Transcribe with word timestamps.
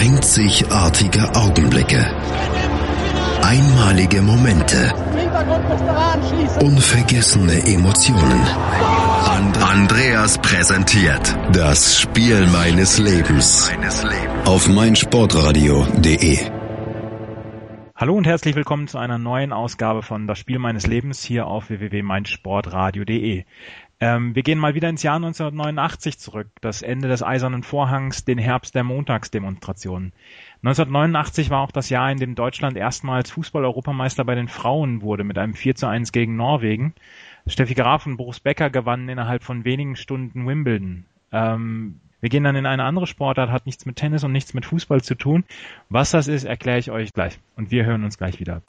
Einzigartige 0.00 1.28
Augenblicke. 1.34 1.98
Einmalige 3.42 4.22
Momente. 4.22 4.94
Unvergessene 6.62 7.66
Emotionen. 7.66 8.40
Andreas 9.60 10.38
präsentiert 10.38 11.36
das 11.52 11.98
Spiel 12.00 12.46
meines 12.46 12.98
Lebens 12.98 13.72
auf 14.44 14.68
meinsportradio.de. 14.68 16.38
Hallo 17.96 18.14
und 18.14 18.28
herzlich 18.28 18.54
willkommen 18.54 18.86
zu 18.86 18.98
einer 18.98 19.18
neuen 19.18 19.52
Ausgabe 19.52 20.04
von 20.04 20.28
Das 20.28 20.38
Spiel 20.38 20.60
meines 20.60 20.86
Lebens 20.86 21.24
hier 21.24 21.48
auf 21.48 21.70
www.meinsportradio.de. 21.70 23.42
Ähm, 24.00 24.36
wir 24.36 24.44
gehen 24.44 24.58
mal 24.58 24.74
wieder 24.74 24.88
ins 24.88 25.02
Jahr 25.02 25.16
1989 25.16 26.18
zurück, 26.18 26.48
das 26.60 26.82
Ende 26.82 27.08
des 27.08 27.24
Eisernen 27.24 27.64
Vorhangs, 27.64 28.24
den 28.24 28.38
Herbst 28.38 28.76
der 28.76 28.84
Montagsdemonstrationen. 28.84 30.12
1989 30.62 31.50
war 31.50 31.62
auch 31.62 31.72
das 31.72 31.90
Jahr, 31.90 32.10
in 32.12 32.18
dem 32.18 32.36
Deutschland 32.36 32.76
erstmals 32.76 33.32
Fußball-Europameister 33.32 34.24
bei 34.24 34.36
den 34.36 34.46
Frauen 34.46 35.02
wurde 35.02 35.24
mit 35.24 35.36
einem 35.36 35.54
4 35.54 35.74
zu 35.74 35.88
1 35.88 36.12
gegen 36.12 36.36
Norwegen. 36.36 36.94
Steffi 37.46 37.74
Graf 37.74 38.06
und 38.06 38.16
Boris 38.16 38.38
Becker 38.38 38.70
gewannen 38.70 39.08
innerhalb 39.08 39.42
von 39.42 39.64
wenigen 39.64 39.96
Stunden 39.96 40.46
Wimbledon. 40.46 41.04
Ähm, 41.32 42.00
wir 42.20 42.28
gehen 42.30 42.44
dann 42.44 42.56
in 42.56 42.66
eine 42.66 42.84
andere 42.84 43.06
Sportart, 43.06 43.50
hat 43.50 43.66
nichts 43.66 43.86
mit 43.86 43.96
Tennis 43.96 44.24
und 44.24 44.32
nichts 44.32 44.54
mit 44.54 44.66
Fußball 44.66 45.02
zu 45.02 45.14
tun. 45.14 45.44
Was 45.88 46.10
das 46.10 46.26
ist, 46.28 46.44
erkläre 46.44 46.78
ich 46.78 46.90
euch 46.90 47.12
gleich. 47.12 47.38
Und 47.56 47.70
wir 47.70 47.84
hören 47.84 48.04
uns 48.04 48.18
gleich 48.18 48.40
wieder. 48.40 48.62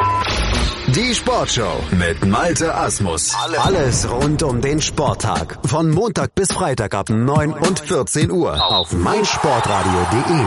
Die 0.87 1.13
Sportshow 1.13 1.83
mit 1.91 2.25
Malte 2.25 2.73
Asmus. 2.73 3.35
Alles 3.35 4.09
rund 4.09 4.43
um 4.43 4.61
den 4.61 4.81
Sporttag. 4.81 5.59
Von 5.65 5.91
Montag 5.91 6.33
bis 6.35 6.51
Freitag 6.51 6.95
ab 6.95 7.09
9 7.09 7.53
und 7.53 7.79
14 7.79 8.31
Uhr 8.31 8.59
auf 8.71 8.91
meinsportradio.de. 8.93 10.45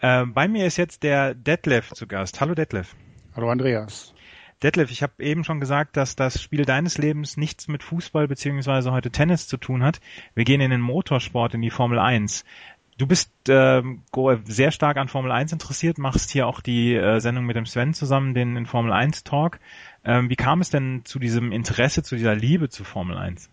Äh, 0.00 0.26
bei 0.26 0.48
mir 0.48 0.66
ist 0.66 0.76
jetzt 0.76 1.02
der 1.02 1.34
Detlef 1.34 1.90
zu 1.92 2.06
Gast. 2.06 2.40
Hallo 2.40 2.54
Detlef. 2.54 2.94
Hallo 3.34 3.50
Andreas. 3.50 4.13
Detlef, 4.64 4.90
ich 4.90 5.02
habe 5.02 5.22
eben 5.22 5.44
schon 5.44 5.60
gesagt, 5.60 5.96
dass 5.98 6.16
das 6.16 6.40
Spiel 6.40 6.64
deines 6.64 6.96
Lebens 6.96 7.36
nichts 7.36 7.68
mit 7.68 7.82
Fußball 7.82 8.26
beziehungsweise 8.26 8.92
heute 8.92 9.10
Tennis 9.10 9.46
zu 9.46 9.58
tun 9.58 9.82
hat. 9.82 10.00
Wir 10.34 10.46
gehen 10.46 10.62
in 10.62 10.70
den 10.70 10.80
Motorsport, 10.80 11.52
in 11.52 11.60
die 11.60 11.68
Formel 11.70 11.98
1. 11.98 12.46
Du 12.96 13.06
bist 13.06 13.30
äh, 13.50 13.82
sehr 14.44 14.70
stark 14.70 14.96
an 14.96 15.08
Formel 15.08 15.32
1 15.32 15.52
interessiert, 15.52 15.98
machst 15.98 16.30
hier 16.30 16.46
auch 16.46 16.62
die 16.62 16.94
äh, 16.94 17.20
Sendung 17.20 17.44
mit 17.44 17.56
dem 17.56 17.66
Sven 17.66 17.92
zusammen, 17.92 18.32
den, 18.32 18.54
den 18.54 18.64
Formel 18.64 18.92
1 18.92 19.24
Talk. 19.24 19.60
Ähm, 20.02 20.30
wie 20.30 20.36
kam 20.36 20.62
es 20.62 20.70
denn 20.70 21.02
zu 21.04 21.18
diesem 21.18 21.52
Interesse, 21.52 22.02
zu 22.02 22.16
dieser 22.16 22.34
Liebe 22.34 22.70
zu 22.70 22.84
Formel 22.84 23.18
1? 23.18 23.50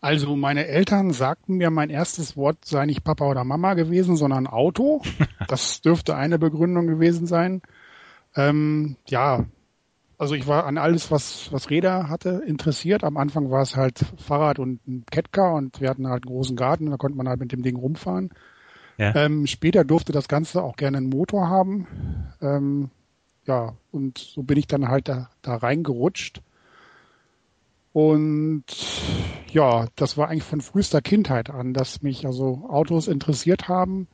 Also 0.00 0.34
meine 0.34 0.66
Eltern 0.66 1.10
sagten 1.10 1.56
mir, 1.56 1.70
mein 1.70 1.90
erstes 1.90 2.38
Wort 2.38 2.64
sei 2.64 2.86
nicht 2.86 3.04
Papa 3.04 3.26
oder 3.26 3.44
Mama 3.44 3.74
gewesen, 3.74 4.16
sondern 4.16 4.46
Auto. 4.46 5.02
Das 5.46 5.82
dürfte 5.82 6.16
eine 6.16 6.38
Begründung 6.38 6.86
gewesen 6.86 7.26
sein. 7.26 7.60
Ähm, 8.34 8.96
ja, 9.06 9.44
also 10.24 10.36
ich 10.36 10.46
war 10.46 10.64
an 10.64 10.78
alles, 10.78 11.10
was, 11.10 11.52
was 11.52 11.68
Räder 11.68 12.08
hatte, 12.08 12.42
interessiert. 12.46 13.04
Am 13.04 13.18
Anfang 13.18 13.50
war 13.50 13.60
es 13.60 13.76
halt 13.76 14.06
Fahrrad 14.16 14.58
und 14.58 14.80
ein 14.88 15.04
Catcar 15.10 15.52
und 15.52 15.82
wir 15.82 15.90
hatten 15.90 16.08
halt 16.08 16.24
einen 16.24 16.34
großen 16.34 16.56
Garten, 16.56 16.88
da 16.88 16.96
konnte 16.96 17.18
man 17.18 17.28
halt 17.28 17.40
mit 17.40 17.52
dem 17.52 17.62
Ding 17.62 17.76
rumfahren. 17.76 18.30
Ja. 18.96 19.14
Ähm, 19.14 19.46
später 19.46 19.84
durfte 19.84 20.12
das 20.12 20.26
Ganze 20.26 20.62
auch 20.62 20.76
gerne 20.76 20.96
einen 20.96 21.10
Motor 21.10 21.50
haben. 21.50 21.86
Ähm, 22.40 22.90
ja, 23.44 23.74
und 23.92 24.16
so 24.16 24.42
bin 24.42 24.56
ich 24.56 24.66
dann 24.66 24.88
halt 24.88 25.10
da, 25.10 25.28
da 25.42 25.56
reingerutscht. 25.56 26.40
Und 27.92 28.64
ja, 29.50 29.88
das 29.94 30.16
war 30.16 30.30
eigentlich 30.30 30.44
von 30.44 30.62
frühester 30.62 31.02
Kindheit 31.02 31.50
an, 31.50 31.74
dass 31.74 32.00
mich 32.00 32.24
also 32.24 32.64
Autos 32.66 33.08
interessiert 33.08 33.68
haben. 33.68 34.08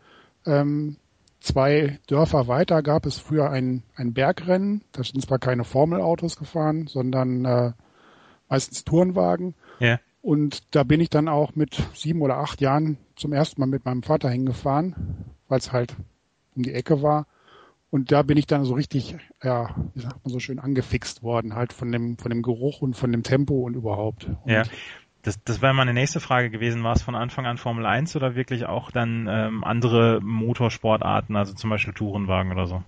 Ähm, 0.45 0.97
Zwei 1.41 1.99
Dörfer 2.07 2.49
weiter 2.49 2.83
gab 2.83 3.07
es 3.07 3.19
früher 3.19 3.51
ein, 3.51 3.83
ein 3.97 4.13
Bergrennen. 4.13 4.83
Da 4.93 5.03
sind 5.03 5.25
zwar 5.25 5.39
keine 5.39 5.65
Formelautos 5.65 6.37
gefahren, 6.37 6.87
sondern 6.87 7.45
äh, 7.45 7.73
meistens 8.49 8.85
Tourenwagen. 8.85 9.55
Ja. 9.79 9.99
Und 10.23 10.75
da 10.75 10.83
bin 10.83 11.01
ich 11.01 11.09
dann 11.09 11.29
auch 11.29 11.55
mit 11.57 11.83
sieben 11.95 12.21
oder 12.21 12.37
acht 12.39 12.61
Jahren 12.61 12.99
zum 13.17 13.33
ersten 13.33 13.61
Mal 13.61 13.67
mit 13.67 13.87
meinem 13.87 14.03
Vater 14.03 14.29
hingefahren, 14.29 15.25
weil 15.49 15.59
es 15.59 15.73
halt 15.73 15.97
um 16.55 16.63
die 16.63 16.75
Ecke 16.75 17.03
war. 17.03 17.27
Und 17.91 18.13
da 18.13 18.23
bin 18.23 18.37
ich 18.37 18.47
dann 18.47 18.65
so 18.65 18.75
richtig, 18.75 19.17
ja, 19.43 19.75
wie 19.95 20.01
sagt 20.01 20.25
man 20.25 20.33
so 20.33 20.39
schön, 20.39 20.59
angefixt 20.59 21.23
worden, 21.23 21.55
halt 21.55 21.73
von 21.73 21.91
dem, 21.91 22.19
von 22.19 22.31
dem 22.31 22.43
Geruch 22.43 22.83
und 22.83 22.95
von 22.95 23.11
dem 23.11 23.23
Tempo 23.23 23.63
und 23.63 23.75
überhaupt. 23.75 24.27
Und 24.45 24.53
ja. 24.53 24.63
Das, 25.23 25.43
das 25.45 25.61
wäre 25.61 25.75
meine 25.75 25.93
nächste 25.93 26.21
Frage 26.21 26.51
gewesen. 26.51 26.83
War 26.83 26.95
es 26.95 27.03
von 27.03 27.15
Anfang 27.15 27.47
an 27.47 27.59
Formel 27.59 27.85
1 27.85 28.17
oder 28.17 28.35
wirklich 28.35 28.67
auch 28.67 28.91
dann 28.91 29.29
ähm, 29.29 29.65
andere 29.65 30.21
Motorsportarten, 30.23 31.37
also 31.37 31.53
zum 31.53 31.69
Beispiel 31.71 31.93
Tourenwagen 31.93 32.53
oder 32.53 32.67
so? 32.67 32.83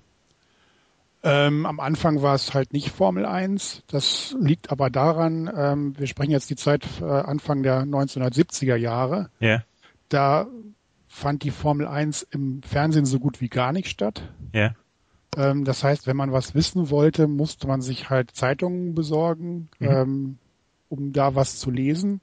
Ähm, 1.24 1.66
am 1.66 1.78
Anfang 1.78 2.22
war 2.22 2.34
es 2.34 2.52
halt 2.52 2.72
nicht 2.72 2.90
Formel 2.90 3.26
1. 3.26 3.84
Das 3.86 4.34
liegt 4.40 4.72
aber 4.72 4.90
daran, 4.90 5.50
ähm, 5.54 5.98
wir 5.98 6.06
sprechen 6.06 6.32
jetzt 6.32 6.50
die 6.50 6.56
Zeit 6.56 6.84
äh, 7.00 7.04
Anfang 7.04 7.62
der 7.62 7.82
1970er 7.82 8.76
Jahre. 8.76 9.30
Ja. 9.38 9.48
Yeah. 9.48 9.64
Da 10.08 10.46
fand 11.06 11.44
die 11.44 11.50
Formel 11.50 11.86
1 11.86 12.26
im 12.30 12.62
Fernsehen 12.62 13.06
so 13.06 13.20
gut 13.20 13.40
wie 13.40 13.48
gar 13.48 13.72
nicht 13.72 13.88
statt. 13.88 14.22
Ja. 14.52 14.60
Yeah. 14.60 14.74
Ähm, 15.36 15.64
das 15.64 15.84
heißt, 15.84 16.06
wenn 16.06 16.16
man 16.16 16.32
was 16.32 16.54
wissen 16.54 16.90
wollte, 16.90 17.28
musste 17.28 17.66
man 17.66 17.82
sich 17.82 18.10
halt 18.10 18.32
Zeitungen 18.32 18.94
besorgen. 18.94 19.68
Mhm. 19.78 20.38
Um 20.92 21.14
da 21.14 21.34
was 21.34 21.58
zu 21.58 21.70
lesen. 21.70 22.20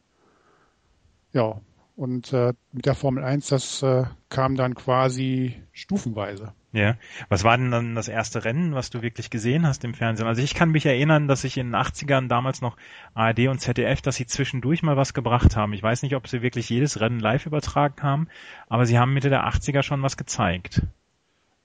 Ja, 1.33 1.59
und 1.95 2.31
äh, 2.33 2.53
mit 2.71 2.85
der 2.85 2.93
Formel 2.93 3.23
1, 3.23 3.47
das 3.47 3.81
äh, 3.81 4.03
kam 4.29 4.55
dann 4.55 4.75
quasi 4.75 5.55
stufenweise. 5.71 6.53
Ja. 6.71 6.97
Was 7.29 7.43
war 7.43 7.57
denn 7.57 7.71
dann 7.71 7.95
das 7.95 8.07
erste 8.07 8.45
Rennen, 8.45 8.75
was 8.75 8.91
du 8.91 9.01
wirklich 9.01 9.31
gesehen 9.31 9.65
hast 9.65 9.83
im 9.83 9.95
Fernsehen? 9.95 10.27
Also 10.27 10.43
ich 10.43 10.53
kann 10.53 10.69
mich 10.69 10.85
erinnern, 10.85 11.27
dass 11.27 11.43
ich 11.45 11.57
in 11.57 11.71
den 11.71 11.75
80ern 11.75 12.27
damals 12.27 12.61
noch 12.61 12.77
ARD 13.15 13.47
und 13.47 13.59
ZDF, 13.59 14.01
dass 14.01 14.17
sie 14.17 14.27
zwischendurch 14.27 14.83
mal 14.83 14.97
was 14.97 15.15
gebracht 15.15 15.55
haben. 15.55 15.73
Ich 15.73 15.81
weiß 15.81 16.03
nicht, 16.03 16.15
ob 16.15 16.27
sie 16.27 16.43
wirklich 16.43 16.69
jedes 16.69 16.99
Rennen 16.99 17.19
live 17.19 17.47
übertragen 17.47 18.03
haben, 18.03 18.27
aber 18.67 18.85
sie 18.85 18.99
haben 18.99 19.15
Mitte 19.15 19.29
der 19.29 19.47
80er 19.47 19.81
schon 19.81 20.03
was 20.03 20.15
gezeigt. 20.15 20.83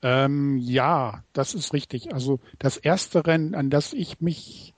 Ähm, 0.00 0.56
ja, 0.56 1.22
das 1.34 1.52
ist 1.52 1.74
richtig. 1.74 2.14
Also 2.14 2.40
das 2.58 2.78
erste 2.78 3.26
Rennen, 3.26 3.54
an 3.54 3.68
das 3.68 3.92
ich 3.92 4.22
mich 4.22 4.74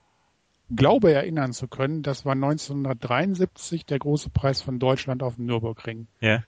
glaube 0.75 1.12
erinnern 1.12 1.53
zu 1.53 1.69
können, 1.69 2.03
das 2.03 2.25
war 2.25 2.32
1973 2.32 3.87
der 3.87 3.99
große 3.99 4.31
Preis 4.31 4.62
von 4.62 4.78
Deutschland 4.78 5.22
auf 5.22 5.37
dem 5.37 5.47
Nürburgring. 5.47 6.06
Ja. 6.21 6.43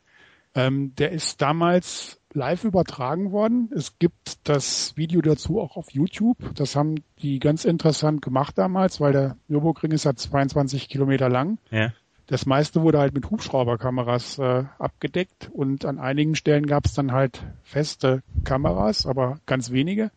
Ähm, 0.55 0.95
der 0.97 1.13
ist 1.13 1.41
damals 1.41 2.21
live 2.33 2.65
übertragen 2.65 3.33
worden. 3.33 3.71
Es 3.75 3.99
gibt 3.99 4.49
das 4.49 4.97
Video 4.97 5.21
dazu 5.21 5.61
auch 5.61 5.77
auf 5.77 5.91
YouTube. 5.93 6.39
Das 6.55 6.75
haben 6.75 6.97
die 7.23 7.39
ganz 7.39 7.65
interessant 7.65 8.23
gemacht 8.23 8.59
damals, 8.59 9.01
weil 9.01 9.13
der 9.13 9.37
Nürburgring 9.49 9.93
ist 9.93 10.05
ja 10.05 10.15
22 10.15 10.89
Kilometer 10.89 11.29
lang. 11.29 11.59
Ja. 11.71 11.93
Das 12.27 12.45
meiste 12.45 12.83
wurde 12.83 12.99
halt 12.99 13.15
mit 13.15 13.31
Hubschrauberkameras 13.31 14.39
äh, 14.39 14.65
abgedeckt 14.79 15.51
und 15.51 15.87
an 15.87 15.99
einigen 15.99 16.35
Stellen 16.35 16.67
gab 16.67 16.85
es 16.85 16.93
dann 16.93 17.13
halt 17.13 17.43
feste 17.63 18.23
Kameras, 18.45 19.07
aber 19.07 19.41
ganz 19.47 19.71
wenige. 19.71 20.11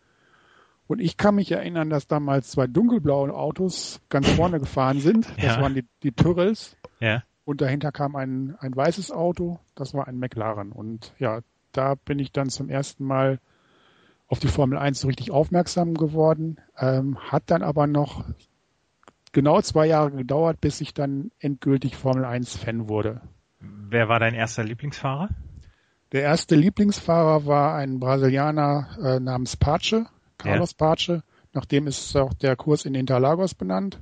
Und 0.92 1.00
ich 1.00 1.16
kann 1.16 1.36
mich 1.36 1.50
erinnern, 1.50 1.90
dass 1.90 2.08
damals 2.08 2.52
zwei 2.52 2.68
dunkelblaue 2.68 3.34
Autos 3.34 4.02
ganz 4.10 4.30
vorne 4.30 4.60
gefahren 4.60 5.00
sind. 5.00 5.26
Das 5.38 5.56
ja. 5.56 5.62
waren 5.62 5.74
die, 5.74 5.86
die 6.04 6.12
Tyrrells. 6.12 6.76
Ja. 7.00 7.24
Und 7.46 7.62
dahinter 7.62 7.94
kam 7.94 8.18
ein, 8.18 8.58
ein 8.60 8.76
weißes 8.76 9.10
Auto. 9.10 9.62
Das 9.74 9.94
war 9.94 10.10
ein 10.10 10.20
McLaren. 10.20 10.74
Und 10.74 11.14
ja, 11.18 11.40
da 11.72 11.96
bin 11.96 12.20
ich 12.20 12.34
dann 12.34 12.50
zum 12.50 12.68
ersten 12.68 13.06
Mal 13.06 13.40
auf 14.28 14.40
die 14.40 14.50
Formel 14.50 14.78
1 14.78 15.00
so 15.00 15.08
richtig 15.08 15.32
aufmerksam 15.32 15.94
geworden. 15.94 16.58
Ähm, 16.78 17.18
hat 17.20 17.44
dann 17.46 17.64
aber 17.64 17.88
noch 17.88 18.26
genau 19.32 19.62
zwei 19.62 19.86
Jahre 19.86 20.12
gedauert, 20.12 20.60
bis 20.60 20.82
ich 20.82 20.94
dann 20.94 21.32
endgültig 21.40 21.96
Formel 21.96 22.26
1 22.26 22.58
Fan 22.58 22.90
wurde. 22.90 23.22
Wer 23.62 24.10
war 24.10 24.20
dein 24.20 24.34
erster 24.34 24.66
Lieblingsfahrer? 24.66 25.30
Der 26.12 26.24
erste 26.24 26.56
Lieblingsfahrer 26.56 27.46
war 27.46 27.76
ein 27.76 28.02
Brasilianer 28.02 28.90
äh, 29.02 29.20
namens 29.22 29.56
Pace. 29.56 30.04
Carlos 30.44 30.76
ja. 30.80 30.88
Pace. 30.88 31.24
Nachdem 31.54 31.88
ist 31.88 32.16
auch 32.16 32.34
der 32.34 32.56
Kurs 32.56 32.86
in 32.86 32.96
Interlagos 32.96 33.56
benannt. 33.56 34.00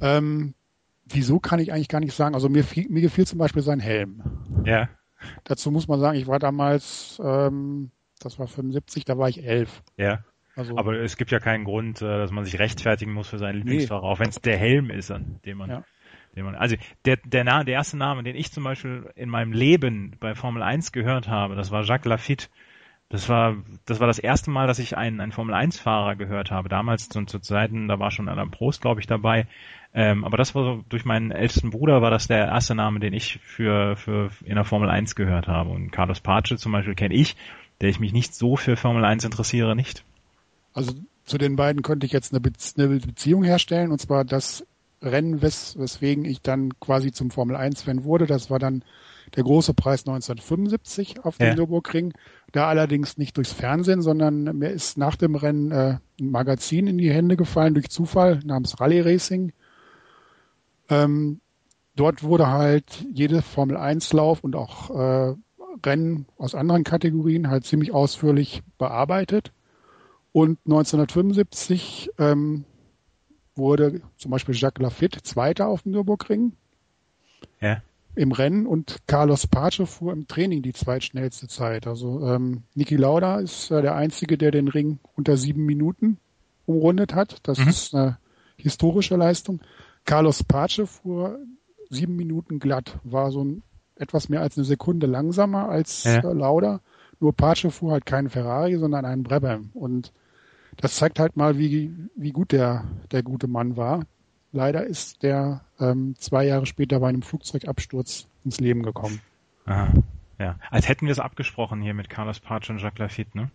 Ähm, 0.00 0.54
wieso 1.06 1.40
kann 1.40 1.60
ich 1.60 1.72
eigentlich 1.72 1.88
gar 1.88 2.00
nicht 2.00 2.14
sagen. 2.14 2.34
Also 2.34 2.48
mir, 2.48 2.64
mir 2.88 3.00
gefiel 3.00 3.26
zum 3.26 3.38
Beispiel 3.38 3.62
sein 3.62 3.80
Helm. 3.80 4.22
Ja. 4.64 4.88
Dazu 5.44 5.70
muss 5.70 5.88
man 5.88 6.00
sagen, 6.00 6.18
ich 6.18 6.26
war 6.26 6.38
damals, 6.38 7.20
ähm, 7.24 7.90
das 8.20 8.38
war 8.38 8.46
75, 8.46 9.04
da 9.04 9.18
war 9.18 9.28
ich 9.28 9.44
elf. 9.44 9.82
Ja. 9.96 10.24
Also, 10.56 10.76
Aber 10.76 10.98
es 10.98 11.16
gibt 11.16 11.30
ja 11.30 11.38
keinen 11.38 11.64
Grund, 11.64 12.02
äh, 12.02 12.18
dass 12.18 12.30
man 12.30 12.44
sich 12.44 12.58
rechtfertigen 12.58 13.12
muss 13.12 13.28
für 13.28 13.38
seinen 13.38 13.56
Lieblingsfahrer, 13.56 14.02
nee. 14.02 14.08
auch 14.08 14.18
wenn 14.18 14.28
es 14.28 14.40
der 14.40 14.56
Helm 14.56 14.90
ist, 14.90 15.10
an 15.10 15.40
dem 15.44 15.58
man, 15.58 15.70
ja. 15.70 15.84
den 16.36 16.44
man. 16.44 16.54
Also 16.54 16.76
der, 17.04 17.18
der, 17.24 17.44
der 17.44 17.74
erste 17.74 17.96
Name, 17.96 18.22
den 18.22 18.36
ich 18.36 18.52
zum 18.52 18.64
Beispiel 18.64 19.10
in 19.14 19.28
meinem 19.28 19.52
Leben 19.52 20.16
bei 20.20 20.34
Formel 20.34 20.62
1 20.62 20.92
gehört 20.92 21.28
habe, 21.28 21.54
das 21.54 21.70
war 21.70 21.84
Jacques 21.84 22.08
Lafitte. 22.08 22.48
Das 23.10 23.28
war, 23.28 23.56
das 23.86 23.98
war 23.98 24.06
das 24.06 24.20
erste 24.20 24.52
Mal, 24.52 24.68
dass 24.68 24.78
ich 24.78 24.96
einen, 24.96 25.20
einen 25.20 25.32
Formel-1-Fahrer 25.32 26.14
gehört 26.14 26.52
habe. 26.52 26.68
Damals 26.68 27.08
zu, 27.08 27.24
zu 27.24 27.40
Zeiten, 27.40 27.88
da 27.88 27.98
war 27.98 28.12
schon 28.12 28.28
Adam 28.28 28.52
Prost, 28.52 28.80
glaube 28.80 29.00
ich, 29.00 29.08
dabei. 29.08 29.48
Ähm, 29.92 30.24
aber 30.24 30.36
das 30.36 30.54
war 30.54 30.62
so, 30.62 30.84
durch 30.88 31.04
meinen 31.04 31.32
ältesten 31.32 31.70
Bruder 31.70 32.02
war 32.02 32.12
das 32.12 32.28
der 32.28 32.46
erste 32.46 32.76
Name, 32.76 33.00
den 33.00 33.12
ich 33.12 33.40
für, 33.42 33.96
für 33.96 34.30
in 34.44 34.54
der 34.54 34.64
Formel 34.64 34.88
1 34.88 35.16
gehört 35.16 35.48
habe. 35.48 35.70
Und 35.70 35.90
Carlos 35.90 36.20
Pace 36.20 36.54
zum 36.56 36.70
Beispiel 36.70 36.94
kenne 36.94 37.14
ich, 37.14 37.36
der 37.80 37.88
ich 37.88 37.98
mich 37.98 38.12
nicht 38.12 38.32
so 38.32 38.56
für 38.56 38.76
Formel 38.76 39.04
1 39.04 39.24
interessiere, 39.24 39.74
nicht. 39.74 40.04
Also 40.72 40.94
zu 41.24 41.36
den 41.36 41.56
beiden 41.56 41.82
konnte 41.82 42.06
ich 42.06 42.12
jetzt 42.12 42.32
eine, 42.32 42.40
Be 42.40 42.52
eine 42.78 42.88
Beziehung 43.00 43.42
herstellen, 43.42 43.90
und 43.90 44.00
zwar 44.00 44.24
das 44.24 44.64
Rennen, 45.02 45.42
wes 45.42 45.78
weswegen 45.78 46.24
ich 46.24 46.42
dann 46.42 46.78
quasi 46.78 47.12
zum 47.12 47.30
Formel 47.30 47.56
1-Fan 47.56 48.04
wurde. 48.04 48.26
Das 48.26 48.50
war 48.50 48.58
dann 48.58 48.84
der 49.36 49.44
große 49.44 49.74
Preis 49.74 50.00
1975 50.00 51.24
auf 51.24 51.38
dem 51.38 51.48
ja. 51.48 51.54
Nürburgring. 51.54 52.12
Da 52.52 52.68
allerdings 52.68 53.16
nicht 53.16 53.36
durchs 53.36 53.52
Fernsehen, 53.52 54.02
sondern 54.02 54.44
mir 54.58 54.70
ist 54.70 54.98
nach 54.98 55.16
dem 55.16 55.34
Rennen 55.36 55.70
äh, 55.70 55.98
ein 56.20 56.30
Magazin 56.30 56.86
in 56.86 56.98
die 56.98 57.10
Hände 57.10 57.36
gefallen 57.36 57.74
durch 57.74 57.90
Zufall 57.90 58.40
namens 58.44 58.80
Rally 58.80 59.00
Racing. 59.00 59.52
Ähm, 60.88 61.40
dort 61.94 62.22
wurde 62.22 62.48
halt 62.48 63.06
jede 63.12 63.42
Formel 63.42 63.76
1 63.76 64.12
Lauf 64.12 64.42
und 64.42 64.56
auch 64.56 64.90
äh, 64.90 65.34
Rennen 65.86 66.26
aus 66.36 66.54
anderen 66.54 66.84
Kategorien 66.84 67.48
halt 67.48 67.64
ziemlich 67.64 67.92
ausführlich 67.92 68.62
bearbeitet. 68.78 69.52
Und 70.32 70.58
1975 70.66 72.10
ähm, 72.18 72.64
wurde 73.60 74.00
zum 74.16 74.30
Beispiel 74.30 74.54
Jacques 74.54 74.82
Lafitte 74.82 75.22
Zweiter 75.22 75.68
auf 75.68 75.82
dem 75.82 75.92
Nürburgring. 75.92 76.52
Ja 77.60 77.82
im 78.14 78.32
Rennen 78.32 78.66
und 78.66 78.98
Carlos 79.06 79.46
Pace 79.46 79.82
fuhr 79.86 80.12
im 80.12 80.26
Training 80.26 80.62
die 80.62 80.72
zweitschnellste 80.72 81.48
Zeit. 81.48 81.86
Also 81.86 82.26
ähm, 82.26 82.64
Niki 82.74 82.96
Lauda 82.96 83.38
ist 83.38 83.70
äh, 83.70 83.82
der 83.82 83.94
Einzige, 83.94 84.36
der 84.36 84.50
den 84.50 84.68
Ring 84.68 84.98
unter 85.16 85.36
sieben 85.36 85.64
Minuten 85.64 86.18
umrundet 86.66 87.14
hat. 87.14 87.38
Das 87.44 87.58
mhm. 87.58 87.68
ist 87.68 87.94
eine 87.94 88.18
historische 88.56 89.16
Leistung. 89.16 89.60
Carlos 90.04 90.42
Pace 90.42 90.82
fuhr 90.86 91.38
sieben 91.88 92.16
Minuten 92.16 92.58
glatt, 92.58 92.98
war 93.04 93.30
so 93.30 93.44
ein, 93.44 93.62
etwas 93.96 94.28
mehr 94.28 94.40
als 94.40 94.56
eine 94.56 94.64
Sekunde 94.64 95.06
langsamer 95.06 95.68
als 95.68 96.04
ja. 96.04 96.18
äh, 96.18 96.32
Lauda. 96.32 96.80
Nur 97.20 97.34
Pace 97.34 97.66
fuhr 97.70 97.92
halt 97.92 98.06
keinen 98.06 98.28
Ferrari, 98.28 98.76
sondern 98.76 99.04
einen 99.04 99.22
Brabham. 99.22 99.70
Und 99.74 100.12
das 100.80 100.96
zeigt 100.96 101.18
halt 101.18 101.36
mal, 101.36 101.58
wie, 101.58 101.92
wie 102.16 102.32
gut 102.32 102.52
der, 102.52 102.84
der 103.12 103.22
gute 103.22 103.46
Mann 103.46 103.76
war. 103.76 104.04
Leider 104.52 104.84
ist 104.84 105.22
der 105.22 105.60
ähm, 105.78 106.14
zwei 106.18 106.44
Jahre 106.46 106.66
später 106.66 107.00
bei 107.00 107.08
einem 107.08 107.22
Flugzeugabsturz 107.22 108.26
ins 108.44 108.58
Leben 108.58 108.82
gekommen. 108.82 109.20
Aha, 109.66 109.92
ja. 110.38 110.58
Als 110.70 110.88
hätten 110.88 111.06
wir 111.06 111.12
es 111.12 111.20
abgesprochen 111.20 111.80
hier 111.82 111.94
mit 111.94 112.10
Carlos 112.10 112.40
Pace 112.40 112.70
und 112.70 112.78
Jacques 112.78 112.98
Lafitte, 112.98 113.36
ne? 113.36 113.50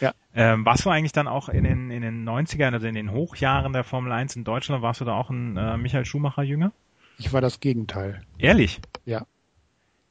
Ja. 0.00 0.12
Ähm, 0.34 0.64
warst 0.64 0.84
du 0.84 0.90
eigentlich 0.90 1.12
dann 1.12 1.28
auch 1.28 1.48
in 1.48 1.64
den, 1.64 1.90
in 1.90 2.02
den 2.02 2.28
90ern, 2.28 2.72
also 2.72 2.86
in 2.86 2.94
den 2.94 3.12
Hochjahren 3.12 3.72
der 3.72 3.84
Formel 3.84 4.12
1 4.12 4.36
in 4.36 4.44
Deutschland, 4.44 4.82
warst 4.82 5.00
du 5.00 5.04
da 5.04 5.14
auch 5.14 5.30
ein 5.30 5.56
äh, 5.56 5.76
Michael 5.76 6.04
Schumacher-Jünger? 6.04 6.72
Ich 7.18 7.32
war 7.32 7.40
das 7.40 7.60
Gegenteil. 7.60 8.22
Ehrlich? 8.38 8.80
Ja. 9.04 9.26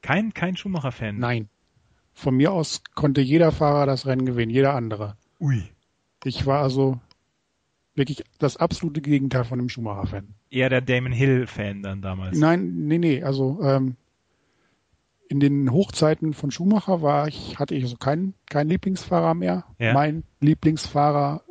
Kein, 0.01 0.33
kein 0.33 0.55
Schumacher-Fan? 0.55 1.17
Nein. 1.17 1.49
Von 2.13 2.35
mir 2.35 2.51
aus 2.51 2.83
konnte 2.95 3.21
jeder 3.21 3.51
Fahrer 3.51 3.85
das 3.85 4.05
Rennen 4.05 4.25
gewinnen, 4.25 4.51
jeder 4.51 4.75
andere. 4.75 5.15
Ui. 5.39 5.69
Ich 6.23 6.45
war 6.45 6.61
also 6.61 6.99
wirklich 7.95 8.23
das 8.39 8.57
absolute 8.57 9.01
Gegenteil 9.01 9.43
von 9.43 9.59
einem 9.59 9.69
Schumacher-Fan. 9.69 10.27
Eher 10.49 10.69
der 10.69 10.81
Damon 10.81 11.11
Hill-Fan 11.11 11.83
dann 11.83 12.01
damals. 12.01 12.37
Nein, 12.37 12.87
nee, 12.87 12.97
nee. 12.97 13.23
Also 13.23 13.59
ähm, 13.61 13.95
in 15.27 15.39
den 15.39 15.71
Hochzeiten 15.71 16.33
von 16.33 16.49
Schumacher 16.49 17.01
war 17.01 17.27
ich, 17.27 17.59
hatte 17.59 17.75
ich 17.75 17.83
also 17.83 17.97
keinen 17.97 18.33
kein 18.49 18.67
Lieblingsfahrer 18.67 19.35
mehr. 19.35 19.65
Ja. 19.77 19.93
Mein 19.93 20.23
Lieblingsfahrer 20.39 21.43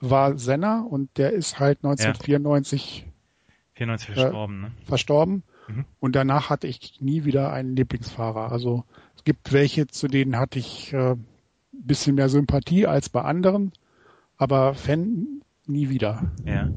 war 0.00 0.36
Senna 0.36 0.82
und 0.82 1.16
der 1.16 1.32
ist 1.32 1.58
halt 1.58 1.78
1994 1.78 3.06
ja. 3.06 3.12
94 3.76 4.14
verstorben, 4.14 4.58
äh, 4.58 4.62
ne? 4.66 4.72
verstorben. 4.84 5.42
Mhm. 5.68 5.84
Und 6.00 6.16
danach 6.16 6.50
hatte 6.50 6.66
ich 6.66 7.00
nie 7.00 7.24
wieder 7.24 7.52
einen 7.52 7.76
Lieblingsfahrer. 7.76 8.52
Also 8.52 8.84
es 9.16 9.24
gibt 9.24 9.52
welche, 9.52 9.86
zu 9.86 10.06
denen 10.06 10.38
hatte 10.38 10.58
ich 10.58 10.92
äh, 10.92 11.16
bisschen 11.82 12.14
mehr 12.14 12.28
Sympathie 12.28 12.86
als 12.86 13.08
bei 13.08 13.22
anderen 13.22 13.72
aber 14.38 14.74
Fan 14.74 15.42
nie 15.66 15.88
wieder. 15.88 16.30
Ja. 16.44 16.68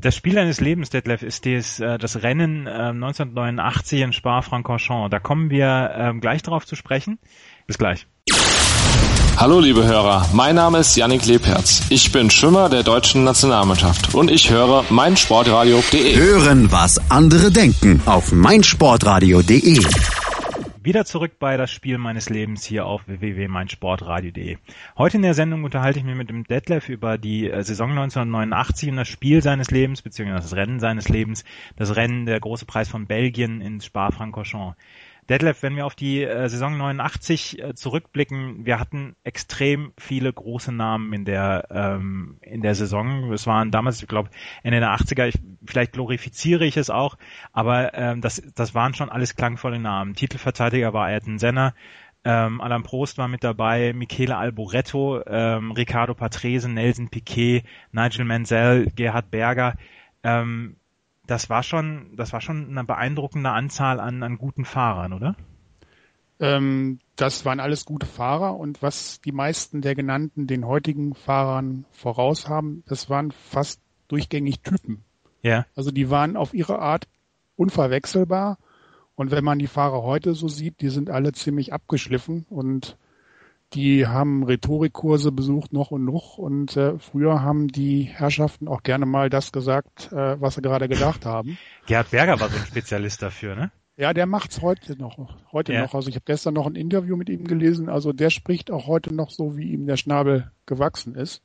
Das 0.00 0.14
Spiel 0.14 0.38
eines 0.38 0.60
Lebens, 0.60 0.90
Detlef, 0.90 1.22
ist 1.22 1.46
das, 1.46 1.80
äh, 1.80 1.96
das 1.98 2.22
Rennen 2.22 2.66
äh, 2.66 2.70
1989 2.70 4.02
in 4.02 4.12
Spa-Francorchamps. 4.12 5.10
Da 5.10 5.18
kommen 5.18 5.50
wir 5.50 5.90
äh, 5.96 6.18
gleich 6.18 6.42
drauf 6.42 6.66
zu 6.66 6.76
sprechen. 6.76 7.18
Bis 7.66 7.78
gleich. 7.78 8.06
Hallo 9.36 9.58
liebe 9.58 9.84
Hörer, 9.84 10.28
mein 10.32 10.54
Name 10.54 10.78
ist 10.78 10.94
Yannick 10.96 11.26
Lebherz. 11.26 11.82
Ich 11.90 12.12
bin 12.12 12.30
Schwimmer 12.30 12.68
der 12.68 12.84
deutschen 12.84 13.24
Nationalmannschaft 13.24 14.14
und 14.14 14.30
ich 14.30 14.50
höre 14.50 14.84
meinsportradio.de. 14.90 16.16
Hören, 16.16 16.70
was 16.70 17.10
andere 17.10 17.50
denken 17.50 18.00
auf 18.06 18.30
meinsportradio.de. 18.30 19.80
Wieder 20.84 21.06
zurück 21.06 21.38
bei 21.38 21.56
das 21.56 21.70
Spiel 21.70 21.96
meines 21.96 22.28
Lebens 22.28 22.62
hier 22.62 22.84
auf 22.84 23.08
www.meinsportradio.de. 23.08 24.58
Heute 24.98 25.16
in 25.16 25.22
der 25.22 25.32
Sendung 25.32 25.64
unterhalte 25.64 25.98
ich 25.98 26.04
mich 26.04 26.14
mit 26.14 26.28
dem 26.28 26.44
Detlef 26.44 26.90
über 26.90 27.16
die 27.16 27.48
äh, 27.48 27.62
Saison 27.62 27.88
1989 27.92 28.90
und 28.90 28.96
das 28.96 29.08
Spiel 29.08 29.42
seines 29.42 29.70
Lebens, 29.70 30.02
beziehungsweise 30.02 30.42
das 30.42 30.56
Rennen 30.56 30.80
seines 30.80 31.08
Lebens, 31.08 31.46
das 31.76 31.96
Rennen 31.96 32.26
der 32.26 32.38
große 32.38 32.66
Preis 32.66 32.90
von 32.90 33.06
Belgien 33.06 33.62
in 33.62 33.80
Spa-Francorchamps. 33.80 34.76
Detlef, 35.28 35.62
wenn 35.62 35.76
wir 35.76 35.86
auf 35.86 35.94
die 35.94 36.22
äh, 36.22 36.48
Saison 36.48 36.76
89 36.76 37.62
äh, 37.62 37.74
zurückblicken, 37.74 38.66
wir 38.66 38.78
hatten 38.78 39.16
extrem 39.24 39.92
viele 39.98 40.32
große 40.32 40.72
Namen 40.72 41.12
in 41.12 41.24
der 41.24 41.66
ähm, 41.70 42.38
in 42.42 42.62
der 42.62 42.74
Saison. 42.74 43.32
Es 43.32 43.46
waren 43.46 43.70
damals, 43.70 44.02
ich 44.02 44.08
glaube, 44.08 44.30
Ende 44.62 44.80
der 44.80 44.94
80er, 44.94 45.26
ich, 45.26 45.38
vielleicht 45.64 45.92
glorifiziere 45.92 46.64
ich 46.64 46.76
es 46.76 46.90
auch, 46.90 47.16
aber 47.52 47.94
ähm, 47.94 48.20
das, 48.20 48.42
das 48.54 48.74
waren 48.74 48.94
schon 48.94 49.08
alles 49.08 49.36
klangvolle 49.36 49.78
Namen. 49.78 50.14
Titelverteidiger 50.14 50.92
war 50.92 51.06
Ayrton 51.06 51.38
Senna, 51.38 51.74
ähm, 52.24 52.60
Alan 52.60 52.82
Prost 52.82 53.18
war 53.18 53.28
mit 53.28 53.44
dabei, 53.44 53.92
Michele 53.92 54.36
Alboretto, 54.36 55.22
ähm, 55.26 55.72
Ricardo 55.72 56.14
Patrese, 56.14 56.70
Nelson 56.70 57.10
Piquet, 57.10 57.64
Nigel 57.92 58.24
Mansell, 58.24 58.86
Gerhard 58.96 59.30
Berger. 59.30 59.76
Ähm, 60.22 60.76
das 61.26 61.48
war 61.50 61.62
schon, 61.62 62.16
das 62.16 62.32
war 62.32 62.40
schon 62.40 62.68
eine 62.70 62.84
beeindruckende 62.84 63.50
Anzahl 63.50 64.00
an, 64.00 64.22
an 64.22 64.38
guten 64.38 64.64
Fahrern, 64.64 65.12
oder? 65.12 65.36
Ähm, 66.40 66.98
das 67.16 67.44
waren 67.44 67.60
alles 67.60 67.84
gute 67.84 68.06
Fahrer 68.06 68.56
und 68.56 68.82
was 68.82 69.20
die 69.20 69.32
meisten 69.32 69.80
der 69.80 69.94
genannten 69.94 70.46
den 70.46 70.66
heutigen 70.66 71.14
Fahrern 71.14 71.84
voraus 71.92 72.48
haben, 72.48 72.82
das 72.86 73.08
waren 73.08 73.30
fast 73.30 73.80
durchgängig 74.08 74.60
Typen. 74.60 75.04
Ja. 75.42 75.64
Also 75.76 75.90
die 75.90 76.10
waren 76.10 76.36
auf 76.36 76.52
ihre 76.52 76.80
Art 76.80 77.06
unverwechselbar 77.56 78.58
und 79.14 79.30
wenn 79.30 79.44
man 79.44 79.58
die 79.58 79.68
Fahrer 79.68 80.02
heute 80.02 80.34
so 80.34 80.48
sieht, 80.48 80.80
die 80.80 80.88
sind 80.88 81.08
alle 81.08 81.32
ziemlich 81.32 81.72
abgeschliffen 81.72 82.46
und 82.50 82.96
die 83.72 84.06
haben 84.06 84.44
Rhetorikkurse 84.44 85.32
besucht 85.32 85.72
noch 85.72 85.90
und 85.90 86.04
noch 86.04 86.38
und 86.38 86.76
äh, 86.76 86.98
früher 86.98 87.42
haben 87.42 87.68
die 87.68 88.02
Herrschaften 88.02 88.68
auch 88.68 88.82
gerne 88.82 89.06
mal 89.06 89.30
das 89.30 89.50
gesagt, 89.50 90.12
äh, 90.12 90.40
was 90.40 90.54
sie 90.54 90.62
gerade 90.62 90.88
gedacht 90.88 91.24
haben. 91.26 91.58
Gerhard 91.86 92.10
Berger 92.10 92.38
war 92.40 92.48
so 92.48 92.56
ein 92.56 92.66
Spezialist 92.66 93.22
dafür, 93.22 93.56
ne? 93.56 93.70
Ja, 93.96 94.12
der 94.12 94.26
macht's 94.26 94.60
heute 94.60 94.96
noch. 94.96 95.18
Heute 95.52 95.72
ja. 95.72 95.82
noch. 95.82 95.94
Also 95.94 96.08
ich 96.08 96.16
habe 96.16 96.24
gestern 96.26 96.54
noch 96.54 96.66
ein 96.66 96.74
Interview 96.74 97.16
mit 97.16 97.28
ihm 97.28 97.44
gelesen. 97.44 97.88
Also 97.88 98.12
der 98.12 98.30
spricht 98.30 98.70
auch 98.72 98.88
heute 98.88 99.14
noch 99.14 99.30
so, 99.30 99.56
wie 99.56 99.70
ihm 99.72 99.86
der 99.86 99.96
Schnabel 99.96 100.50
gewachsen 100.66 101.14
ist. 101.14 101.42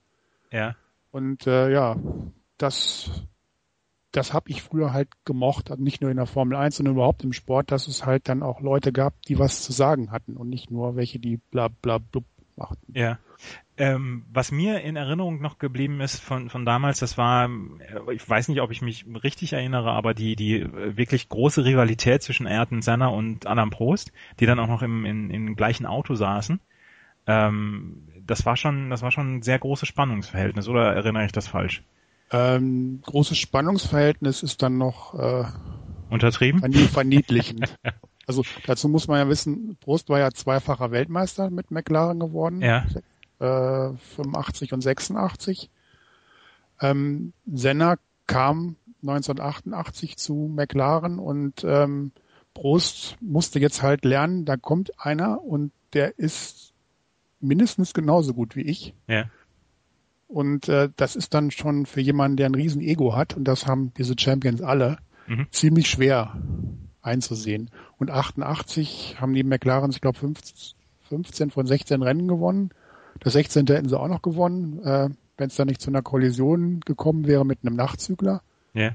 Ja. 0.52 0.76
Und 1.12 1.46
äh, 1.46 1.72
ja, 1.72 1.96
das 2.58 3.12
das 4.12 4.34
habe 4.34 4.50
ich 4.50 4.62
früher 4.62 4.92
halt 4.94 5.10
gemocht, 5.26 5.70
also 5.70 5.84
nicht 5.84 6.02
nur 6.02 6.10
in 6.10 6.18
der 6.18 6.26
Formel 6.26 6.58
1, 6.58 6.78
sondern 6.78 6.96
überhaupt 6.96 7.24
im 7.24 7.34
Sport, 7.34 7.72
dass 7.72 7.88
es 7.88 8.06
halt 8.06 8.28
dann 8.28 8.44
auch 8.44 8.62
Leute 8.62 8.92
gab, 8.92 9.22
die 9.24 9.38
was 9.38 9.62
zu 9.64 9.72
sagen 9.72 10.12
hatten 10.12 10.36
und 10.36 10.50
nicht 10.50 10.72
nur 10.72 10.96
welche, 10.96 11.20
die 11.20 11.38
bla 11.38 11.68
bla 11.68 12.00
blub 12.00 12.26
machten. 12.56 12.94
Ja. 12.94 13.20
Ähm, 13.78 14.26
was 14.32 14.52
mir 14.52 14.82
in 14.82 14.98
Erinnerung 14.98 15.42
noch 15.42 15.58
geblieben 15.58 16.02
ist 16.02 16.20
von, 16.20 16.50
von 16.50 16.66
damals, 16.66 17.00
das 17.00 17.18
war, 17.18 17.50
ich 18.12 18.30
weiß 18.30 18.50
nicht, 18.50 18.60
ob 18.60 18.72
ich 18.72 18.82
mich 18.82 19.06
richtig 19.24 19.54
erinnere, 19.54 19.92
aber 19.92 20.14
die, 20.14 20.36
die 20.36 20.68
wirklich 20.74 21.30
große 21.30 21.64
Rivalität 21.64 22.22
zwischen 22.22 22.46
Ayrton 22.46 22.82
Senna 22.82 23.08
und 23.08 23.48
Adam 23.48 23.70
Prost, 23.70 24.12
die 24.40 24.46
dann 24.46 24.60
auch 24.60 24.68
noch 24.68 24.82
im, 24.82 25.06
in, 25.06 25.30
im 25.30 25.56
gleichen 25.56 25.86
Auto 25.86 26.16
saßen. 26.16 26.60
Ähm, 27.28 28.08
das 28.28 28.46
war 28.46 28.58
schon, 28.58 28.90
das 28.90 29.02
war 29.02 29.12
schon 29.12 29.38
ein 29.38 29.42
sehr 29.42 29.60
großes 29.60 29.88
Spannungsverhältnis, 29.88 30.68
oder 30.68 30.94
erinnere 30.94 31.26
ich 31.26 31.32
das 31.32 31.48
falsch? 31.48 31.84
Ähm, 32.32 33.02
großes 33.06 33.38
Spannungsverhältnis 33.38 34.44
ist 34.44 34.62
dann 34.62 34.78
noch 34.78 35.14
äh, 35.16 35.46
untertrieben, 36.10 36.62
verniedlichend. 36.90 37.76
also 38.28 38.44
dazu 38.66 38.88
muss 38.88 39.08
man 39.08 39.20
ja 39.20 39.30
wissen, 39.30 39.78
Prost 39.80 40.10
war 40.10 40.20
ja 40.20 40.32
zweifacher 40.32 40.92
Weltmeister 40.92 41.50
mit 41.50 41.72
McLaren 41.72 42.20
geworden, 42.20 42.62
ja. 42.62 42.86
äh, 43.40 43.98
85 44.16 44.74
und 44.74 44.82
86. 44.82 45.70
Ähm, 46.82 47.34
Senna 47.52 47.98
kam 48.28 48.76
1988 49.02 50.18
zu 50.18 50.52
McLaren 50.54 51.20
und 51.20 51.64
ähm, 51.64 52.12
Prost 52.54 53.18
musste 53.22 53.60
jetzt 53.60 53.82
halt 53.82 54.06
lernen, 54.06 54.46
da 54.46 54.58
kommt 54.58 55.00
einer 55.00 55.44
und 55.44 55.72
der 55.94 56.20
ist 56.20 56.74
mindestens 57.40 57.94
genauso 57.94 58.34
gut 58.34 58.56
wie 58.56 58.62
ich. 58.62 58.94
Ja. 59.08 59.26
Und 60.30 60.70
äh, 60.70 60.90
das 60.96 61.16
ist 61.16 61.34
dann 61.34 61.50
schon 61.50 61.88
für 61.88 62.02
jemanden, 62.02 62.38
der 62.38 62.46
ein 62.46 62.56
riesen 62.56 62.82
Ego 62.82 63.16
hat, 63.16 63.36
und 63.36 63.46
das 63.46 63.66
haben 63.66 63.92
diese 63.98 64.14
Champions 64.18 64.62
alle, 64.62 65.00
mhm. 65.28 65.48
ziemlich 65.50 65.90
schwer 65.90 66.40
einzusehen. 67.02 67.72
Und 67.98 68.12
88 68.12 69.18
haben 69.20 69.34
die 69.34 69.44
McLaren, 69.44 69.90
ich 69.90 70.02
glaube, 70.02 70.20
15 70.20 71.50
von 71.50 71.66
16 71.66 72.04
Rennen 72.04 72.28
gewonnen. 72.28 72.70
Das 73.20 73.34
16. 73.34 73.66
hätten 73.66 73.90
sie 73.90 74.00
auch 74.00 74.08
noch 74.08 74.22
gewonnen, 74.22 74.80
äh, 74.84 75.10
wenn 75.38 75.48
es 75.48 75.56
da 75.56 75.66
nicht 75.66 75.82
zu 75.82 75.90
einer 75.90 76.04
Kollision 76.04 76.82
gekommen 76.82 77.26
wäre 77.26 77.44
mit 77.44 77.60
einem 77.64 77.76
Nachzügler. 77.76 78.44
Ja. 78.76 78.92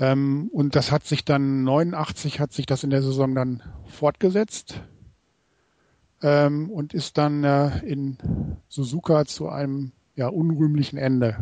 Ähm, 0.00 0.50
und 0.52 0.74
das 0.74 0.90
hat 0.90 1.04
sich 1.06 1.24
dann 1.24 1.62
89 1.62 2.40
hat 2.40 2.52
sich 2.52 2.66
das 2.66 2.82
in 2.82 2.90
der 2.90 3.02
Saison 3.02 3.36
dann 3.36 3.62
fortgesetzt 3.86 4.82
ähm, 6.22 6.70
und 6.70 6.92
ist 6.92 7.18
dann 7.18 7.44
äh, 7.44 7.78
in 7.86 8.58
Suzuka 8.68 9.26
zu 9.26 9.48
einem 9.48 9.92
ja, 10.20 10.28
unrühmlichen 10.28 10.98
Ende 10.98 11.38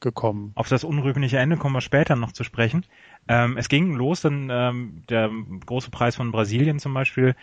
gekommen. 0.00 0.52
Auf 0.54 0.68
das 0.68 0.84
unrühmliche 0.84 1.38
Ende 1.38 1.56
kommen 1.56 1.74
wir 1.74 1.80
später 1.80 2.14
noch 2.14 2.32
zu 2.32 2.44
sprechen. 2.44 2.84
Ähm, 3.26 3.56
es 3.56 3.70
ging 3.70 3.94
los, 3.94 4.20
dann 4.20 4.48
ähm, 4.50 5.02
der 5.08 5.30
große 5.64 5.90
Preis 5.90 6.16
von 6.16 6.30
Brasilien 6.30 6.78
zum 6.78 6.92
Beispiel, 6.92 7.34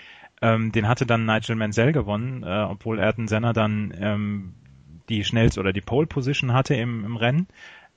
ähm, 0.44 0.72
den 0.72 0.88
hatte 0.88 1.08
dann 1.08 1.26
Nigel 1.26 1.56
Mansell 1.56 1.92
gewonnen, 1.92 2.44
äh, 2.44 2.66
obwohl 2.70 3.00
Ayrton 3.00 3.28
Senna 3.28 3.52
dann 3.52 3.94
ähm, 4.00 4.54
die 5.10 5.24
schnellste 5.24 5.60
oder 5.60 5.74
die 5.74 5.82
Pole 5.82 6.06
Position 6.06 6.54
hatte 6.54 6.76
im, 6.76 7.04
im 7.04 7.16
Rennen. 7.16 7.48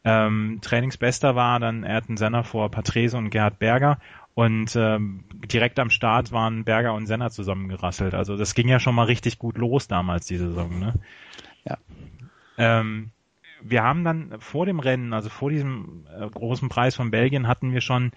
Ähm, 0.04 0.60
Trainingsbester 0.62 1.36
war 1.36 1.60
dann 1.60 1.84
Ayrton 1.84 2.16
Senna 2.16 2.42
vor 2.42 2.70
Patrese 2.70 3.18
und 3.18 3.28
Gerhard 3.28 3.58
Berger 3.58 3.98
und 4.32 4.74
ähm, 4.76 5.24
direkt 5.44 5.78
am 5.78 5.90
Start 5.90 6.32
waren 6.32 6.64
Berger 6.64 6.94
und 6.94 7.06
Senna 7.06 7.28
zusammengerasselt. 7.28 8.14
Also 8.14 8.38
das 8.38 8.54
ging 8.54 8.68
ja 8.68 8.80
schon 8.80 8.94
mal 8.94 9.04
richtig 9.04 9.38
gut 9.38 9.58
los 9.58 9.88
damals, 9.88 10.24
die 10.24 10.38
Saison. 10.38 10.78
Ne? 10.80 10.94
Ja. 11.68 11.76
Ähm, 12.58 13.10
wir 13.62 13.82
haben 13.82 14.04
dann 14.04 14.40
vor 14.40 14.66
dem 14.66 14.80
Rennen, 14.80 15.12
also 15.12 15.28
vor 15.28 15.50
diesem 15.50 16.06
äh, 16.16 16.28
großen 16.28 16.68
Preis 16.68 16.96
von 16.96 17.10
Belgien, 17.10 17.46
hatten 17.46 17.72
wir 17.72 17.80
schon 17.80 18.12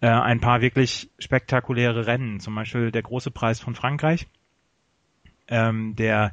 äh, 0.00 0.08
ein 0.08 0.40
paar 0.40 0.60
wirklich 0.60 1.10
spektakuläre 1.18 2.06
Rennen. 2.06 2.40
Zum 2.40 2.54
Beispiel 2.54 2.90
der 2.90 3.02
große 3.02 3.30
Preis 3.30 3.60
von 3.60 3.74
Frankreich, 3.74 4.28
ähm, 5.48 5.96
der 5.96 6.32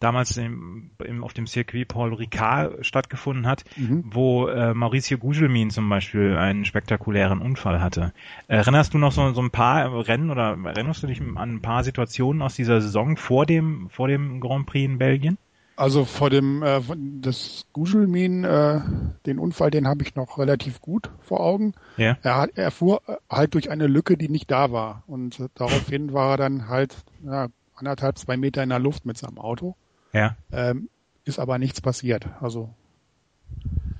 damals 0.00 0.38
im, 0.38 0.90
im, 1.04 1.22
auf 1.22 1.34
dem 1.34 1.46
Circuit 1.46 1.86
Paul 1.86 2.14
Ricard 2.14 2.84
stattgefunden 2.84 3.46
hat, 3.46 3.64
mhm. 3.76 4.04
wo 4.06 4.48
äh, 4.48 4.72
Mauricio 4.72 5.18
Gugelmin 5.18 5.68
zum 5.70 5.88
Beispiel 5.90 6.36
einen 6.38 6.64
spektakulären 6.64 7.40
Unfall 7.40 7.82
hatte. 7.82 8.14
Erinnerst 8.48 8.94
du 8.94 8.98
noch 8.98 9.12
so, 9.12 9.32
so 9.32 9.42
ein 9.42 9.50
paar 9.50 10.08
Rennen 10.08 10.30
oder 10.30 10.56
erinnerst 10.64 11.02
du 11.02 11.06
dich 11.06 11.20
an 11.20 11.36
ein 11.36 11.60
paar 11.60 11.84
Situationen 11.84 12.40
aus 12.40 12.56
dieser 12.56 12.80
Saison 12.80 13.18
vor 13.18 13.44
dem, 13.44 13.90
vor 13.90 14.08
dem 14.08 14.40
Grand 14.40 14.66
Prix 14.66 14.86
in 14.86 14.98
Belgien? 14.98 15.36
Also 15.76 16.04
vor 16.04 16.28
dem 16.28 16.62
äh, 16.62 16.80
das 17.20 17.64
Gugelmin, 17.72 18.44
äh, 18.44 18.80
den 19.26 19.38
Unfall, 19.38 19.70
den 19.70 19.88
habe 19.88 20.02
ich 20.02 20.14
noch 20.14 20.38
relativ 20.38 20.80
gut 20.80 21.10
vor 21.20 21.40
Augen. 21.40 21.74
Ja. 21.96 22.18
Er, 22.22 22.36
hat, 22.36 22.50
er 22.54 22.70
fuhr 22.70 23.00
halt 23.30 23.54
durch 23.54 23.70
eine 23.70 23.86
Lücke, 23.86 24.16
die 24.16 24.28
nicht 24.28 24.50
da 24.50 24.72
war. 24.72 25.04
Und 25.06 25.40
äh, 25.40 25.48
daraufhin 25.54 26.12
war 26.12 26.32
er 26.32 26.36
dann 26.36 26.68
halt 26.68 26.94
ja, 27.24 27.48
anderthalb, 27.74 28.18
zwei 28.18 28.36
Meter 28.36 28.62
in 28.62 28.68
der 28.68 28.78
Luft 28.78 29.06
mit 29.06 29.16
seinem 29.16 29.38
Auto. 29.38 29.74
Ja. 30.12 30.36
Ähm, 30.52 30.90
ist 31.24 31.38
aber 31.38 31.58
nichts 31.58 31.80
passiert. 31.80 32.26
Also 32.40 32.74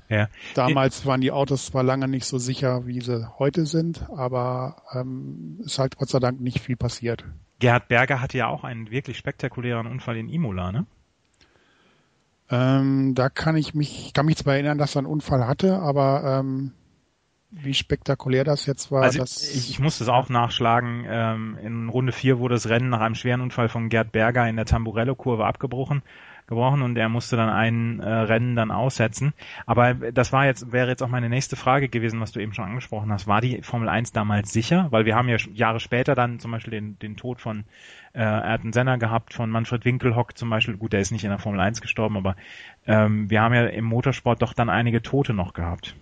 ja. 0.09 0.29
damals 0.55 1.07
waren 1.07 1.21
die 1.21 1.33
Autos 1.33 1.67
zwar 1.67 1.83
lange 1.83 2.09
nicht 2.09 2.27
so 2.27 2.39
sicher, 2.39 2.87
wie 2.87 3.01
sie 3.01 3.31
heute 3.39 3.65
sind, 3.65 4.09
aber 4.11 4.83
ähm, 4.93 5.61
ist 5.65 5.79
halt 5.79 5.97
Gott 5.97 6.09
sei 6.09 6.19
Dank 6.19 6.41
nicht 6.41 6.61
viel 6.61 6.77
passiert. 6.77 7.25
Gerhard 7.61 7.89
Berger 7.89 8.21
hatte 8.21 8.39
ja 8.39 8.49
auch 8.49 8.65
einen 8.65 8.91
wirklich 8.91 9.19
spektakulären 9.19 9.87
Unfall 9.87 10.17
in 10.17 10.29
Imola, 10.29 10.73
ne? 10.73 10.87
Ähm, 12.51 13.15
da 13.15 13.29
kann 13.29 13.57
ich 13.57 13.75
mich, 13.75 14.13
kann 14.13 14.27
mich 14.27 14.37
zwar 14.37 14.55
erinnern, 14.55 14.79
dass 14.79 14.97
er 14.97 15.01
einen 15.01 15.07
Unfall 15.07 15.47
hatte, 15.47 15.79
aber 15.79 16.41
ähm, 16.41 16.73
wie 17.51 17.75
spektakulär 17.75 18.45
das 18.45 18.67
jetzt 18.67 18.91
war. 18.91 19.03
Also 19.03 19.21
das 19.21 19.43
ich, 19.43 19.71
ich 19.71 19.79
musste 19.79 20.05
es 20.05 20.11
auch 20.11 20.29
nachschlagen. 20.29 21.05
Ähm, 21.09 21.59
in 21.63 21.89
Runde 21.89 22.13
4 22.13 22.39
wurde 22.39 22.55
das 22.55 22.69
Rennen 22.69 22.89
nach 22.89 23.01
einem 23.01 23.15
schweren 23.15 23.41
Unfall 23.41 23.69
von 23.69 23.89
Gerd 23.89 24.13
Berger 24.13 24.49
in 24.49 24.57
der 24.57 24.67
Tamburello-Kurve 24.67 25.45
abgebrochen 25.45 26.03
gebrochen 26.51 26.83
und 26.83 26.99
er 26.99 27.09
musste 27.09 27.37
dann 27.37 27.49
ein 27.49 28.01
äh, 28.01 28.09
Rennen 28.09 28.57
dann 28.57 28.71
aussetzen. 28.71 29.33
Aber 29.65 29.95
das 29.95 30.33
war 30.33 30.45
jetzt, 30.45 30.73
wäre 30.73 30.89
jetzt 30.89 31.03
auch 31.03 31.09
meine 31.09 31.31
nächste 31.31 31.57
Frage 31.57 31.89
gewesen, 31.89 32.21
was 32.21 32.33
du 32.33 32.41
eben 32.41 32.53
schon 32.53 32.67
angesprochen 32.67 33.11
hast. 33.11 33.27
War 33.27 33.41
die 33.41 33.63
Formel 33.63 33.89
1 33.89 34.13
damals 34.13 34.53
sicher? 34.53 34.89
Weil 34.91 35.07
wir 35.07 35.15
haben 35.15 35.29
ja 35.29 35.37
Jahre 35.55 35.81
später 35.81 36.15
dann 36.15 36.41
zum 36.41 36.51
Beispiel 36.51 36.73
den, 36.73 36.99
den 36.99 37.17
Tod 37.17 37.41
von 37.41 37.65
äh, 38.13 38.23
Ayrton 38.23 38.73
Senna 38.73 38.97
gehabt, 38.97 39.33
von 39.33 39.49
Manfred 39.49 39.85
Winkelhock 39.85 40.37
zum 40.37 40.51
Beispiel. 40.51 40.77
Gut, 40.77 40.93
der 40.93 41.01
ist 41.01 41.13
nicht 41.13 41.25
in 41.25 41.31
der 41.31 41.39
Formel 41.39 41.61
1 41.61 41.81
gestorben, 41.81 42.17
aber 42.17 42.37
ähm, 42.87 43.31
wir 43.31 43.41
haben 43.41 43.55
ja 43.55 43.67
im 43.67 43.85
Motorsport 43.85 44.43
doch 44.43 44.53
dann 44.53 44.69
einige 44.69 45.01
Tote 45.01 45.33
noch 45.33 45.55
gehabt. 45.55 45.95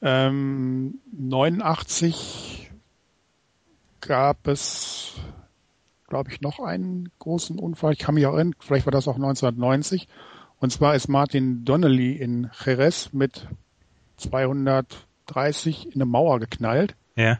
Ähm, 0.00 1.00
89 1.12 2.70
gab 4.00 4.46
es 4.46 5.18
glaube 6.06 6.30
ich, 6.30 6.40
noch 6.40 6.60
einen 6.60 7.10
großen 7.18 7.58
Unfall. 7.58 7.92
Ich 7.92 7.98
kann 7.98 8.14
mich 8.14 8.26
auch 8.26 8.34
erinnern, 8.34 8.54
vielleicht 8.58 8.86
war 8.86 8.92
das 8.92 9.08
auch 9.08 9.16
1990. 9.16 10.08
Und 10.58 10.70
zwar 10.70 10.94
ist 10.94 11.08
Martin 11.08 11.64
Donnelly 11.64 12.12
in 12.12 12.50
Jerez 12.64 13.10
mit 13.12 13.46
230 14.16 15.86
in 15.86 15.94
eine 15.94 16.06
Mauer 16.06 16.40
geknallt. 16.40 16.94
Ja. 17.14 17.38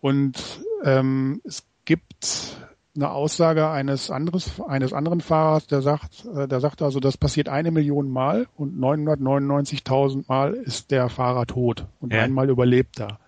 Und 0.00 0.62
ähm, 0.84 1.40
es 1.44 1.64
gibt 1.84 2.56
eine 2.94 3.10
Aussage 3.10 3.68
eines 3.68 4.10
anderes, 4.10 4.60
eines 4.60 4.92
anderen 4.92 5.20
Fahrers, 5.20 5.66
der 5.66 5.80
sagt, 5.80 6.26
äh, 6.26 6.46
der 6.46 6.60
sagt 6.60 6.82
also, 6.82 7.00
das 7.00 7.16
passiert 7.16 7.48
eine 7.48 7.70
Million 7.70 8.10
Mal 8.10 8.46
und 8.56 8.78
999.000 8.78 10.24
Mal 10.28 10.54
ist 10.54 10.90
der 10.90 11.08
Fahrer 11.08 11.46
tot 11.46 11.86
und 12.00 12.12
ja. 12.12 12.22
einmal 12.22 12.50
überlebt 12.50 13.00
er. 13.00 13.18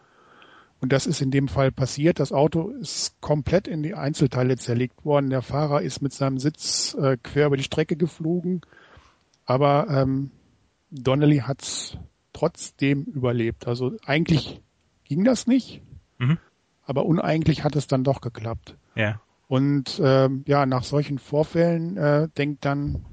Und 0.85 0.93
das 0.93 1.07
ist 1.07 1.23
in 1.23 1.31
dem 1.31 1.49
Fall 1.49 1.73
passiert. 1.73 2.21
Das 2.21 2.31
Auto 2.31 2.69
ist 2.69 3.19
komplett 3.23 3.69
in 3.69 3.83
die 3.83 3.95
Einzelteile 3.95 4.59
zerlegt 4.59 5.03
worden. 5.07 5.31
Der 5.31 5.41
Fahrer 5.41 5.81
ist 5.81 6.03
mit 6.03 6.13
seinem 6.13 6.39
Sitz 6.39 6.93
äh, 7.01 7.17
quer 7.17 7.47
über 7.47 7.57
die 7.57 7.63
Strecke 7.63 7.97
geflogen. 7.97 8.61
Aber 9.47 9.89
ähm, 9.89 10.31
Donnelly 10.91 11.39
hat 11.39 11.63
es 11.63 11.97
trotzdem 12.35 13.05
überlebt. 13.05 13.67
Also 13.67 13.93
eigentlich 14.05 14.61
ging 15.05 15.25
das 15.25 15.47
nicht, 15.47 15.81
mhm. 16.19 16.37
aber 16.85 17.07
uneigentlich 17.07 17.65
hat 17.65 17.77
es 17.77 17.87
dann 17.87 18.05
doch 18.05 18.21
geklappt. 18.21 18.77
Ja. 18.95 19.23
Und 19.49 19.99
ähm, 20.05 20.45
ja, 20.47 20.67
nach 20.67 20.85
solchen 20.85 21.19
Vorfällen 21.19 21.97
äh, 21.97 22.29
denkt 22.37 22.67
dann 22.67 23.07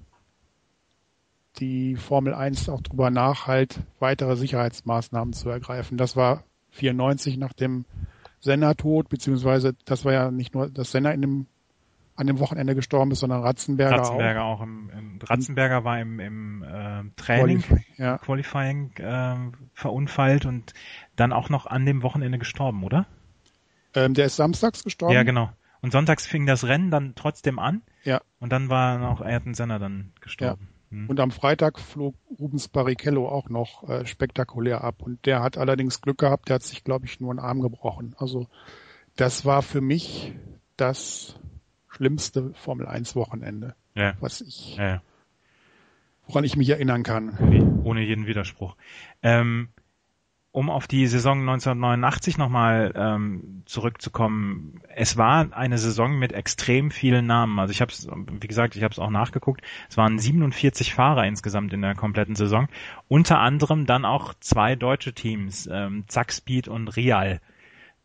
die 1.60 1.96
Formel 1.96 2.34
1 2.34 2.68
auch 2.68 2.82
drüber 2.82 3.12
nach, 3.12 3.48
halt 3.48 3.80
weitere 4.00 4.36
Sicherheitsmaßnahmen 4.36 5.32
zu 5.32 5.48
ergreifen. 5.48 5.98
Das 5.98 6.18
war 6.18 6.44
94 6.72 7.38
nach 7.38 7.54
dem 7.54 7.86
Senna-Tod, 8.40 9.10
beziehungsweise 9.10 9.76
das 9.86 10.04
war 10.04 10.14
ja 10.14 10.32
nicht 10.32 10.54
nur, 10.56 10.70
dass 10.70 10.92
Senna 10.92 11.12
in 11.12 11.22
dem, 11.22 11.48
an 12.16 12.28
dem 12.28 12.40
Wochenende 12.40 12.76
gestorben 12.76 13.12
ist, 13.12 13.20
sondern 13.20 13.42
Ratzenberger, 13.42 13.98
Ratzenberger 13.98 14.44
auch. 14.44 14.60
auch 14.60 14.64
im, 14.64 14.90
im, 14.90 15.20
Ratzenberger 15.24 15.84
war 15.84 16.00
im, 16.00 16.20
im 16.20 16.64
äh, 16.64 17.04
Training, 17.16 17.62
Qualifying, 17.62 17.86
ja. 17.98 18.18
Qualifying 18.18 18.92
äh, 18.98 19.36
verunfallt 19.74 20.46
und 20.46 20.74
dann 21.16 21.34
auch 21.34 21.50
noch 21.50 21.68
an 21.68 21.86
dem 21.86 22.04
Wochenende 22.04 22.40
gestorben, 22.40 22.84
oder? 22.84 23.06
Ähm, 23.94 24.14
der 24.14 24.26
ist 24.26 24.38
samstags 24.38 24.84
gestorben. 24.84 25.14
Ja, 25.14 25.24
genau. 25.24 25.52
Und 25.82 25.92
sonntags 25.92 26.28
fing 26.28 26.46
das 26.46 26.64
Rennen 26.64 26.92
dann 26.92 27.14
trotzdem 27.16 27.60
an. 27.60 27.82
Ja. 28.04 28.22
Und 28.40 28.52
dann 28.52 28.70
war 28.70 29.10
auch 29.10 29.22
Ayrton 29.22 29.54
Senna 29.54 29.80
dann 29.80 30.14
gestorben. 30.22 30.70
Ja. 30.70 30.81
Mhm. 30.92 31.10
Und 31.10 31.20
am 31.20 31.32
Freitag 31.32 31.80
flog 31.80 32.16
Rubens 32.40 32.68
Barrichello 32.68 33.28
auch 33.28 33.50
noch 33.50 33.90
äh, 33.90 34.06
spektakulär 34.06 34.84
ab. 34.84 35.02
Und 35.02 35.26
der 35.26 35.42
hat 35.42 35.58
allerdings 35.58 36.02
Glück 36.02 36.20
gehabt, 36.20 36.50
der 36.50 36.56
hat 36.56 36.64
sich, 36.64 36.84
glaube 36.84 37.06
ich, 37.06 37.20
nur 37.20 37.32
einen 37.32 37.40
Arm 37.40 37.62
gebrochen. 37.62 38.14
Also 38.18 38.48
das 39.16 39.46
war 39.46 39.62
für 39.62 39.82
mich 39.82 40.34
das 40.78 41.40
schlimmste 41.88 42.54
Formel 42.54 42.88
1 42.88 43.16
Wochenende, 43.16 43.76
ja. 43.96 44.16
was 44.20 44.42
ich, 44.42 44.76
ja. 44.76 45.02
woran 46.28 46.44
ich 46.44 46.56
mich 46.56 46.70
erinnern 46.70 47.04
kann. 47.04 47.82
Ohne 47.84 48.02
jeden 48.02 48.28
Widerspruch. 48.28 48.76
Ähm, 49.24 49.70
um 50.52 50.70
auf 50.70 50.88
die 50.88 51.08
Saison 51.08 51.40
1989 51.40 52.38
nochmal 52.38 52.92
ähm, 52.96 53.64
zurückzukommen, 53.66 54.82
es 54.94 55.16
war 55.16 55.48
eine 55.54 55.78
Saison 55.78 56.20
mit 56.20 56.34
extrem 56.34 56.92
vielen 56.92 57.26
Namen. 57.26 57.58
Also 57.58 57.72
ich 57.72 57.80
habe 57.80 57.92
es, 57.92 58.08
wie 58.08 58.48
gesagt, 58.48 58.76
ich 58.76 58.84
habe 58.84 58.92
es 58.92 59.00
auch 59.00 59.10
nachgeguckt. 59.10 59.62
Es 59.90 59.96
waren 59.96 60.20
47 60.20 60.94
Fahrer 60.94 61.26
insgesamt 61.26 61.72
in 61.72 61.82
der 61.82 61.96
kompletten 61.96 62.36
Saison. 62.36 62.68
Unter 63.08 63.40
anderem 63.40 63.86
dann 63.86 64.04
auch 64.04 64.34
zwei 64.42 64.76
deutsche 64.76 65.14
Teams, 65.14 65.70
ähm, 65.72 66.04
Zack 66.08 66.34
Speed 66.34 66.68
und 66.68 66.90
Real. 66.90 67.40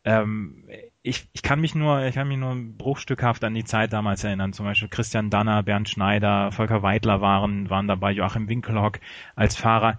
Ähm, 0.05 0.63
ich, 1.03 1.29
ich 1.33 1.43
kann 1.43 1.61
mich 1.61 1.75
nur, 1.75 2.05
ich 2.05 2.15
kann 2.15 2.29
mich 2.29 2.39
nur 2.39 2.55
bruchstückhaft 2.55 3.43
an 3.43 3.55
die 3.55 3.65
Zeit 3.65 3.93
damals 3.93 4.23
erinnern. 4.23 4.53
Zum 4.53 4.67
Beispiel 4.67 4.89
Christian 4.89 5.31
Danner, 5.31 5.65
Bernd 5.65 5.89
Schneider, 5.89 6.53
Volker 6.53 6.85
Weidler 6.85 7.21
waren, 7.21 7.71
waren 7.71 7.89
dabei, 7.89 8.13
Joachim 8.13 8.49
Winkelhock 8.49 9.01
als 9.35 9.57
Fahrer 9.57 9.99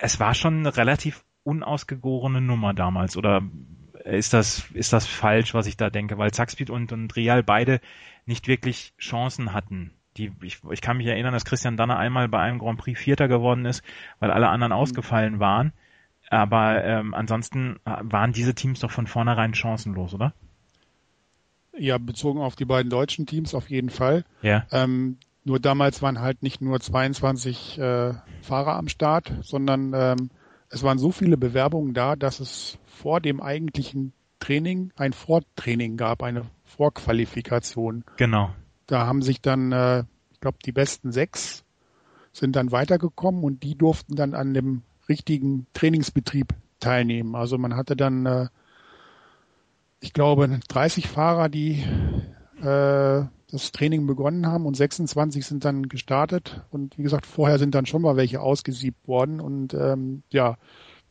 es 0.00 0.20
war 0.20 0.34
schon 0.34 0.58
eine 0.58 0.76
relativ 0.76 1.24
unausgegorene 1.44 2.40
Nummer 2.40 2.74
damals, 2.74 3.16
oder 3.16 3.42
ist 4.04 4.32
das, 4.32 4.70
ist 4.72 4.92
das 4.92 5.06
falsch, 5.06 5.54
was 5.54 5.66
ich 5.66 5.76
da 5.76 5.90
denke? 5.90 6.18
Weil 6.18 6.32
Zackspeed 6.32 6.70
und, 6.70 6.92
und 6.92 7.14
Real 7.16 7.42
beide 7.42 7.80
nicht 8.26 8.48
wirklich 8.48 8.94
Chancen 8.98 9.52
hatten. 9.52 9.92
Die, 10.16 10.32
ich, 10.42 10.60
ich 10.70 10.80
kann 10.80 10.96
mich 10.96 11.06
erinnern, 11.06 11.32
dass 11.32 11.44
Christian 11.44 11.76
Danner 11.76 11.98
einmal 11.98 12.28
bei 12.28 12.40
einem 12.40 12.58
Grand 12.58 12.78
Prix 12.78 12.98
Vierter 13.00 13.28
geworden 13.28 13.64
ist, 13.64 13.82
weil 14.18 14.30
alle 14.30 14.48
anderen 14.48 14.72
mhm. 14.72 14.78
ausgefallen 14.78 15.40
waren. 15.40 15.72
Aber 16.30 16.84
ähm, 16.84 17.14
ansonsten 17.14 17.78
waren 17.84 18.32
diese 18.32 18.54
Teams 18.54 18.80
doch 18.80 18.90
von 18.90 19.06
vornherein 19.06 19.54
chancenlos, 19.54 20.12
oder? 20.12 20.34
Ja, 21.76 21.96
bezogen 21.96 22.40
auf 22.40 22.56
die 22.56 22.64
beiden 22.64 22.90
deutschen 22.90 23.26
Teams 23.26 23.54
auf 23.54 23.70
jeden 23.70 23.88
Fall. 23.88 24.24
Ja. 24.42 24.66
Ähm, 24.72 25.18
nur 25.44 25.60
damals 25.60 26.02
waren 26.02 26.20
halt 26.20 26.42
nicht 26.42 26.60
nur 26.60 26.80
22 26.80 27.78
äh, 27.78 28.14
Fahrer 28.42 28.76
am 28.76 28.88
Start, 28.88 29.32
sondern 29.42 29.92
ähm, 29.94 30.30
es 30.70 30.82
waren 30.82 30.98
so 30.98 31.10
viele 31.10 31.36
Bewerbungen 31.36 31.94
da, 31.94 32.16
dass 32.16 32.40
es 32.40 32.78
vor 32.86 33.20
dem 33.20 33.40
eigentlichen 33.40 34.12
Training 34.40 34.92
ein 34.96 35.12
Vortraining 35.12 35.96
gab, 35.96 36.22
eine 36.22 36.42
Vorqualifikation. 36.64 38.04
Genau. 38.16 38.50
Da 38.86 39.06
haben 39.06 39.22
sich 39.22 39.40
dann, 39.40 39.72
äh, 39.72 40.04
ich 40.30 40.40
glaube, 40.40 40.58
die 40.64 40.72
besten 40.72 41.12
sechs 41.12 41.64
sind 42.32 42.56
dann 42.56 42.72
weitergekommen 42.72 43.42
und 43.42 43.62
die 43.62 43.74
durften 43.74 44.14
dann 44.16 44.34
an 44.34 44.54
dem 44.54 44.82
richtigen 45.08 45.66
Trainingsbetrieb 45.72 46.54
teilnehmen. 46.80 47.34
Also 47.34 47.58
man 47.58 47.74
hatte 47.74 47.96
dann, 47.96 48.26
äh, 48.26 48.48
ich 50.00 50.12
glaube, 50.12 50.60
30 50.68 51.08
Fahrer, 51.08 51.48
die 51.48 51.82
äh, 52.62 53.24
das 53.50 53.72
Training 53.72 54.06
begonnen 54.06 54.46
haben 54.46 54.66
und 54.66 54.76
26 54.76 55.46
sind 55.46 55.64
dann 55.64 55.88
gestartet 55.88 56.62
und 56.70 56.98
wie 56.98 57.02
gesagt, 57.02 57.26
vorher 57.26 57.58
sind 57.58 57.74
dann 57.74 57.86
schon 57.86 58.02
mal 58.02 58.16
welche 58.16 58.40
ausgesiebt 58.40 59.08
worden 59.08 59.40
und 59.40 59.72
ähm, 59.74 60.22
ja, 60.30 60.58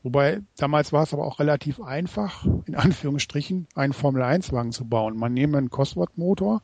wobei 0.03 0.41
damals 0.55 0.93
war 0.93 1.03
es 1.03 1.13
aber 1.13 1.25
auch 1.25 1.39
relativ 1.39 1.81
einfach, 1.81 2.45
in 2.65 2.75
Anführungsstrichen, 2.75 3.67
einen 3.73 3.93
Formel-1-Wagen 3.93 4.71
zu 4.71 4.85
bauen. 4.85 5.17
Man 5.17 5.33
nehme 5.33 5.57
einen 5.57 5.71
Cosworth-Motor, 5.71 6.61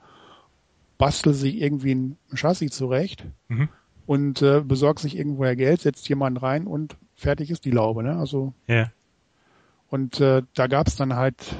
bastelt 0.99 1.35
sich 1.35 1.59
irgendwie 1.59 1.95
ein 1.95 2.17
Chassis 2.35 2.71
zurecht 2.71 3.25
mhm. 3.47 3.69
und 4.05 4.43
äh, 4.43 4.61
besorgt 4.61 4.99
sich 4.99 5.17
irgendwoher 5.17 5.55
Geld, 5.55 5.81
setzt 5.81 6.07
jemanden 6.07 6.37
rein 6.37 6.67
und 6.67 6.97
fertig 7.15 7.49
ist 7.49 7.65
die 7.65 7.71
Laube. 7.71 8.03
Ne? 8.03 8.15
Also 8.15 8.53
ja. 8.67 8.91
und 9.89 10.19
äh, 10.19 10.43
da 10.53 10.67
gab 10.67 10.87
es 10.87 10.95
dann 10.95 11.15
halt 11.15 11.55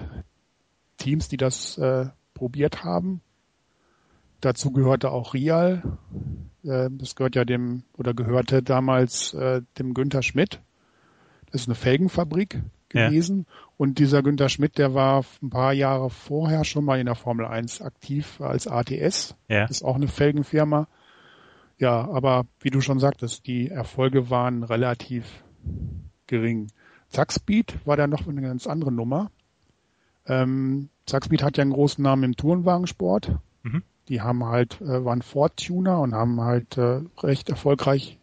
Teams, 0.98 1.30
die 1.30 1.38
das 1.38 1.80
äh, 1.80 2.06
probiert 2.36 2.84
haben. 2.84 3.22
Dazu 4.44 4.72
gehörte 4.72 5.12
auch 5.12 5.34
Rial. 5.34 5.84
Äh, 6.66 6.90
das 6.92 7.16
gehört 7.16 7.36
ja 7.36 7.46
dem 7.46 7.84
oder 7.98 8.14
gehörte 8.14 8.62
damals 8.62 9.34
äh, 9.34 9.62
dem 9.80 9.94
Günther 9.94 10.22
Schmidt. 10.22 10.60
Das 11.50 11.62
ist 11.62 11.68
eine 11.70 11.76
Felgenfabrik 11.76 12.62
gewesen. 12.90 13.46
Ja. 13.48 13.56
Und 13.78 14.00
dieser 14.00 14.22
Günther 14.22 14.50
Schmidt, 14.50 14.78
der 14.78 14.94
war 14.94 15.24
ein 15.42 15.50
paar 15.50 15.72
Jahre 15.72 16.10
vorher 16.10 16.66
schon 16.66 16.84
mal 16.84 17.00
in 17.00 17.06
der 17.06 17.16
Formel 17.16 17.46
1 17.46 17.82
aktiv 17.82 18.42
als 18.42 18.68
ATS. 18.68 19.36
Ja. 19.48 19.62
Das 19.62 19.78
ist 19.78 19.84
auch 19.84 19.96
eine 19.96 20.10
Felgenfirma. 20.10 20.90
Ja, 21.78 22.10
aber 22.10 22.46
wie 22.60 22.70
du 22.70 22.82
schon 22.82 23.00
sagtest, 23.00 23.48
die 23.48 23.70
Erfolge 23.70 24.30
waren 24.30 24.64
relativ 24.64 25.26
gering. 26.28 26.68
Zackspeed 27.08 27.80
war 27.86 27.96
da 27.96 28.08
noch 28.08 28.28
eine 28.28 28.42
ganz 28.42 28.68
andere 28.68 28.92
Nummer. 28.92 29.32
Ähm, 30.26 30.90
Zackspeed 31.06 31.44
hat 31.44 31.58
ja 31.58 31.62
einen 31.62 31.72
großen 31.72 32.04
Namen 32.04 32.24
im 32.24 32.36
Tourenwagensport. 32.36 33.38
Mhm. 33.64 33.84
Die 34.10 34.22
haben 34.22 34.46
halt, 34.46 34.82
äh, 34.82 35.06
waren 35.06 35.22
Ford-Tuner 35.22 36.00
und 36.02 36.14
haben 36.14 36.42
halt 36.42 36.78
äh, 36.78 37.02
recht 37.20 37.50
erfolgreich 37.50 38.20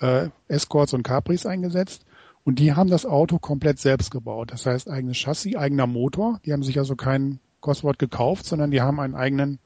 äh, 0.00 0.28
Escorts 0.48 0.94
und 0.94 1.02
Capris 1.02 1.46
eingesetzt. 1.46 2.04
Und 2.44 2.58
die 2.58 2.74
haben 2.74 2.90
das 2.90 3.06
Auto 3.06 3.38
komplett 3.38 3.78
selbst 3.78 4.10
gebaut. 4.10 4.52
Das 4.52 4.66
heißt, 4.66 4.90
eigenes 4.90 5.16
Chassis, 5.16 5.56
eigener 5.56 5.86
Motor. 5.86 6.40
Die 6.44 6.52
haben 6.52 6.62
sich 6.62 6.78
also 6.78 6.94
keinen 6.94 7.40
Cosworth 7.60 7.98
gekauft, 7.98 8.44
sondern 8.44 8.70
die 8.70 8.82
haben 8.82 9.00
einen 9.00 9.14
eigenen 9.14 9.58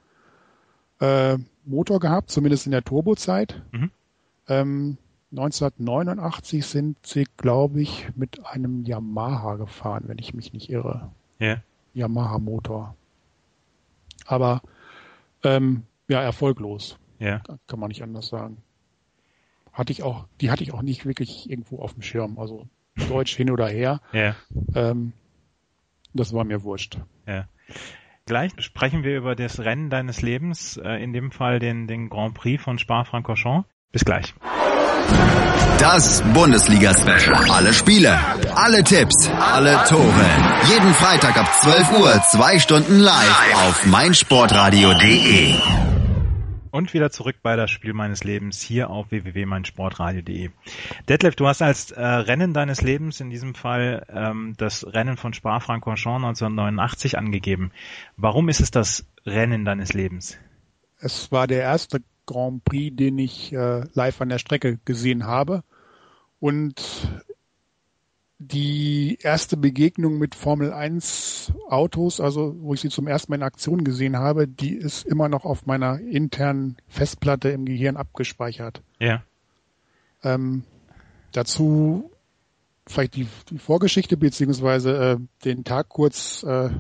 äh, 1.01 1.39
Motor 1.65 1.99
gehabt, 1.99 2.31
zumindest 2.31 2.67
in 2.67 2.73
der 2.73 2.85
Turbozeit. 2.85 3.63
Mhm. 3.73 3.91
Ähm, 4.49 4.99
1989 5.33 6.65
sind 6.65 6.97
sie, 7.05 7.27
glaube 7.37 7.83
ich, 7.83 8.09
mit 8.17 8.47
einem 8.47 8.85
Yamaha 8.85 9.57
gefahren, 9.57 10.05
wenn 10.07 10.19
ich 10.19 10.33
mich 10.33 10.53
nicht 10.53 10.71
irre. 10.71 11.11
Ja. 11.39 11.59
Yamaha-Motor. 11.95 12.95
Aber 14.25 14.63
ähm, 15.45 15.85
ja, 16.09 16.23
erfolglos. 16.23 16.99
Ja. 17.19 17.43
Kann 17.67 17.81
man 17.81 17.89
nicht 17.89 18.03
anders 18.03 18.29
sagen. 18.29 18.59
Hatte 19.73 19.93
ich 19.93 20.03
auch, 20.03 20.27
die 20.41 20.51
hatte 20.51 20.63
ich 20.63 20.73
auch 20.73 20.83
nicht 20.83 21.07
wirklich 21.07 21.51
irgendwo 21.51 21.81
auf 21.81 21.95
dem 21.95 22.03
Schirm. 22.03 22.39
Also 22.39 22.67
Deutsch 23.09 23.37
hin 23.37 23.51
oder 23.51 23.69
her. 23.69 24.01
Ja. 24.13 24.35
Ähm, 24.75 25.13
das 26.15 26.33
war 26.33 26.45
mir 26.45 26.63
wurscht. 26.65 26.99
Ja. 27.27 27.49
Gleich 28.27 28.53
sprechen 28.59 29.05
wir 29.05 29.17
über 29.17 29.35
das 29.35 29.61
Rennen 29.61 29.89
deines 29.89 30.21
Lebens, 30.21 30.77
äh, 30.77 31.03
in 31.03 31.13
dem 31.13 31.31
Fall 31.31 31.61
den, 31.61 31.87
den 31.87 32.11
Grand 32.11 32.35
Prix 32.35 32.63
von 32.63 32.79
Spa-Francorchamps. 32.79 33.69
Bis 33.91 34.05
gleich. 34.05 34.35
Das 35.79 36.23
Bundesliga-Special. 36.35 37.51
Alle 37.51 37.73
Spiele, 37.73 38.19
alle 38.55 38.83
Tipps, 38.85 39.31
alle 39.31 39.83
Tore. 39.89 40.27
Jeden 40.69 40.93
Freitag 40.93 41.37
ab 41.39 41.49
12 41.63 42.01
Uhr, 42.01 42.23
zwei 42.31 42.59
Stunden 42.59 42.99
live 42.99 43.55
auf 43.55 43.87
meinsportradio.de. 43.87 45.55
Und 46.71 46.93
wieder 46.95 47.11
zurück 47.11 47.37
bei 47.43 47.57
das 47.57 47.71
Spiel 47.71 47.93
meines 47.93 48.25
Lebens 48.25 48.61
hier 48.61 48.91
auf 48.91 49.11
www.meinsportradio.de. 49.11 50.51
Detlef, 51.09 51.37
du 51.37 51.47
hast 51.47 51.63
als 51.63 51.91
äh, 51.93 52.03
Rennen 52.03 52.53
deines 52.53 52.83
Lebens 52.83 53.21
in 53.21 53.31
diesem 53.31 53.55
Fall 53.55 54.05
ähm, 54.13 54.55
das 54.59 54.87
Rennen 54.87 55.17
von 55.17 55.33
Spa-Francorchamps 55.33 56.25
1989 56.25 57.17
angegeben. 57.17 57.73
Warum 58.17 58.49
ist 58.49 58.61
es 58.61 58.71
das 58.71 59.07
Rennen 59.25 59.65
deines 59.65 59.95
Lebens? 59.95 60.39
Es 61.01 61.33
war 61.33 61.47
der 61.47 61.63
erste 61.63 62.03
Grand 62.29 62.65
Prix, 62.65 62.95
den 62.95 63.19
ich 63.19 63.53
äh, 63.53 63.85
live 63.95 64.21
an 64.21 64.29
der 64.29 64.39
Strecke 64.39 64.79
gesehen 64.85 65.27
habe. 65.27 65.65
Und 66.39 66.81
die 68.39 69.19
erste 69.21 69.57
Begegnung 69.57 70.19
mit 70.19 70.37
Formel 70.37 70.73
1 70.73 71.53
Autos, 71.69 72.21
also 72.21 72.55
wo 72.61 72.75
ich 72.75 72.81
sie 72.81 72.91
zum 72.91 73.09
ersten 73.09 73.33
Mal 73.33 73.37
in 73.37 73.43
Aktion 73.43 73.83
gesehen 73.83 74.17
habe, 74.17 74.47
die 74.47 74.75
ist 74.75 75.05
immer 75.05 75.29
noch 75.29 75.45
auf 75.45 75.67
meiner 75.67 75.99
internen 75.99 76.77
Festplatte 76.87 77.49
im 77.49 77.65
Gehirn 77.65 77.97
abgespeichert. 77.97 78.83
Ja. 79.01 79.25
Ähm, 80.23 80.63
dazu 81.33 82.13
vielleicht 82.87 83.17
die, 83.17 83.27
die 83.51 83.59
Vorgeschichte 83.59 84.17
beziehungsweise 84.17 84.97
äh, 84.97 85.45
den 85.45 85.65
Tag 85.65 85.89
kurz 85.89 86.45
äh, 86.45 86.71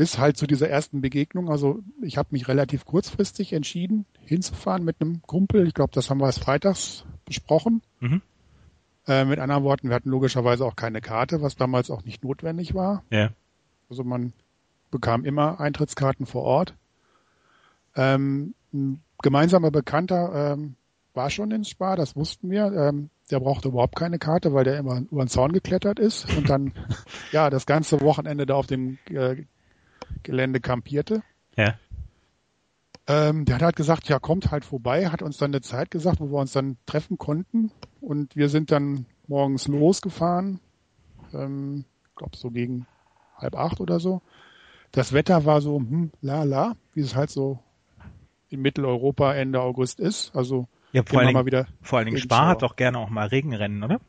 bis 0.00 0.18
halt 0.18 0.38
zu 0.38 0.46
dieser 0.46 0.66
ersten 0.66 1.02
Begegnung. 1.02 1.50
Also 1.50 1.80
ich 2.00 2.16
habe 2.16 2.30
mich 2.30 2.48
relativ 2.48 2.86
kurzfristig 2.86 3.52
entschieden, 3.52 4.06
hinzufahren 4.24 4.82
mit 4.82 4.96
einem 4.98 5.20
Kumpel. 5.20 5.66
Ich 5.66 5.74
glaube, 5.74 5.92
das 5.92 6.08
haben 6.08 6.22
wir 6.22 6.24
erst 6.24 6.42
freitags 6.42 7.04
besprochen. 7.26 7.82
Mhm. 7.98 8.22
Äh, 9.06 9.26
mit 9.26 9.38
anderen 9.38 9.62
Worten, 9.62 9.90
wir 9.90 9.94
hatten 9.94 10.08
logischerweise 10.08 10.64
auch 10.64 10.74
keine 10.74 11.02
Karte, 11.02 11.42
was 11.42 11.56
damals 11.56 11.90
auch 11.90 12.02
nicht 12.02 12.24
notwendig 12.24 12.74
war. 12.74 13.04
Ja. 13.10 13.28
Also 13.90 14.02
man 14.02 14.32
bekam 14.90 15.26
immer 15.26 15.60
Eintrittskarten 15.60 16.24
vor 16.24 16.44
Ort. 16.44 16.74
Ähm, 17.94 18.54
ein 18.72 19.02
gemeinsamer 19.20 19.70
Bekannter 19.70 20.54
ähm, 20.54 20.76
war 21.12 21.28
schon 21.28 21.50
ins 21.50 21.68
Spar, 21.68 21.96
das 21.96 22.16
wussten 22.16 22.50
wir. 22.50 22.72
Ähm, 22.72 23.10
der 23.30 23.40
brauchte 23.40 23.68
überhaupt 23.68 23.96
keine 23.96 24.18
Karte, 24.18 24.54
weil 24.54 24.64
der 24.64 24.78
immer 24.78 25.02
über 25.10 25.22
den 25.22 25.28
Zaun 25.28 25.52
geklettert 25.52 25.98
ist 25.98 26.26
und 26.38 26.48
dann 26.48 26.72
ja 27.32 27.50
das 27.50 27.66
ganze 27.66 28.00
Wochenende 28.00 28.46
da 28.46 28.54
auf 28.54 28.66
dem 28.66 28.96
äh, 29.10 29.44
Gelände 30.22 30.60
kampierte. 30.60 31.22
Ja. 31.56 31.74
Ähm, 33.06 33.44
der 33.44 33.56
hat 33.56 33.62
halt 33.62 33.76
gesagt, 33.76 34.08
ja, 34.08 34.18
kommt 34.18 34.50
halt 34.50 34.64
vorbei, 34.64 35.08
hat 35.08 35.22
uns 35.22 35.36
dann 35.38 35.50
eine 35.50 35.62
Zeit 35.62 35.90
gesagt, 35.90 36.20
wo 36.20 36.30
wir 36.30 36.38
uns 36.38 36.52
dann 36.52 36.76
treffen 36.86 37.18
konnten. 37.18 37.72
Und 38.00 38.36
wir 38.36 38.48
sind 38.48 38.70
dann 38.70 39.06
morgens 39.26 39.66
losgefahren. 39.66 40.60
Ähm, 41.32 41.84
glaube 42.14 42.36
so 42.36 42.50
gegen 42.50 42.86
halb 43.36 43.56
acht 43.56 43.80
oder 43.80 43.98
so. 43.98 44.22
Das 44.92 45.12
Wetter 45.12 45.44
war 45.44 45.60
so, 45.60 45.78
hm, 45.78 46.12
la 46.20 46.44
la, 46.44 46.76
wie 46.94 47.00
es 47.00 47.14
halt 47.14 47.30
so 47.30 47.58
in 48.48 48.60
Mitteleuropa 48.60 49.34
Ende 49.34 49.60
August 49.60 50.00
ist. 50.00 50.34
Also 50.34 50.68
ja, 50.92 51.02
vor 51.04 51.20
allen, 51.20 51.34
Dingen, 51.34 51.66
vor 51.82 51.98
allen 51.98 52.06
Dingen 52.06 52.18
Spa 52.18 52.48
hat 52.48 52.62
doch 52.62 52.76
gerne 52.76 52.98
auch 52.98 53.10
mal 53.10 53.28
Regenrennen, 53.28 53.82
oder? 53.82 54.00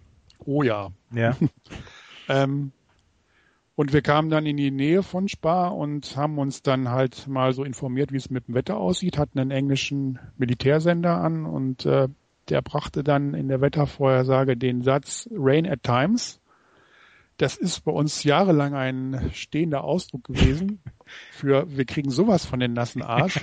Oh 0.45 0.63
ja. 0.63 0.91
Ja. 1.13 1.37
ähm, 2.27 2.71
und 3.75 3.93
wir 3.93 4.01
kamen 4.01 4.29
dann 4.29 4.45
in 4.45 4.57
die 4.57 4.71
Nähe 4.71 5.01
von 5.01 5.27
Spa 5.27 5.69
und 5.69 6.15
haben 6.17 6.37
uns 6.37 6.61
dann 6.61 6.89
halt 6.89 7.27
mal 7.27 7.53
so 7.53 7.63
informiert, 7.63 8.11
wie 8.11 8.17
es 8.17 8.29
mit 8.29 8.47
dem 8.47 8.55
Wetter 8.55 8.77
aussieht, 8.77 9.17
hatten 9.17 9.39
einen 9.39 9.51
englischen 9.51 10.19
Militärsender 10.37 11.17
an 11.17 11.45
und 11.45 11.85
äh, 11.85 12.07
der 12.49 12.61
brachte 12.61 13.03
dann 13.03 13.33
in 13.33 13.47
der 13.47 13.61
Wettervorhersage 13.61 14.57
den 14.57 14.81
Satz 14.81 15.29
Rain 15.31 15.65
at 15.65 15.83
times. 15.83 16.41
Das 17.37 17.57
ist 17.57 17.81
bei 17.85 17.91
uns 17.91 18.23
jahrelang 18.23 18.75
ein 18.75 19.31
stehender 19.33 19.83
Ausdruck 19.83 20.25
gewesen 20.25 20.81
für 21.31 21.65
wir 21.75 21.85
kriegen 21.85 22.11
sowas 22.11 22.45
von 22.45 22.59
den 22.59 22.73
nassen 22.73 23.01
Arsch. 23.01 23.41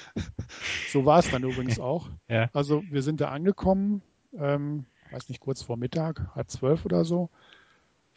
so 0.92 1.04
war 1.04 1.18
es 1.18 1.30
dann 1.30 1.44
übrigens 1.44 1.78
auch. 1.78 2.08
Ja. 2.28 2.48
Also 2.52 2.82
wir 2.90 3.02
sind 3.02 3.20
da 3.20 3.28
angekommen, 3.28 4.02
ähm, 4.36 4.86
weiß 5.12 5.28
nicht, 5.28 5.40
kurz 5.40 5.62
vor 5.62 5.76
Mittag, 5.76 6.34
halb 6.34 6.50
zwölf 6.50 6.84
oder 6.84 7.04
so 7.04 7.30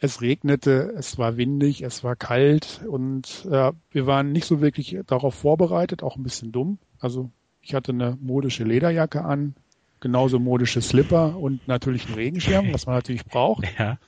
es 0.00 0.22
regnete, 0.22 0.94
es 0.96 1.18
war 1.18 1.36
windig, 1.36 1.82
es 1.82 2.02
war 2.02 2.16
kalt 2.16 2.80
und 2.88 3.46
äh, 3.50 3.72
wir 3.90 4.06
waren 4.06 4.32
nicht 4.32 4.46
so 4.46 4.62
wirklich 4.62 4.98
darauf 5.06 5.34
vorbereitet, 5.34 6.02
auch 6.02 6.16
ein 6.16 6.22
bisschen 6.22 6.52
dumm. 6.52 6.78
Also 6.98 7.30
ich 7.60 7.74
hatte 7.74 7.92
eine 7.92 8.16
modische 8.20 8.64
Lederjacke 8.64 9.22
an, 9.22 9.54
genauso 10.00 10.38
modische 10.38 10.80
Slipper 10.80 11.36
und 11.36 11.68
natürlich 11.68 12.06
einen 12.06 12.14
Regenschirm, 12.14 12.72
was 12.72 12.86
man 12.86 12.96
natürlich 12.96 13.26
braucht. 13.26 13.66
Ja. 13.78 13.98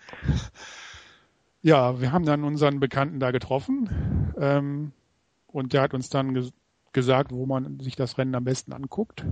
Ja, 1.65 2.01
wir 2.01 2.11
haben 2.11 2.25
dann 2.25 2.43
unseren 2.43 2.81
Bekannten 2.81 3.21
da 3.21 3.31
getroffen 3.31 4.33
ähm, 4.37 4.93
und 5.47 5.75
der 5.75 5.83
hat 5.83 5.95
uns 5.95 6.09
dann 6.09 6.35
ges 6.35 6.53
gesagt, 6.93 7.33
wo 7.33 7.47
man 7.47 7.81
sich 7.81 7.97
das 7.97 8.19
Rennen 8.19 8.35
am 8.35 8.45
besten 8.45 8.73
anguckt. 8.73 9.25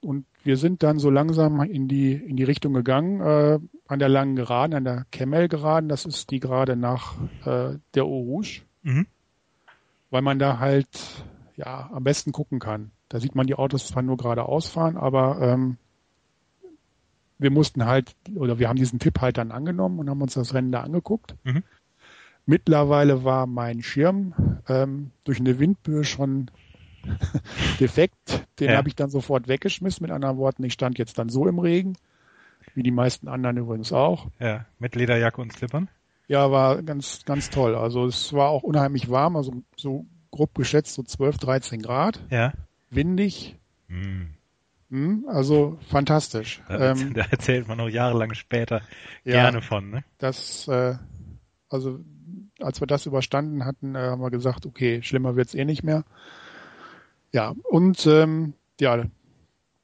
Und 0.00 0.26
wir 0.44 0.56
sind 0.56 0.82
dann 0.82 0.98
so 0.98 1.10
langsam 1.10 1.60
in 1.62 1.88
die, 1.88 2.12
in 2.12 2.36
die 2.36 2.44
Richtung 2.44 2.72
gegangen, 2.74 3.20
äh, 3.20 3.58
an 3.88 3.98
der 3.98 4.08
langen 4.08 4.36
Geraden, 4.36 4.74
an 4.74 4.84
der 4.84 5.06
Kemmel-Geraden, 5.10 5.88
das 5.88 6.04
ist 6.04 6.30
die 6.30 6.40
Gerade 6.40 6.76
nach 6.76 7.14
äh, 7.44 7.78
der 7.94 8.04
Eau 8.04 8.20
Rouge, 8.20 8.62
Mhm. 8.82 9.06
weil 10.10 10.22
man 10.22 10.38
da 10.38 10.58
halt 10.58 11.24
ja 11.56 11.90
am 11.92 12.04
besten 12.04 12.30
gucken 12.32 12.60
kann. 12.60 12.92
Da 13.08 13.18
sieht 13.20 13.34
man 13.34 13.46
die 13.46 13.54
Autos 13.54 13.88
zwar 13.88 14.02
nur 14.02 14.16
geradeaus 14.16 14.68
fahren, 14.68 14.96
aber 14.96 15.40
ähm, 15.40 15.76
wir 17.38 17.50
mussten 17.50 17.84
halt, 17.84 18.14
oder 18.34 18.58
wir 18.58 18.68
haben 18.68 18.76
diesen 18.76 18.98
Tipp 18.98 19.20
halt 19.20 19.38
dann 19.38 19.50
angenommen 19.50 19.98
und 19.98 20.08
haben 20.08 20.22
uns 20.22 20.34
das 20.34 20.54
Rennen 20.54 20.72
da 20.72 20.82
angeguckt. 20.82 21.34
Mhm. 21.44 21.62
Mittlerweile 22.46 23.24
war 23.24 23.46
mein 23.46 23.82
Schirm 23.82 24.34
ähm, 24.68 25.10
durch 25.24 25.40
eine 25.40 25.58
Windböe 25.58 26.04
schon 26.04 26.50
defekt. 27.80 28.46
Den 28.60 28.70
Ja. 28.70 28.76
habe 28.78 28.88
ich 28.88 28.96
dann 28.96 29.10
sofort 29.10 29.48
weggeschmissen. 29.48 30.04
Mit 30.04 30.10
anderen 30.12 30.36
Worten, 30.38 30.64
ich 30.64 30.72
stand 30.72 30.98
jetzt 30.98 31.18
dann 31.18 31.28
so 31.28 31.46
im 31.46 31.58
Regen, 31.58 31.96
wie 32.74 32.82
die 32.82 32.90
meisten 32.90 33.28
anderen 33.28 33.56
übrigens 33.56 33.92
auch. 33.92 34.26
Ja, 34.38 34.66
mit 34.78 34.94
Lederjacke 34.94 35.40
und 35.40 35.52
Slippern. 35.52 35.88
Ja, 36.28 36.50
war 36.50 36.82
ganz, 36.82 37.24
ganz 37.24 37.50
toll. 37.50 37.74
Also 37.76 38.06
es 38.06 38.32
war 38.32 38.48
auch 38.48 38.62
unheimlich 38.64 39.10
warm, 39.10 39.36
also 39.36 39.52
so 39.76 40.06
grob 40.30 40.54
geschätzt 40.54 40.94
so 40.94 41.02
12, 41.02 41.38
13 41.38 41.80
Grad, 41.82 42.20
Ja. 42.30 42.52
windig. 42.90 43.56
Hm, 44.90 45.26
also 45.28 45.78
fantastisch. 45.88 46.62
Da, 46.68 46.90
Ähm, 46.92 47.12
da 47.14 47.22
erzählt 47.30 47.68
man 47.68 47.78
noch 47.78 47.88
jahrelang 47.88 48.34
später 48.34 48.82
ja, 49.24 49.32
gerne 49.34 49.62
von, 49.62 49.90
ne? 49.90 50.04
das, 50.18 50.68
äh, 50.68 50.94
also 51.68 52.00
als 52.60 52.80
wir 52.80 52.86
das 52.86 53.06
überstanden 53.06 53.64
hatten, 53.64 53.94
äh, 53.94 53.98
haben 53.98 54.22
wir 54.22 54.30
gesagt, 54.30 54.66
okay, 54.66 55.02
schlimmer 55.02 55.36
wird's 55.36 55.54
eh 55.54 55.64
nicht 55.64 55.82
mehr. 55.82 56.04
Ja, 57.36 57.54
und 57.64 58.06
ähm, 58.06 58.54
ja, 58.80 59.04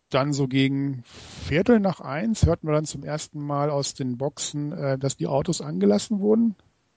dann 0.08 0.32
so 0.32 0.48
gegen 0.48 1.02
Viertel 1.04 1.80
nach 1.80 2.00
eins 2.00 2.46
hörten 2.46 2.66
wir 2.66 2.72
dann 2.72 2.86
zum 2.86 3.04
ersten 3.04 3.44
Mal 3.44 3.68
aus 3.68 3.92
den 3.92 4.16
Boxen, 4.16 4.72
äh, 4.72 4.96
dass 4.96 5.18
die 5.18 5.26
Autos 5.26 5.60
angelassen 5.60 6.20
wurden. 6.20 6.54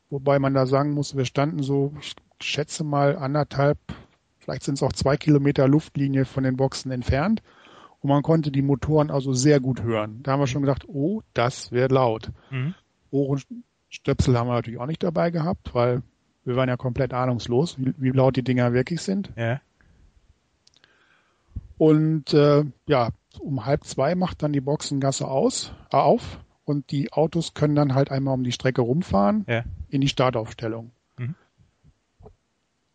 Wobei 0.10 0.40
man 0.40 0.54
da 0.54 0.66
sagen 0.66 0.92
muss, 0.92 1.18
wir 1.18 1.26
standen 1.26 1.62
so, 1.62 1.92
ich 2.00 2.16
schätze 2.40 2.86
mal 2.86 3.18
anderthalb, 3.18 3.78
vielleicht 4.40 4.64
sind 4.64 4.76
es 4.76 4.84
auch 4.84 4.94
zwei 4.94 5.18
Kilometer 5.18 5.68
Luftlinie 5.68 6.24
von 6.24 6.46
den 6.46 6.56
Boxen 6.56 6.90
entfernt. 6.90 7.44
Und 8.00 8.08
man 8.08 8.24
konnte 8.24 8.50
die 8.50 8.62
Motoren 8.62 9.12
also 9.12 9.34
sehr 9.34 9.60
gut 9.60 9.84
hören. 9.84 10.24
Da 10.24 10.32
haben 10.32 10.40
wir 10.40 10.48
schon 10.48 10.62
gedacht, 10.62 10.88
oh, 10.88 11.22
das 11.34 11.74
wird 11.74 11.92
laut. 11.92 12.32
Mhm. 12.50 12.76
Ohrenstöpsel 13.12 14.38
haben 14.38 14.48
wir 14.48 14.54
natürlich 14.54 14.80
auch 14.80 14.88
nicht 14.88 15.04
dabei 15.04 15.32
gehabt, 15.32 15.76
weil 15.76 16.02
wir 16.46 16.56
waren 16.56 16.70
ja 16.70 16.78
komplett 16.78 17.14
ahnungslos, 17.14 17.78
wie, 17.78 17.94
wie 17.98 18.12
laut 18.12 18.38
die 18.38 18.44
Dinger 18.44 18.72
wirklich 18.72 19.02
sind. 19.02 19.34
Ja. 19.36 19.60
Und 21.78 22.34
äh, 22.34 22.64
ja, 22.88 23.10
um 23.40 23.66
halb 23.66 23.84
zwei 23.84 24.16
macht 24.16 24.44
dann 24.44 24.54
die 24.54 24.62
Boxengasse 24.62 25.28
aus, 25.28 25.74
äh, 25.92 25.98
auf 25.98 26.40
und 26.64 26.92
die 26.92 27.12
Autos 27.14 27.54
können 27.54 27.76
dann 27.76 27.94
halt 27.94 28.12
einmal 28.12 28.34
um 28.34 28.44
die 28.44 28.52
Strecke 28.52 28.82
rumfahren 28.82 29.46
Ja. 29.48 29.64
in 29.90 30.02
die 30.02 30.08
Startaufstellung. 30.08 30.92
Mhm. 31.18 31.36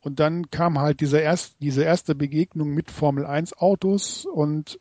Und 0.01 0.19
dann 0.19 0.51
kam 0.51 0.79
halt 0.79 1.01
diese, 1.01 1.19
erst, 1.19 1.57
diese 1.61 1.83
erste 1.83 2.15
Begegnung 2.15 2.71
mit 2.71 2.91
Formel 2.91 3.27
1 3.27 3.59
Autos 3.59 4.25
und 4.25 4.81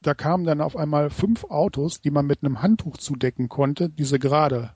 da 0.00 0.14
kamen 0.14 0.44
dann 0.44 0.60
auf 0.60 0.76
einmal 0.76 1.10
fünf 1.10 1.44
Autos, 1.44 2.00
die 2.00 2.10
man 2.10 2.26
mit 2.26 2.44
einem 2.44 2.62
Handtuch 2.62 2.98
zudecken 2.98 3.48
konnte, 3.48 3.88
diese 3.88 4.18
gerade 4.18 4.70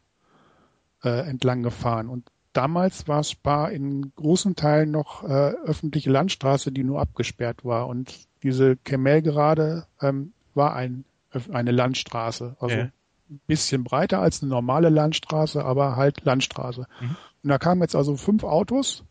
äh, 1.05 1.29
entlang 1.29 1.63
gefahren. 1.63 2.09
Und 2.09 2.31
damals 2.53 3.09
war 3.09 3.25
Spa 3.25 3.69
in 3.69 4.13
großen 4.17 4.57
Teilen 4.57 4.91
noch 4.91 5.25
äh, 5.25 5.27
öffentliche 5.65 6.11
Landstraße, 6.11 6.73
die 6.73 6.85
nur 6.85 7.01
abgesperrt 7.01 7.65
war. 7.65 7.87
Und 7.87 8.27
diese 8.43 8.77
Kemel 8.77 9.23
gerade 9.23 9.87
ähm, 10.01 10.33
war 10.55 10.75
ein, 10.75 11.05
eine 11.51 11.71
Landstraße. 11.71 12.57
Also 12.61 12.77
Ja. 12.77 12.83
ein 13.31 13.41
bisschen 13.47 13.85
breiter 13.85 14.21
als 14.21 14.43
eine 14.43 14.51
normale 14.51 14.91
Landstraße, 14.91 15.65
aber 15.65 15.97
halt 15.97 16.25
Landstraße. 16.25 16.87
Mhm. 17.01 17.17
Und 17.43 17.49
da 17.49 17.59
kamen 17.59 17.81
jetzt 17.83 17.97
also 17.97 18.17
fünf 18.17 18.45
Autos 18.45 19.05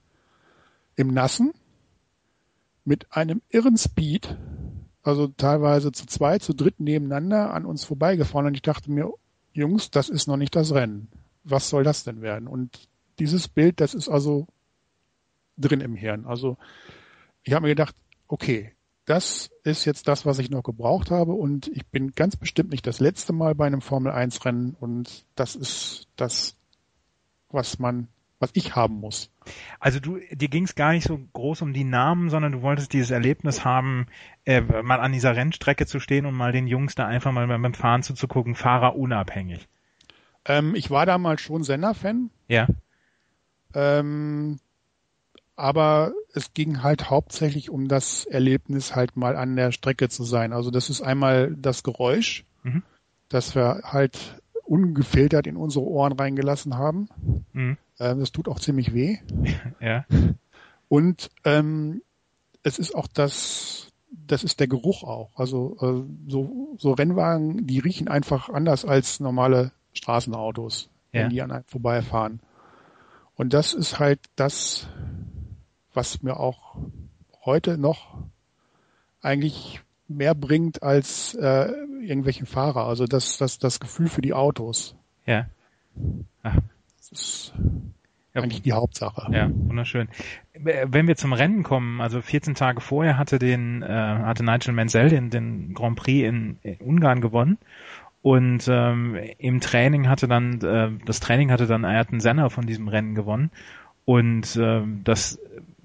im 0.95 1.07
Nassen 1.13 1.53
mit 2.85 3.11
einem 3.11 3.41
irren 3.49 3.77
Speed, 3.77 4.37
also 5.03 5.27
teilweise 5.27 5.91
zu 5.91 6.05
zwei, 6.05 6.37
zu 6.39 6.53
dritt 6.53 6.79
nebeneinander 6.79 7.53
an 7.53 7.65
uns 7.65 7.83
vorbeigefahren 7.85 8.47
und 8.47 8.53
ich 8.55 8.61
dachte 8.61 8.91
mir, 8.91 9.11
Jungs, 9.53 9.89
das 9.91 10.09
ist 10.09 10.27
noch 10.27 10.37
nicht 10.37 10.55
das 10.55 10.73
Rennen. 10.73 11.09
Was 11.43 11.69
soll 11.69 11.83
das 11.83 12.03
denn 12.03 12.21
werden? 12.21 12.47
Und 12.47 12.87
dieses 13.21 13.47
Bild, 13.47 13.79
das 13.79 13.93
ist 13.93 14.09
also 14.09 14.47
drin 15.55 15.79
im 15.79 15.95
Hirn. 15.95 16.25
Also 16.25 16.57
ich 17.43 17.53
habe 17.53 17.63
mir 17.63 17.69
gedacht, 17.69 17.95
okay, 18.27 18.73
das 19.05 19.51
ist 19.63 19.85
jetzt 19.85 20.07
das, 20.07 20.25
was 20.25 20.39
ich 20.39 20.49
noch 20.49 20.63
gebraucht 20.63 21.11
habe 21.11 21.33
und 21.33 21.67
ich 21.67 21.85
bin 21.85 22.15
ganz 22.15 22.35
bestimmt 22.35 22.71
nicht 22.71 22.87
das 22.87 22.99
letzte 22.99 23.31
Mal 23.31 23.53
bei 23.53 23.67
einem 23.67 23.81
Formel 23.81 24.11
1 24.11 24.43
Rennen 24.43 24.75
und 24.79 25.25
das 25.35 25.55
ist 25.55 26.07
das, 26.15 26.55
was 27.49 27.77
man, 27.77 28.07
was 28.39 28.49
ich 28.53 28.75
haben 28.75 28.95
muss. 28.95 29.29
Also 29.79 29.99
du, 29.99 30.17
dir 30.31 30.47
ging 30.47 30.63
es 30.63 30.73
gar 30.73 30.93
nicht 30.93 31.05
so 31.05 31.19
groß 31.33 31.61
um 31.61 31.73
die 31.73 31.83
Namen, 31.83 32.31
sondern 32.31 32.53
du 32.53 32.61
wolltest 32.63 32.91
dieses 32.93 33.11
Erlebnis 33.11 33.63
haben, 33.63 34.07
äh, 34.45 34.61
mal 34.61 34.99
an 34.99 35.11
dieser 35.11 35.35
Rennstrecke 35.35 35.85
zu 35.85 35.99
stehen 35.99 36.25
und 36.25 36.33
mal 36.33 36.51
den 36.53 36.65
Jungs 36.65 36.95
da 36.95 37.05
einfach 37.05 37.31
mal 37.31 37.45
beim 37.45 37.73
Fahren 37.75 38.01
zuzugucken, 38.01 38.55
Fahrer 38.55 38.95
unabhängig. 38.95 39.67
Ähm, 40.45 40.73
ich 40.73 40.89
war 40.89 41.05
damals 41.05 41.41
schon 41.41 41.63
Senna-Fan, 41.63 42.31
Ja. 42.47 42.67
Ähm, 43.73 44.59
aber 45.55 46.13
es 46.33 46.53
ging 46.53 46.81
halt 46.81 47.09
hauptsächlich 47.09 47.69
um 47.69 47.87
das 47.87 48.25
Erlebnis, 48.25 48.95
halt 48.95 49.15
mal 49.15 49.35
an 49.35 49.55
der 49.55 49.71
Strecke 49.71 50.09
zu 50.09 50.23
sein. 50.23 50.53
Also 50.53 50.71
das 50.71 50.89
ist 50.89 51.01
einmal 51.01 51.55
das 51.55 51.83
Geräusch, 51.83 52.45
Mhm. 52.63 52.83
das 53.29 53.55
wir 53.55 53.81
halt 53.83 54.41
ungefiltert 54.63 55.47
in 55.47 55.57
unsere 55.57 55.85
Ohren 55.85 56.13
reingelassen 56.13 56.77
haben. 56.77 57.09
Mhm. 57.53 57.77
Ähm, 57.99 58.19
das 58.19 58.31
tut 58.31 58.47
auch 58.47 58.59
ziemlich 58.59 58.93
weh. 58.93 59.17
Ja. 59.79 60.05
Und 60.87 61.29
ähm, 61.45 62.01
es 62.63 62.77
ist 62.79 62.93
auch 62.95 63.07
das, 63.07 63.87
das 64.11 64.43
ist 64.43 64.59
der 64.59 64.67
Geruch 64.67 65.03
auch. 65.03 65.31
Also 65.35 65.77
äh, 65.81 66.29
so, 66.29 66.75
so 66.77 66.91
Rennwagen, 66.93 67.65
die 67.65 67.79
riechen 67.79 68.07
einfach 68.07 68.49
anders 68.49 68.85
als 68.85 69.19
normale 69.19 69.71
Straßenautos, 69.93 70.89
Ja. 71.13 71.21
wenn 71.21 71.29
die 71.29 71.41
an 71.41 71.51
einem 71.51 71.63
vorbeifahren. 71.65 72.41
Und 73.35 73.53
das 73.53 73.73
ist 73.73 73.99
halt 73.99 74.19
das, 74.35 74.87
was 75.93 76.21
mir 76.21 76.37
auch 76.37 76.77
heute 77.43 77.77
noch 77.77 78.17
eigentlich 79.21 79.81
mehr 80.07 80.35
bringt 80.35 80.83
als 80.83 81.33
äh, 81.35 81.71
irgendwelchen 82.01 82.45
Fahrer. 82.45 82.85
Also 82.87 83.05
das, 83.05 83.37
das, 83.37 83.59
das 83.59 83.79
Gefühl 83.79 84.07
für 84.07 84.21
die 84.21 84.33
Autos. 84.33 84.95
Ja. 85.25 85.47
Ach, 86.43 86.57
Das 86.97 87.11
ist 87.11 87.53
ja, 88.33 88.41
eigentlich 88.41 88.61
die 88.61 88.73
Hauptsache. 88.73 89.33
Ja, 89.33 89.49
wunderschön. 89.53 90.07
Wenn 90.53 91.07
wir 91.07 91.15
zum 91.15 91.33
Rennen 91.33 91.63
kommen, 91.63 91.99
also 92.01 92.21
14 92.21 92.55
Tage 92.55 92.79
vorher 92.79 93.17
hatte 93.17 93.39
den 93.39 93.81
äh, 93.81 93.87
hatte 93.87 94.43
Nigel 94.43 94.73
Mansell 94.73 95.09
den, 95.09 95.29
den 95.29 95.73
Grand 95.73 95.97
Prix 95.97 96.27
in, 96.27 96.57
in 96.61 96.77
Ungarn 96.77 97.21
gewonnen 97.21 97.57
und 98.21 98.67
ähm, 98.67 99.17
im 99.39 99.59
Training 99.61 100.07
hatte 100.07 100.27
dann 100.27 100.61
äh, 100.61 100.91
das 101.05 101.19
Training 101.19 101.51
hatte 101.51 101.65
dann 101.65 101.85
Ayrton 101.85 102.19
Senna 102.19 102.49
von 102.49 102.65
diesem 102.65 102.87
Rennen 102.87 103.15
gewonnen. 103.15 103.51
Und 104.05 104.57
ähm, 104.61 105.01
das 105.03 105.39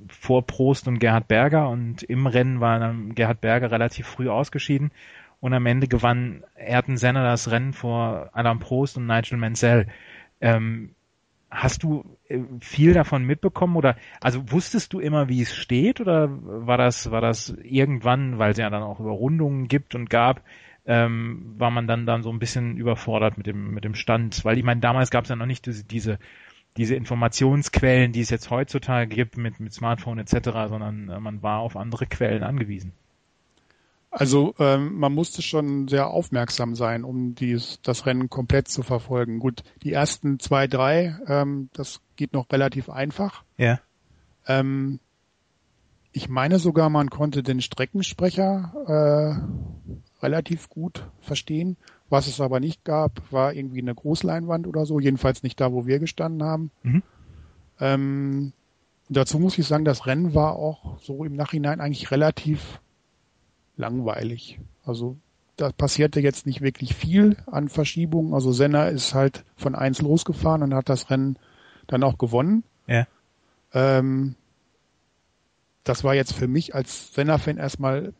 vor 0.08 0.46
Prost 0.46 0.86
und 0.88 0.98
Gerhard 0.98 1.28
Berger. 1.28 1.68
Und 1.68 2.02
im 2.02 2.26
Rennen 2.26 2.60
war 2.60 2.78
dann 2.78 3.14
Gerhard 3.14 3.40
Berger 3.40 3.70
relativ 3.70 4.06
früh 4.06 4.28
ausgeschieden. 4.28 4.90
Und 5.40 5.54
am 5.54 5.66
Ende 5.66 5.88
gewann 5.88 6.44
Ayrton 6.56 6.96
Senna 6.96 7.24
das 7.24 7.50
Rennen 7.50 7.72
vor 7.72 8.30
Alain 8.32 8.58
Prost 8.58 8.96
und 8.96 9.06
Nigel 9.06 9.38
Mansell. 9.38 9.86
Ähm, 10.40 10.90
Hast 11.48 11.84
du 11.84 12.04
äh, 12.28 12.40
viel 12.60 12.92
davon 12.92 13.24
mitbekommen 13.24 13.76
oder 13.76 13.96
also 14.20 14.50
wusstest 14.50 14.92
du 14.92 14.98
immer, 14.98 15.28
wie 15.28 15.42
es 15.42 15.54
steht? 15.54 16.00
Oder 16.00 16.28
war 16.28 16.76
das 16.76 17.10
war 17.12 17.20
das 17.20 17.56
irgendwann, 17.62 18.38
weil 18.38 18.50
es 18.50 18.58
ja 18.58 18.68
dann 18.68 18.82
auch 18.82 18.98
Überrundungen 18.98 19.68
gibt 19.68 19.94
und 19.94 20.10
gab, 20.10 20.42
ähm, 20.86 21.54
war 21.58 21.70
man 21.70 21.86
dann 21.86 22.06
dann 22.06 22.22
so 22.22 22.30
ein 22.30 22.38
bisschen 22.38 22.76
überfordert 22.76 23.36
mit 23.36 23.46
dem 23.46 23.72
mit 23.74 23.84
dem 23.84 23.94
Stand, 23.94 24.44
weil 24.44 24.58
ich 24.58 24.64
meine 24.64 24.80
damals 24.80 25.10
gab 25.10 25.24
es 25.24 25.30
ja 25.30 25.36
noch 25.36 25.46
nicht 25.46 25.66
diese 25.66 25.84
diese 25.84 26.18
diese 26.76 26.94
Informationsquellen, 26.94 28.12
die 28.12 28.20
es 28.20 28.30
jetzt 28.30 28.50
heutzutage 28.50 29.14
gibt 29.14 29.36
mit 29.36 29.60
mit 29.60 29.72
Smartphone 29.72 30.18
etc., 30.18 30.68
sondern 30.68 31.08
äh, 31.08 31.20
man 31.20 31.42
war 31.42 31.60
auf 31.60 31.76
andere 31.76 32.06
Quellen 32.06 32.42
angewiesen. 32.42 32.92
Also 34.10 34.54
ähm, 34.58 34.98
man 34.98 35.12
musste 35.12 35.42
schon 35.42 35.88
sehr 35.88 36.06
aufmerksam 36.06 36.74
sein, 36.74 37.04
um 37.04 37.34
dies, 37.34 37.80
das 37.82 38.06
Rennen 38.06 38.30
komplett 38.30 38.66
zu 38.66 38.82
verfolgen. 38.82 39.40
Gut, 39.40 39.62
die 39.82 39.92
ersten 39.92 40.38
zwei, 40.38 40.66
drei, 40.66 41.18
ähm, 41.26 41.68
das 41.74 42.00
geht 42.16 42.32
noch 42.32 42.50
relativ 42.50 42.88
einfach. 42.88 43.44
Ja. 43.58 43.78
Ähm, 44.46 45.00
ich 46.12 46.30
meine 46.30 46.58
sogar, 46.58 46.88
man 46.88 47.10
konnte 47.10 47.42
den 47.42 47.60
Streckensprecher 47.60 48.72
äh, 48.88 49.92
relativ 50.22 50.68
gut 50.68 51.06
verstehen. 51.20 51.76
Was 52.08 52.26
es 52.26 52.40
aber 52.40 52.60
nicht 52.60 52.84
gab, 52.84 53.32
war 53.32 53.52
irgendwie 53.52 53.80
eine 53.80 53.94
Großleinwand 53.94 54.66
oder 54.66 54.86
so, 54.86 55.00
jedenfalls 55.00 55.42
nicht 55.42 55.60
da, 55.60 55.72
wo 55.72 55.86
wir 55.86 55.98
gestanden 55.98 56.46
haben. 56.46 56.70
Mhm. 56.82 57.02
Ähm, 57.80 58.52
dazu 59.08 59.38
muss 59.38 59.58
ich 59.58 59.66
sagen, 59.66 59.84
das 59.84 60.06
Rennen 60.06 60.34
war 60.34 60.56
auch 60.56 61.00
so 61.00 61.24
im 61.24 61.34
Nachhinein 61.34 61.80
eigentlich 61.80 62.10
relativ 62.10 62.80
langweilig. 63.76 64.60
Also 64.84 65.16
da 65.56 65.72
passierte 65.72 66.20
jetzt 66.20 66.46
nicht 66.46 66.60
wirklich 66.60 66.94
viel 66.94 67.36
an 67.46 67.68
Verschiebungen. 67.68 68.34
Also 68.34 68.52
Senna 68.52 68.88
ist 68.88 69.14
halt 69.14 69.44
von 69.56 69.74
eins 69.74 70.00
losgefahren 70.00 70.62
und 70.62 70.74
hat 70.74 70.88
das 70.88 71.10
Rennen 71.10 71.38
dann 71.86 72.02
auch 72.02 72.18
gewonnen. 72.18 72.62
Ja. 72.86 73.06
Ähm, 73.72 74.36
das 75.84 76.04
war 76.04 76.14
jetzt 76.14 76.32
für 76.32 76.48
mich 76.48 76.74
als 76.74 77.14
Senna-Fan 77.14 77.58
erstmal 77.58 78.12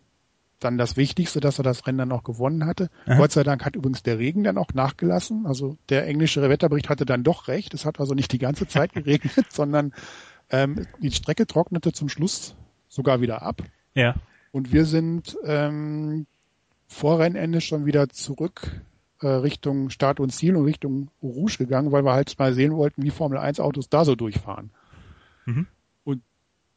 dann 0.60 0.78
das 0.78 0.96
Wichtigste, 0.96 1.40
dass 1.40 1.58
er 1.58 1.64
das 1.64 1.86
Rennen 1.86 1.98
dann 1.98 2.12
auch 2.12 2.24
gewonnen 2.24 2.64
hatte. 2.64 2.88
Aha. 3.06 3.18
Gott 3.18 3.32
sei 3.32 3.42
Dank 3.42 3.64
hat 3.64 3.76
übrigens 3.76 4.02
der 4.02 4.18
Regen 4.18 4.44
dann 4.44 4.58
auch 4.58 4.72
nachgelassen. 4.72 5.46
Also 5.46 5.76
der 5.88 6.06
englische 6.06 6.42
Wetterbericht 6.48 6.88
hatte 6.88 7.04
dann 7.04 7.24
doch 7.24 7.48
recht. 7.48 7.74
Es 7.74 7.84
hat 7.84 8.00
also 8.00 8.14
nicht 8.14 8.32
die 8.32 8.38
ganze 8.38 8.66
Zeit 8.66 8.92
geregnet, 8.94 9.46
sondern 9.50 9.92
ähm, 10.50 10.86
die 11.00 11.10
Strecke 11.10 11.46
trocknete 11.46 11.92
zum 11.92 12.08
Schluss 12.08 12.54
sogar 12.88 13.20
wieder 13.20 13.42
ab. 13.42 13.62
Ja. 13.94 14.14
Und 14.52 14.72
wir 14.72 14.86
sind 14.86 15.36
ähm, 15.44 16.26
vor 16.86 17.18
Rennende 17.18 17.60
schon 17.60 17.84
wieder 17.84 18.08
zurück 18.08 18.80
äh, 19.20 19.26
Richtung 19.26 19.90
Start 19.90 20.20
und 20.20 20.30
Ziel 20.30 20.56
und 20.56 20.64
Richtung 20.64 21.10
Rouge 21.22 21.58
gegangen, 21.58 21.92
weil 21.92 22.04
wir 22.04 22.12
halt 22.12 22.38
mal 22.38 22.54
sehen 22.54 22.74
wollten, 22.74 23.02
wie 23.02 23.10
Formel 23.10 23.38
1 23.38 23.60
Autos 23.60 23.88
da 23.88 24.04
so 24.04 24.14
durchfahren. 24.14 24.70
Mhm. 25.44 25.66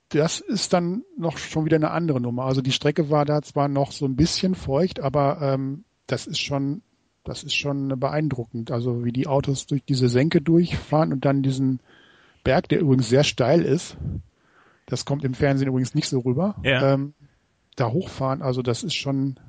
Das 0.10 0.40
ist 0.40 0.74
dann 0.74 1.04
noch 1.18 1.38
schon 1.38 1.66
wieder 1.66 1.76
eine 1.78 1.92
andere 1.92 2.20
Nummer. 2.20 2.46
Also 2.46 2.62
die 2.62 2.72
Strecke 2.72 3.10
war 3.10 3.26
da 3.26 3.42
zwar 3.42 3.68
noch 3.68 3.92
so 3.92 4.06
ein 4.06 4.16
bisschen 4.16 4.56
feucht, 4.56 5.00
aber 5.00 5.40
ähm, 5.42 5.84
das 6.08 6.26
ist 6.26 6.40
schon, 6.40 6.82
das 7.24 7.44
ist 7.44 7.56
schon 7.56 8.00
beeindruckend. 8.00 8.72
Also 8.72 9.06
wie 9.06 9.12
die 9.12 9.28
Autos 9.28 9.68
durch 9.68 9.84
diese 9.84 10.10
Senke 10.10 10.42
durchfahren 10.42 11.14
und 11.14 11.26
dann 11.26 11.44
diesen 11.44 11.80
Berg, 12.44 12.70
der 12.70 12.80
übrigens 12.80 13.10
sehr 13.10 13.24
steil 13.24 13.62
ist. 13.62 13.98
Das 14.88 15.06
kommt 15.06 15.24
im 15.24 15.36
Fernsehen 15.36 15.68
übrigens 15.68 15.94
nicht 15.94 16.10
so 16.10 16.20
rüber. 16.20 16.56
Ja. 16.64 16.94
Ähm, 16.94 17.14
da 17.76 17.92
hochfahren, 17.92 18.42
also 18.42 18.62
das 18.62 18.84
ist 18.84 18.96
schon, 18.96 19.40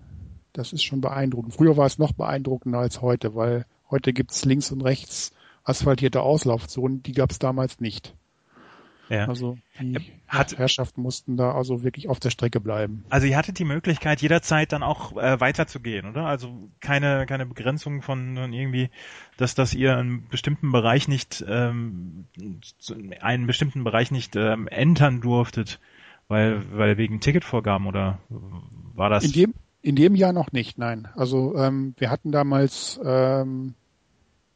das 0.52 0.72
ist 0.72 0.84
schon 0.84 1.00
beeindruckend. 1.00 1.54
Früher 1.54 1.76
war 1.76 1.86
es 1.86 1.98
noch 1.98 2.12
beeindruckender 2.12 2.78
als 2.78 3.00
heute, 3.00 3.34
weil 3.34 3.64
heute 3.90 4.12
gibt's 4.12 4.44
links 4.44 4.70
und 4.70 4.82
rechts 4.82 5.32
asphaltierte 5.64 6.22
Auslaufzonen, 6.22 7.02
die 7.02 7.12
gab's 7.12 7.38
damals 7.38 7.80
nicht. 7.80 8.14
Ja. 9.10 9.26
Also 9.26 9.58
die 9.80 9.98
Hat, 10.28 10.56
Herrschaften 10.56 11.02
mussten 11.02 11.36
da 11.36 11.52
also 11.52 11.82
wirklich 11.82 12.08
auf 12.08 12.20
der 12.20 12.30
Strecke 12.30 12.60
bleiben. 12.60 13.04
Also 13.10 13.26
ihr 13.26 13.36
hattet 13.36 13.58
die 13.58 13.64
Möglichkeit 13.64 14.22
jederzeit 14.22 14.72
dann 14.72 14.82
auch 14.82 15.16
äh, 15.16 15.40
weiterzugehen, 15.40 16.08
oder? 16.08 16.26
Also 16.26 16.70
keine 16.80 17.26
keine 17.26 17.44
Begrenzung 17.44 18.02
von 18.02 18.36
irgendwie, 18.36 18.88
dass 19.36 19.54
dass 19.54 19.74
ihr 19.74 19.96
einen 19.96 20.28
bestimmten 20.28 20.70
Bereich 20.70 21.08
nicht 21.08 21.44
ähm, 21.46 22.26
einen 23.20 23.46
bestimmten 23.46 23.84
Bereich 23.84 24.10
nicht 24.12 24.36
ähm, 24.36 24.68
entern 24.68 25.20
durftet. 25.20 25.80
Weil, 26.28 26.62
weil 26.70 26.96
wegen 26.96 27.18
Ticketvorgaben 27.18 27.88
oder 27.88 28.20
war 28.94 29.10
das? 29.10 29.24
In 29.24 29.32
dem, 29.32 29.54
in 29.82 29.96
dem 29.96 30.14
Jahr 30.14 30.32
noch 30.32 30.52
nicht, 30.52 30.78
nein. 30.78 31.08
Also 31.16 31.56
ähm, 31.56 31.92
wir 31.98 32.08
hatten 32.08 32.30
damals 32.30 33.00
ähm, 33.04 33.74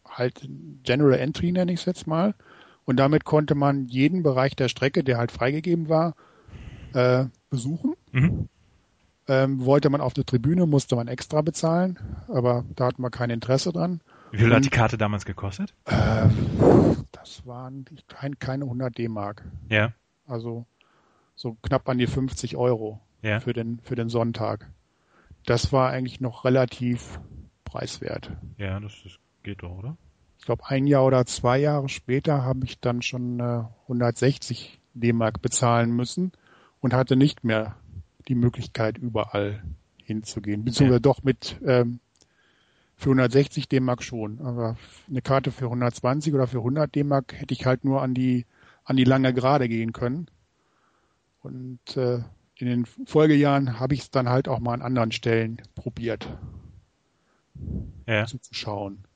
halt 0.09 0.49
General 0.85 1.19
Entry, 1.19 1.51
nenne 1.51 1.73
ich 1.73 1.81
es 1.81 1.87
jetzt 1.87 2.07
mal. 2.07 2.37
Und 2.85 2.97
damit 2.97 3.25
konnte 3.25 3.55
man 3.55 3.87
jeden 3.87 4.23
Bereich 4.23 4.57
der 4.57 4.68
Strecke, 4.68 5.05
der 5.05 5.18
halt 5.18 5.33
freigegeben 5.33 5.88
war, 5.88 6.14
äh, 6.92 7.27
besuchen. 7.51 7.94
Mhm. 8.12 8.49
Ähm, 9.27 9.64
wollte 9.64 9.88
man 9.88 10.03
auf 10.03 10.12
der 10.12 10.27
Tribüne, 10.27 10.66
musste 10.66 10.97
man 10.97 11.09
extra 11.09 11.40
bezahlen, 11.40 11.99
aber 12.29 12.64
da 12.77 12.87
hatten 12.87 13.01
wir 13.01 13.11
kein 13.11 13.31
Interesse 13.31 13.73
dran. 13.73 14.03
Wie 14.31 14.37
viel 14.37 14.49
Und, 14.49 14.57
hat 14.57 14.64
die 14.64 14.70
Karte 14.70 14.99
damals 14.99 15.25
gekostet? 15.25 15.75
Äh, 15.87 16.29
das 17.12 17.47
waren 17.47 17.87
kein, 18.09 18.38
keine 18.38 18.64
100 18.64 18.99
D-Mark. 18.99 19.42
Ja. 19.70 19.92
Also 20.27 20.66
so 21.35 21.57
knapp 21.62 21.88
an 21.88 21.99
die 21.99 22.07
50 22.07 22.57
Euro 22.57 23.01
ja. 23.23 23.40
für 23.40 23.53
den 23.53 23.79
für 23.83 23.94
den 23.94 24.09
Sonntag. 24.09 24.70
Das 25.47 25.73
war 25.73 25.90
eigentlich 25.90 26.20
noch 26.20 26.44
relativ 26.44 27.20
preiswert. 27.64 28.31
Ja, 28.59 28.79
das, 28.81 28.92
das 29.03 29.18
geht 29.42 29.62
doch, 29.62 29.79
oder? 29.79 29.97
Ich 30.44 30.46
glaube, 30.46 30.66
ein 30.66 30.87
Jahr 30.87 31.07
oder 31.07 31.24
zwei 31.24 31.57
Jahre 31.59 31.88
später 31.88 32.44
habe 32.44 32.66
ich 32.66 32.78
dann 32.78 33.00
schon 33.00 33.40
äh, 33.40 33.62
160 33.85 34.78
D-Mark 34.92 35.40
bezahlen 35.40 35.90
müssen 35.96 36.33
und 36.83 36.92
hatte 36.92 37.16
nicht 37.16 37.44
mehr 37.44 37.76
die 38.28 38.35
Möglichkeit, 38.35 38.98
überall 38.98 39.62
hinzugehen. 40.02 40.62
Beziehungsweise 40.62 40.96
ja. 40.96 41.00
doch 41.00 41.22
mit 41.22 41.59
ähm, 41.64 41.98
für 42.94 43.09
160 43.09 43.70
D-Mark 43.70 44.02
schon. 44.02 44.42
Aber 44.42 44.76
eine 45.09 45.22
Karte 45.22 45.50
für 45.50 45.64
120 45.64 46.35
oder 46.35 46.46
für 46.46 46.59
100 46.59 46.94
D-Mark 46.94 47.33
hätte 47.33 47.54
ich 47.54 47.64
halt 47.64 47.87
nur 47.87 48.02
an 48.02 48.12
die 48.12 48.44
an 48.85 48.98
die 48.98 49.04
lange 49.04 49.33
Gerade 49.33 49.66
gehen 49.66 49.94
können. 49.94 50.26
Und 51.40 51.96
äh, 51.96 52.18
in 52.57 52.66
den 52.66 52.85
Folgejahren 52.85 53.80
habe 53.80 53.94
ich 53.94 54.00
es 54.00 54.11
dann 54.11 54.28
halt 54.28 54.48
auch 54.48 54.61
mal 54.61 54.74
an 54.74 54.83
anderen 54.83 55.11
Stellen 55.11 55.62
probiert 55.74 56.28
ja. 58.07 58.26
zuzuschauen. 58.26 59.07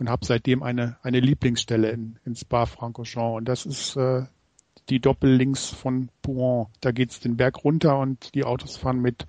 Und 0.00 0.08
habe 0.08 0.24
seitdem 0.24 0.62
eine, 0.62 0.96
eine 1.02 1.20
Lieblingsstelle 1.20 1.90
in, 1.90 2.18
in 2.24 2.34
Spa-Francorchamps. 2.34 3.36
Und 3.36 3.44
das 3.44 3.66
ist 3.66 3.96
äh, 3.96 4.22
die 4.88 4.98
Doppellinks 4.98 5.68
von 5.68 6.08
Pouan. 6.22 6.68
Da 6.80 6.90
geht's 6.90 7.20
den 7.20 7.36
Berg 7.36 7.64
runter 7.64 7.98
und 7.98 8.34
die 8.34 8.44
Autos 8.44 8.78
fahren 8.78 9.00
mit 9.00 9.26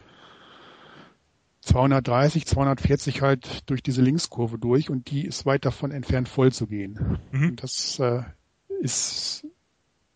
230, 1.60 2.48
240 2.48 3.22
halt 3.22 3.70
durch 3.70 3.84
diese 3.84 4.02
Linkskurve 4.02 4.58
durch 4.58 4.90
und 4.90 5.12
die 5.12 5.26
ist 5.26 5.46
weit 5.46 5.66
davon 5.66 5.92
entfernt 5.92 6.30
voll 6.30 6.54
zu 6.54 6.68
gehen. 6.68 7.20
Mhm. 7.32 7.50
Und 7.50 7.64
das 7.64 8.00
äh, 8.00 8.24
ist 8.80 9.46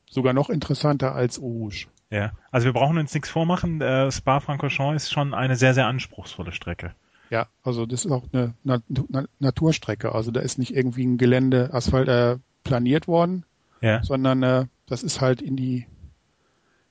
sogar 0.09 0.33
noch 0.33 0.49
interessanter 0.49 1.13
als 1.13 1.41
Rouge. 1.41 1.87
Ja, 2.09 2.31
also 2.49 2.65
wir 2.65 2.73
brauchen 2.73 2.97
uns 2.97 3.13
nichts 3.13 3.29
vormachen. 3.29 3.81
Äh, 3.81 4.09
Spa-Francorchamps 4.09 5.03
ist 5.03 5.11
schon 5.11 5.33
eine 5.33 5.57
sehr, 5.57 5.73
sehr 5.73 5.87
anspruchsvolle 5.87 6.53
Strecke. 6.53 6.95
Ja, 7.35 7.47
also 7.63 7.85
das 7.85 8.05
ist 8.05 8.11
auch 8.13 8.23
eine 8.31 8.53
Na 8.63 8.79
Na 9.09 9.25
Naturstrecke. 9.39 10.15
Also 10.15 10.31
da 10.31 10.39
ist 10.39 10.57
nicht 10.57 10.73
irgendwie 10.73 11.05
ein 11.05 11.17
Gelände, 11.17 11.73
Asphalt 11.73 12.07
äh, 12.07 12.37
planiert 12.63 13.09
worden, 13.09 13.43
ja. 13.81 14.01
sondern 14.03 14.41
äh, 14.41 14.65
das 14.85 15.03
ist 15.03 15.19
halt 15.19 15.41
in 15.41 15.57
die 15.57 15.85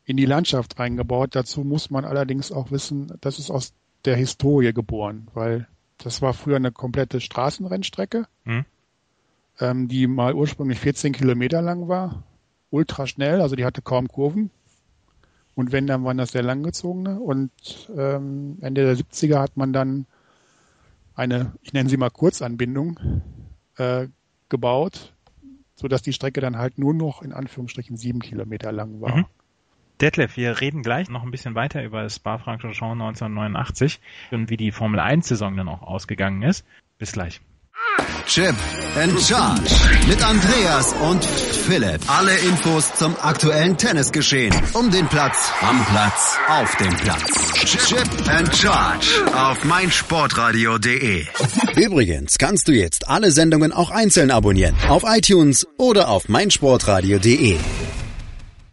in 0.05 0.19
die 0.19 0.27
Landschaft 0.27 0.79
reingebaut. 0.79 1.35
Dazu 1.35 1.65
muss 1.65 1.89
man 1.89 2.05
allerdings 2.05 2.53
auch 2.53 2.71
wissen, 2.71 3.11
das 3.23 3.39
ist 3.39 3.51
aus 3.51 3.73
der 4.05 4.17
Historie 4.17 4.75
geboren, 4.75 5.29
weil 5.33 5.67
das 5.97 6.21
war 6.21 6.35
früher 6.35 6.57
eine 6.57 6.73
komplette 6.73 7.23
Straßenrennstrecke, 7.23 8.27
hm. 8.45 8.67
ähm, 9.61 9.89
die 9.89 10.07
mal 10.07 10.35
ursprünglich 10.35 10.79
14 10.79 11.15
Kilometer 11.15 11.63
lang 11.63 11.89
war, 11.89 12.23
ultra 12.69 13.07
schnell, 13.07 13.41
also 13.41 13.57
die 13.57 13.65
hatte 13.65 13.81
kaum 13.81 14.09
Kurven, 14.09 14.51
und 15.55 15.73
wenn, 15.73 15.87
dann 15.87 16.05
waren 16.05 16.19
das 16.19 16.33
sehr 16.33 16.43
langgezogene. 16.43 17.21
Und 17.21 17.51
ähm, 17.97 18.59
Ende 18.61 18.85
der 18.85 18.97
70er 18.97 19.39
hat 19.39 19.57
man 19.57 19.73
dann 19.73 20.07
eine, 21.15 21.53
ich 21.63 21.73
nenne 21.73 21.89
sie 21.89 21.97
mal 21.97 22.11
Kurzanbindung, 22.11 23.23
äh, 23.77 24.09
gebaut, 24.49 25.15
so 25.75 25.89
dass 25.89 26.03
die 26.03 26.13
Strecke 26.13 26.41
dann 26.41 26.59
halt 26.59 26.79
nur 26.79 26.95
noch 26.95 27.23
in 27.23 27.33
Anführungsstrichen 27.33 27.97
sieben 27.97 28.21
Kilometer 28.21 28.73
lang 28.73 29.01
war. 29.01 29.17
Mhm. 29.19 29.27
Detlef, 30.01 30.37
wir 30.37 30.61
reden 30.61 30.83
gleich 30.83 31.09
noch 31.09 31.23
ein 31.23 31.31
bisschen 31.31 31.55
weiter 31.55 31.85
über 31.85 32.03
das 32.03 32.17
Spa-Francorchamps 32.17 32.83
1989 32.83 34.01
und 34.33 34.51
wie 34.51 34.57
die 34.57 34.73
Formel 34.73 34.99
1-Saison 34.99 35.57
dann 35.57 35.69
auch 35.69 35.83
ausgegangen 35.83 36.43
ist. 36.43 36.67
Bis 36.99 37.13
gleich. 37.13 37.41
Chip 38.27 38.55
and 38.97 39.21
Charge 39.21 39.63
mit 40.09 40.23
Andreas 40.25 40.95
und 40.95 41.25
Philipp. 41.25 42.01
Alle 42.09 42.37
Infos 42.39 42.95
zum 42.95 43.17
aktuellen 43.21 43.77
Tennisgeschehen. 43.77 44.55
Um 44.73 44.91
den 44.91 45.07
Platz, 45.09 45.53
am 45.63 45.85
Platz, 45.85 46.39
auf 46.49 46.75
dem 46.77 46.97
Platz. 46.97 47.34
Chip 47.65 48.29
and 48.29 48.55
Charge 48.55 49.25
auf 49.35 49.65
meinsportradio.de. 49.65 51.25
Übrigens 51.77 52.37
kannst 52.37 52.69
du 52.69 52.73
jetzt 52.73 53.09
alle 53.09 53.31
Sendungen 53.31 53.73
auch 53.73 53.91
einzeln 53.91 54.31
abonnieren. 54.31 54.75
Auf 54.89 55.03
iTunes 55.07 55.67
oder 55.79 56.11
auf 56.11 56.29
meinsportradio.de. 56.29 57.59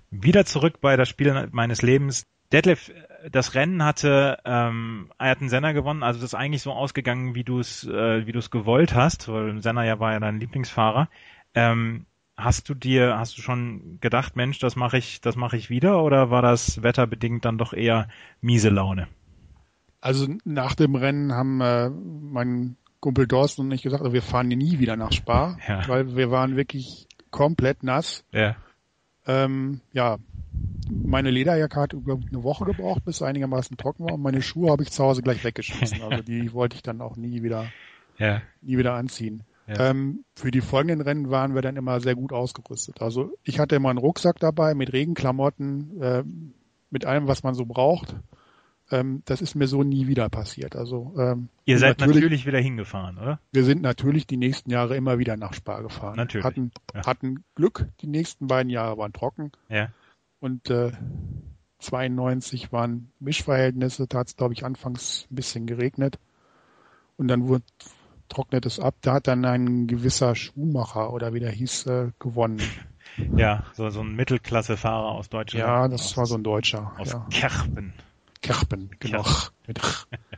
Wieder 0.09 0.45
zurück 0.45 0.81
bei 0.81 0.97
das 0.97 1.07
Spiel 1.07 1.47
meines 1.53 1.81
Lebens. 1.81 2.25
Detlef, 2.51 2.91
das 3.31 3.55
Rennen 3.55 3.85
hatte 3.85 4.39
ähm, 4.43 5.09
Ayrton 5.17 5.47
Senna 5.47 5.71
gewonnen, 5.71 6.03
also 6.03 6.19
das 6.19 6.31
ist 6.31 6.35
eigentlich 6.35 6.61
so 6.61 6.73
ausgegangen, 6.73 7.33
wie 7.33 7.45
du 7.45 7.59
es 7.59 7.87
äh, 7.87 8.27
wie 8.27 8.33
du 8.33 8.39
es 8.39 8.51
gewollt 8.51 8.93
hast, 8.93 9.29
weil 9.29 9.61
Senna 9.61 9.85
ja 9.85 10.01
war 10.01 10.11
ja 10.11 10.19
dein 10.19 10.41
Lieblingsfahrer. 10.41 11.07
Ähm, 11.55 12.07
hast 12.43 12.69
du 12.69 12.73
dir, 12.73 13.17
hast 13.17 13.37
du 13.37 13.41
schon 13.41 13.97
gedacht, 14.01 14.35
Mensch, 14.35 14.59
das 14.59 14.75
mache 14.75 14.97
ich, 14.97 15.21
das 15.21 15.35
mache 15.35 15.57
ich 15.57 15.69
wieder, 15.69 16.03
oder 16.03 16.29
war 16.29 16.41
das 16.41 16.83
wetterbedingt 16.83 17.45
dann 17.45 17.57
doch 17.57 17.73
eher 17.73 18.07
miese 18.41 18.69
Laune? 18.69 19.07
Also 20.01 20.27
nach 20.45 20.75
dem 20.75 20.95
Rennen 20.95 21.31
haben 21.33 21.61
äh, 21.61 21.89
mein 21.89 22.75
Kumpel 22.99 23.27
Dorsten 23.27 23.61
und 23.61 23.71
ich 23.71 23.81
gesagt, 23.83 24.03
wir 24.11 24.21
fahren 24.21 24.47
nie 24.47 24.79
wieder 24.79 24.95
nach 24.95 25.11
Spa, 25.11 25.57
Ja. 25.67 25.87
weil 25.87 26.15
wir 26.15 26.31
waren 26.31 26.55
wirklich 26.55 27.07
komplett 27.29 27.83
nass. 27.83 28.23
Ja. 28.31 28.55
Ähm, 29.27 29.81
ja, 29.93 30.17
meine 30.89 31.29
Lederjacke 31.31 31.79
hat 31.79 31.93
über 31.93 32.13
eine 32.15 32.43
Woche 32.43 32.65
gebraucht, 32.65 33.05
bis 33.05 33.21
einigermaßen 33.21 33.77
trocken 33.77 34.05
war 34.05 34.13
und 34.15 34.21
meine 34.21 34.41
Schuhe 34.41 34.71
habe 34.71 34.83
ich 34.83 34.91
zu 34.91 35.03
Hause 35.03 35.21
gleich 35.21 35.43
weggeschmissen. 35.43 36.01
Also 36.09 36.23
die 36.23 36.51
wollte 36.53 36.75
ich 36.75 36.81
dann 36.83 37.01
auch 37.01 37.15
nie 37.15 37.43
wieder, 37.43 37.67
Ja. 38.17 38.41
nie 38.61 38.77
wieder 38.77 38.95
anziehen. 38.95 39.43
Ja. 39.71 39.89
Ähm, 39.89 40.25
für 40.35 40.51
die 40.51 40.61
folgenden 40.61 41.01
Rennen 41.01 41.29
waren 41.29 41.55
wir 41.55 41.61
dann 41.61 41.77
immer 41.77 41.99
sehr 42.01 42.15
gut 42.15 42.33
ausgerüstet. 42.33 43.01
Also 43.01 43.31
ich 43.43 43.59
hatte 43.59 43.75
immer 43.75 43.89
einen 43.89 43.99
Rucksack 43.99 44.39
dabei 44.39 44.73
mit 44.75 44.91
Regenklamotten, 44.91 45.99
ähm, 46.01 46.53
mit 46.89 47.05
allem, 47.05 47.27
was 47.27 47.43
man 47.43 47.53
so 47.53 47.65
braucht. 47.65 48.15
Ähm, 48.91 49.21
das 49.25 49.41
ist 49.41 49.55
mir 49.55 49.67
so 49.67 49.83
nie 49.83 50.07
wieder 50.07 50.27
passiert. 50.27 50.75
Also 50.75 51.13
ähm, 51.17 51.47
Ihr 51.63 51.77
seid 51.77 51.99
natürlich, 51.99 52.45
wieder 52.45 52.59
hingefahren, 52.59 53.17
oder? 53.17 53.39
wir 53.53 53.63
sind 53.63 53.81
natürlich 53.81 54.27
die 54.27 54.35
nächsten 54.35 54.69
Jahre 54.69 54.97
immer 54.97 55.17
wieder 55.17 55.37
nach 55.37 55.53
Spa 55.53 55.79
gefahren. 55.79 56.17
Natürlich, 56.17 56.43
Hatten, 56.45 56.71
ja. 56.93 57.05
hatten 57.05 57.43
Glück, 57.55 57.87
die 58.01 58.07
nächsten 58.07 58.47
beiden 58.47 58.69
Jahre 58.69 58.97
waren 58.97 59.13
trocken 59.13 59.51
Ja. 59.69 59.89
und 60.41 60.69
äh, 60.69 60.91
92 61.79 62.71
waren 62.73 63.11
Mischverhältnisse, 63.19 64.07
da 64.07 64.19
hat 64.19 64.27
es 64.27 64.35
glaube 64.35 64.53
ich 64.53 64.65
anfangs 64.65 65.27
ein 65.31 65.35
bisschen 65.35 65.65
geregnet 65.65 66.19
und 67.17 67.27
dann 67.29 67.47
wurde 67.47 67.63
trocknet 68.31 68.65
es 68.65 68.79
ab. 68.79 68.95
Da 69.01 69.13
hat 69.15 69.27
dann 69.27 69.45
ein 69.45 69.87
gewisser 69.87 70.35
Schuhmacher 70.35 71.13
oder 71.13 71.33
wie 71.33 71.39
der 71.39 71.51
hieß 71.51 71.85
äh, 71.87 72.11
gewonnen. 72.19 72.61
Ja, 73.35 73.63
so, 73.73 73.89
so 73.89 74.01
ein 74.01 74.15
Mittelklassefahrer 74.15 75.11
aus 75.11 75.27
Deutschland. 75.27 75.65
Ja, 75.67 75.87
das 75.89 76.01
aus, 76.01 76.17
war 76.17 76.25
so 76.27 76.35
ein 76.35 76.43
Deutscher. 76.43 76.93
aus 76.97 77.11
Ja. 77.11 77.27
Kerpen. 77.29 77.93
Kerpen, 78.41 78.89
genau. 78.99 79.25
Mit 79.67 79.81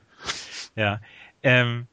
Ja. 0.76 1.00
Ähm, 1.44 1.88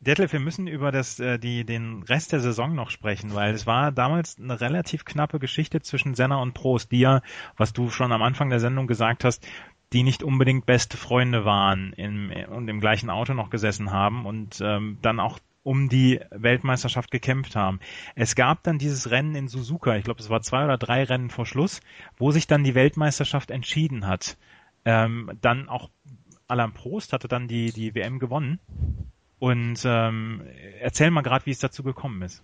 Detlef, 0.00 0.32
wir 0.32 0.40
müssen 0.40 0.66
über 0.66 0.90
das, 0.92 1.20
äh, 1.20 1.38
die, 1.38 1.64
den 1.64 2.02
Rest 2.02 2.32
der 2.32 2.40
Saison 2.40 2.74
noch 2.74 2.90
sprechen, 2.90 3.34
weil 3.34 3.54
es 3.54 3.66
war 3.66 3.92
damals 3.92 4.36
eine 4.38 4.60
relativ 4.60 5.04
knappe 5.04 5.38
Geschichte 5.38 5.80
zwischen 5.80 6.14
Senna 6.14 6.36
und 6.36 6.54
Prost, 6.54 6.90
die 6.90 6.98
ja, 7.00 7.22
was 7.56 7.72
du 7.72 7.88
schon 7.88 8.12
am 8.12 8.20
Anfang 8.22 8.50
der 8.50 8.60
Sendung 8.60 8.86
gesagt 8.86 9.24
hast, 9.24 9.46
die 9.92 10.02
nicht 10.02 10.22
unbedingt 10.22 10.66
beste 10.66 10.96
Freunde 10.96 11.44
waren 11.44 11.92
im, 11.94 12.32
und 12.50 12.68
im 12.68 12.80
gleichen 12.80 13.10
Auto 13.10 13.34
noch 13.34 13.50
gesessen 13.50 13.90
haben 13.90 14.26
und 14.26 14.60
ähm, 14.60 14.98
dann 15.02 15.20
auch 15.20 15.38
um 15.62 15.88
die 15.88 16.20
Weltmeisterschaft 16.30 17.10
gekämpft 17.10 17.54
haben. 17.54 17.78
Es 18.14 18.34
gab 18.34 18.62
dann 18.64 18.78
dieses 18.78 19.10
Rennen 19.10 19.34
in 19.34 19.48
Suzuka, 19.48 19.96
ich 19.96 20.04
glaube 20.04 20.20
es 20.20 20.30
war 20.30 20.42
zwei 20.42 20.64
oder 20.64 20.78
drei 20.78 21.04
Rennen 21.04 21.30
vor 21.30 21.46
Schluss, 21.46 21.80
wo 22.16 22.32
sich 22.32 22.46
dann 22.46 22.64
die 22.64 22.74
Weltmeisterschaft 22.74 23.50
entschieden 23.50 24.06
hat. 24.06 24.36
Ähm, 24.84 25.30
dann 25.40 25.68
auch 25.68 25.90
Alain 26.48 26.72
Prost 26.72 27.12
hatte 27.12 27.28
dann 27.28 27.48
die, 27.48 27.72
die 27.72 27.94
WM 27.94 28.18
gewonnen. 28.18 28.58
Und 29.38 29.80
ähm, 29.84 30.42
erzähl 30.80 31.10
mal 31.10 31.22
gerade, 31.22 31.46
wie 31.46 31.50
es 31.50 31.58
dazu 31.58 31.82
gekommen 31.82 32.22
ist. 32.22 32.42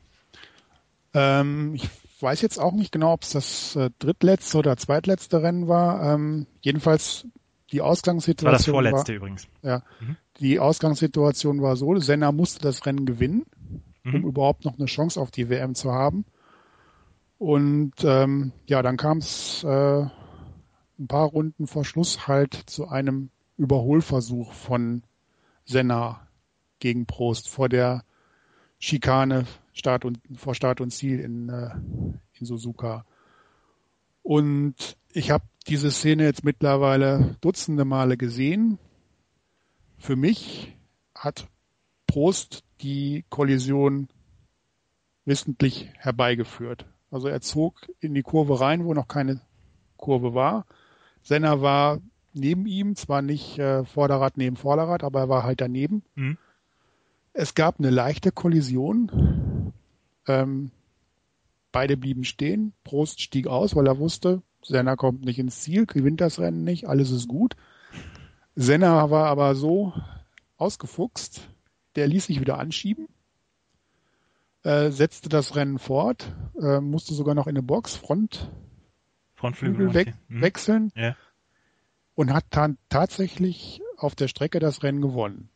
Ähm, 1.14 1.74
ich 1.74 1.88
weiß 2.20 2.40
jetzt 2.42 2.58
auch 2.58 2.72
nicht 2.72 2.90
genau, 2.90 3.12
ob 3.12 3.22
es 3.22 3.30
das 3.30 3.76
äh, 3.76 3.90
drittletzte 3.98 4.58
oder 4.58 4.76
zweitletzte 4.76 5.42
Rennen 5.42 5.68
war. 5.68 6.14
Ähm, 6.14 6.46
jedenfalls 6.60 7.26
die 7.72 7.78
Das 7.78 7.84
war 7.84 7.90
das 7.92 7.98
Ausgangssituation 7.98 8.74
vorletzte 8.74 9.14
übrigens. 9.14 9.48
ja, 9.62 9.82
Mhm. 10.00 10.16
die 10.40 10.58
Ausgangssituation 10.60 11.60
war 11.62 11.76
so, 11.76 11.96
Senna 11.98 12.32
musste 12.32 12.60
das 12.60 12.86
Rennen 12.86 13.06
gewinnen, 13.06 13.44
um 14.04 14.12
Mhm. 14.12 14.24
überhaupt 14.24 14.64
noch 14.64 14.76
eine 14.78 14.86
Chance 14.86 15.20
auf 15.20 15.30
die 15.30 15.48
WM 15.50 15.74
zu 15.74 15.92
haben. 15.92 16.24
Und 17.38 17.92
ähm, 18.02 18.52
ja, 18.66 18.82
dann 18.82 18.96
kam 18.96 19.18
es 19.18 19.62
äh, 19.64 20.02
ein 20.98 21.06
paar 21.06 21.28
Runden 21.28 21.66
vor 21.66 21.84
Schluss 21.84 22.26
halt 22.26 22.54
zu 22.54 22.88
einem 22.88 23.30
Überholversuch 23.56 24.52
von 24.52 25.02
Senna 25.64 26.26
gegen 26.80 27.06
Prost 27.06 27.48
vor 27.48 27.68
der 27.68 28.02
Schikane 28.78 29.46
Start 29.72 30.04
und, 30.04 30.18
vor 30.36 30.54
Start 30.54 30.80
und 30.80 30.90
Ziel 30.90 31.20
in, 31.20 31.48
äh, 31.48 31.70
in 32.34 32.46
Suzuka. 32.46 33.04
Und 34.22 34.96
ich 35.12 35.30
habe 35.30 35.44
diese 35.68 35.90
Szene 35.90 36.24
jetzt 36.24 36.44
mittlerweile 36.44 37.36
dutzende 37.40 37.84
Male 37.84 38.16
gesehen. 38.16 38.78
Für 39.98 40.16
mich 40.16 40.76
hat 41.14 41.48
Prost 42.06 42.64
die 42.80 43.24
Kollision 43.28 44.08
wissentlich 45.24 45.90
herbeigeführt. 45.96 46.86
Also 47.10 47.28
er 47.28 47.40
zog 47.40 47.88
in 48.00 48.14
die 48.14 48.22
Kurve 48.22 48.60
rein, 48.60 48.84
wo 48.84 48.94
noch 48.94 49.08
keine 49.08 49.40
Kurve 49.96 50.34
war. 50.34 50.66
Senna 51.22 51.60
war 51.60 52.00
neben 52.32 52.66
ihm, 52.66 52.96
zwar 52.96 53.22
nicht 53.22 53.58
äh, 53.58 53.84
Vorderrad 53.84 54.36
neben 54.36 54.56
Vorderrad, 54.56 55.04
aber 55.04 55.20
er 55.20 55.28
war 55.28 55.42
halt 55.42 55.60
daneben. 55.60 56.02
Mhm. 56.14 56.38
Es 57.32 57.54
gab 57.54 57.78
eine 57.78 57.90
leichte 57.90 58.32
Kollision. 58.32 59.72
Ähm, 60.26 60.70
beide 61.72 61.96
blieben 61.96 62.24
stehen. 62.24 62.72
Prost 62.84 63.20
stieg 63.20 63.46
aus, 63.46 63.76
weil 63.76 63.86
er 63.86 63.98
wusste, 63.98 64.42
Senna 64.68 64.96
kommt 64.96 65.24
nicht 65.24 65.38
ins 65.38 65.60
Ziel, 65.60 65.86
gewinnt 65.86 66.20
das 66.20 66.38
Rennen 66.38 66.62
nicht, 66.64 66.88
alles 66.88 67.10
ist 67.10 67.26
gut. 67.28 67.56
Senna 68.54 69.10
war 69.10 69.26
aber 69.26 69.54
so 69.54 69.92
ausgefuchst, 70.56 71.48
der 71.96 72.06
ließ 72.06 72.26
sich 72.26 72.40
wieder 72.40 72.58
anschieben, 72.58 73.08
äh, 74.64 74.90
setzte 74.90 75.28
das 75.28 75.56
Rennen 75.56 75.78
fort, 75.78 76.32
äh, 76.60 76.80
musste 76.80 77.14
sogar 77.14 77.34
noch 77.34 77.46
in 77.46 77.56
eine 77.56 77.62
Box, 77.62 77.94
Frontflügel 77.96 78.50
Frontflügel 79.34 79.94
weg, 79.94 80.14
Mhm. 80.28 80.42
wechseln 80.42 80.92
Ja. 80.96 81.16
und 82.14 82.32
hat 82.32 82.44
dann 82.50 82.76
tatsächlich 82.88 83.80
auf 83.96 84.14
der 84.14 84.28
Strecke 84.28 84.58
das 84.58 84.82
Rennen 84.82 85.00
gewonnen. 85.00 85.48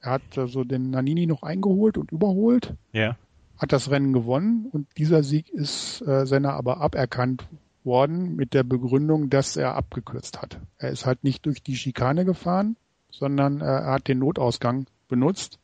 Er 0.00 0.12
hat 0.12 0.36
also 0.36 0.62
den 0.64 0.90
Nannini 0.90 1.26
noch 1.26 1.42
eingeholt 1.42 1.98
und 1.98 2.12
überholt, 2.12 2.74
Ja. 2.92 3.16
hat 3.56 3.72
das 3.72 3.90
Rennen 3.90 4.12
gewonnen 4.12 4.66
und 4.70 4.86
dieser 4.98 5.22
Sieg 5.22 5.48
ist 5.48 6.02
äh, 6.02 6.26
Senna 6.26 6.52
aber 6.52 6.80
aberkannt 6.80 7.48
worden 7.88 8.36
mit 8.36 8.54
der 8.54 8.62
Begründung, 8.62 9.28
dass 9.30 9.56
er 9.56 9.74
abgekürzt 9.74 10.40
hat. 10.40 10.60
Er 10.78 10.90
ist 10.90 11.04
halt 11.06 11.24
nicht 11.24 11.44
durch 11.46 11.60
die 11.64 11.74
Schikane 11.76 12.24
gefahren, 12.24 12.76
sondern 13.10 13.60
äh, 13.60 13.64
er 13.64 13.86
hat 13.94 14.06
den 14.06 14.20
Notausgang 14.20 14.86
benutzt. 15.08 15.58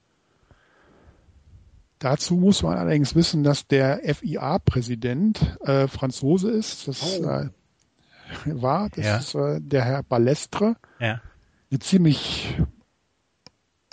Dazu 2.01 2.35
muss 2.35 2.63
man 2.63 2.77
allerdings 2.77 3.15
wissen, 3.15 3.45
dass 3.45 3.67
der 3.69 4.01
FIA-Präsident 4.15 5.57
äh, 5.65 5.87
Franzose 5.87 6.51
ist. 6.51 6.89
Das 6.89 7.21
Oh. 7.21 7.25
äh, 7.25 7.49
war, 8.47 8.91
das 8.91 9.05
Ja. 9.05 9.17
ist 9.19 9.35
äh, 9.35 9.61
der 9.61 9.85
Herr 9.85 10.03
Balestre. 10.03 10.77
Ja. 10.99 11.21
Eine 11.71 11.79
ziemlich 11.79 12.59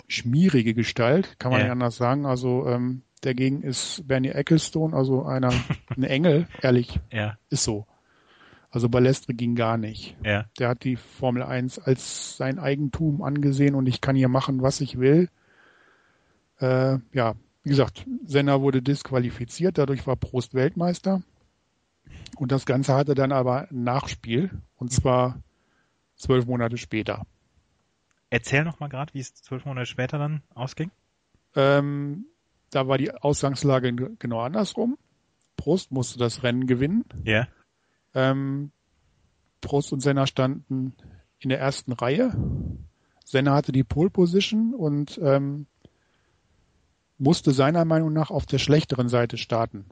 schmierige 0.08 0.74
Gestalt, 0.74 1.38
kann 1.38 1.52
man 1.52 1.60
Ja. 1.60 1.66
nicht 1.66 1.72
anders 1.72 1.96
sagen. 1.96 2.26
Also 2.26 2.66
ähm, 2.66 3.02
dagegen 3.22 3.62
ist 3.62 4.06
Bernie 4.06 4.28
Ecclestone, 4.30 4.94
also 4.94 5.24
einer, 5.24 5.52
ein 5.96 6.02
Engel, 6.04 6.46
ehrlich, 6.60 7.00
Ja. 7.10 7.38
ist 7.50 7.64
so. 7.64 7.86
Also 8.72 8.88
Balestre 8.88 9.34
ging 9.34 9.54
gar 9.54 9.76
nicht. 9.76 10.16
Ja. 10.24 10.46
Der 10.58 10.70
hat 10.70 10.84
die 10.84 10.96
Formel 10.96 11.42
1 11.42 11.78
als 11.78 12.38
sein 12.38 12.58
Eigentum 12.58 13.22
angesehen 13.22 13.74
und 13.74 13.86
ich 13.86 14.00
kann 14.00 14.16
hier 14.16 14.28
machen, 14.28 14.62
was 14.62 14.80
ich 14.80 14.98
will. 14.98 15.28
Äh, 16.58 16.98
ja, 17.12 17.34
wie 17.64 17.68
gesagt, 17.68 18.06
Senna 18.24 18.62
wurde 18.62 18.80
disqualifiziert, 18.80 19.76
dadurch 19.76 20.06
war 20.06 20.16
Prost 20.16 20.54
Weltmeister. 20.54 21.22
Und 22.36 22.50
das 22.50 22.64
Ganze 22.64 22.94
hatte 22.94 23.14
dann 23.14 23.30
aber 23.30 23.68
ein 23.70 23.84
Nachspiel, 23.84 24.50
und 24.76 24.90
zwar 24.90 25.42
zwölf 26.16 26.46
Monate 26.46 26.78
später. 26.78 27.26
Erzähl 28.30 28.64
noch 28.64 28.80
mal 28.80 28.88
gerade, 28.88 29.12
wie 29.12 29.20
es 29.20 29.34
zwölf 29.34 29.66
Monate 29.66 29.86
später 29.86 30.16
dann 30.16 30.42
ausging. 30.54 30.90
Ähm, 31.54 32.24
da 32.70 32.88
war 32.88 32.96
die 32.96 33.12
Ausgangslage 33.12 33.92
genau 34.18 34.40
andersrum. 34.40 34.96
Prost 35.58 35.92
musste 35.92 36.18
das 36.18 36.42
Rennen 36.42 36.66
gewinnen. 36.66 37.04
Ja. 37.24 37.48
Ähm, 38.14 38.72
Prost 39.60 39.92
und 39.92 40.00
Senna 40.00 40.26
standen 40.26 40.94
in 41.38 41.48
der 41.48 41.60
ersten 41.60 41.92
Reihe. 41.92 42.32
Senna 43.24 43.54
hatte 43.54 43.72
die 43.72 43.84
Pole 43.84 44.10
Position 44.10 44.74
und 44.74 45.18
ähm, 45.22 45.66
musste 47.18 47.52
seiner 47.52 47.84
Meinung 47.84 48.12
nach 48.12 48.30
auf 48.30 48.46
der 48.46 48.58
schlechteren 48.58 49.08
Seite 49.08 49.38
starten. 49.38 49.86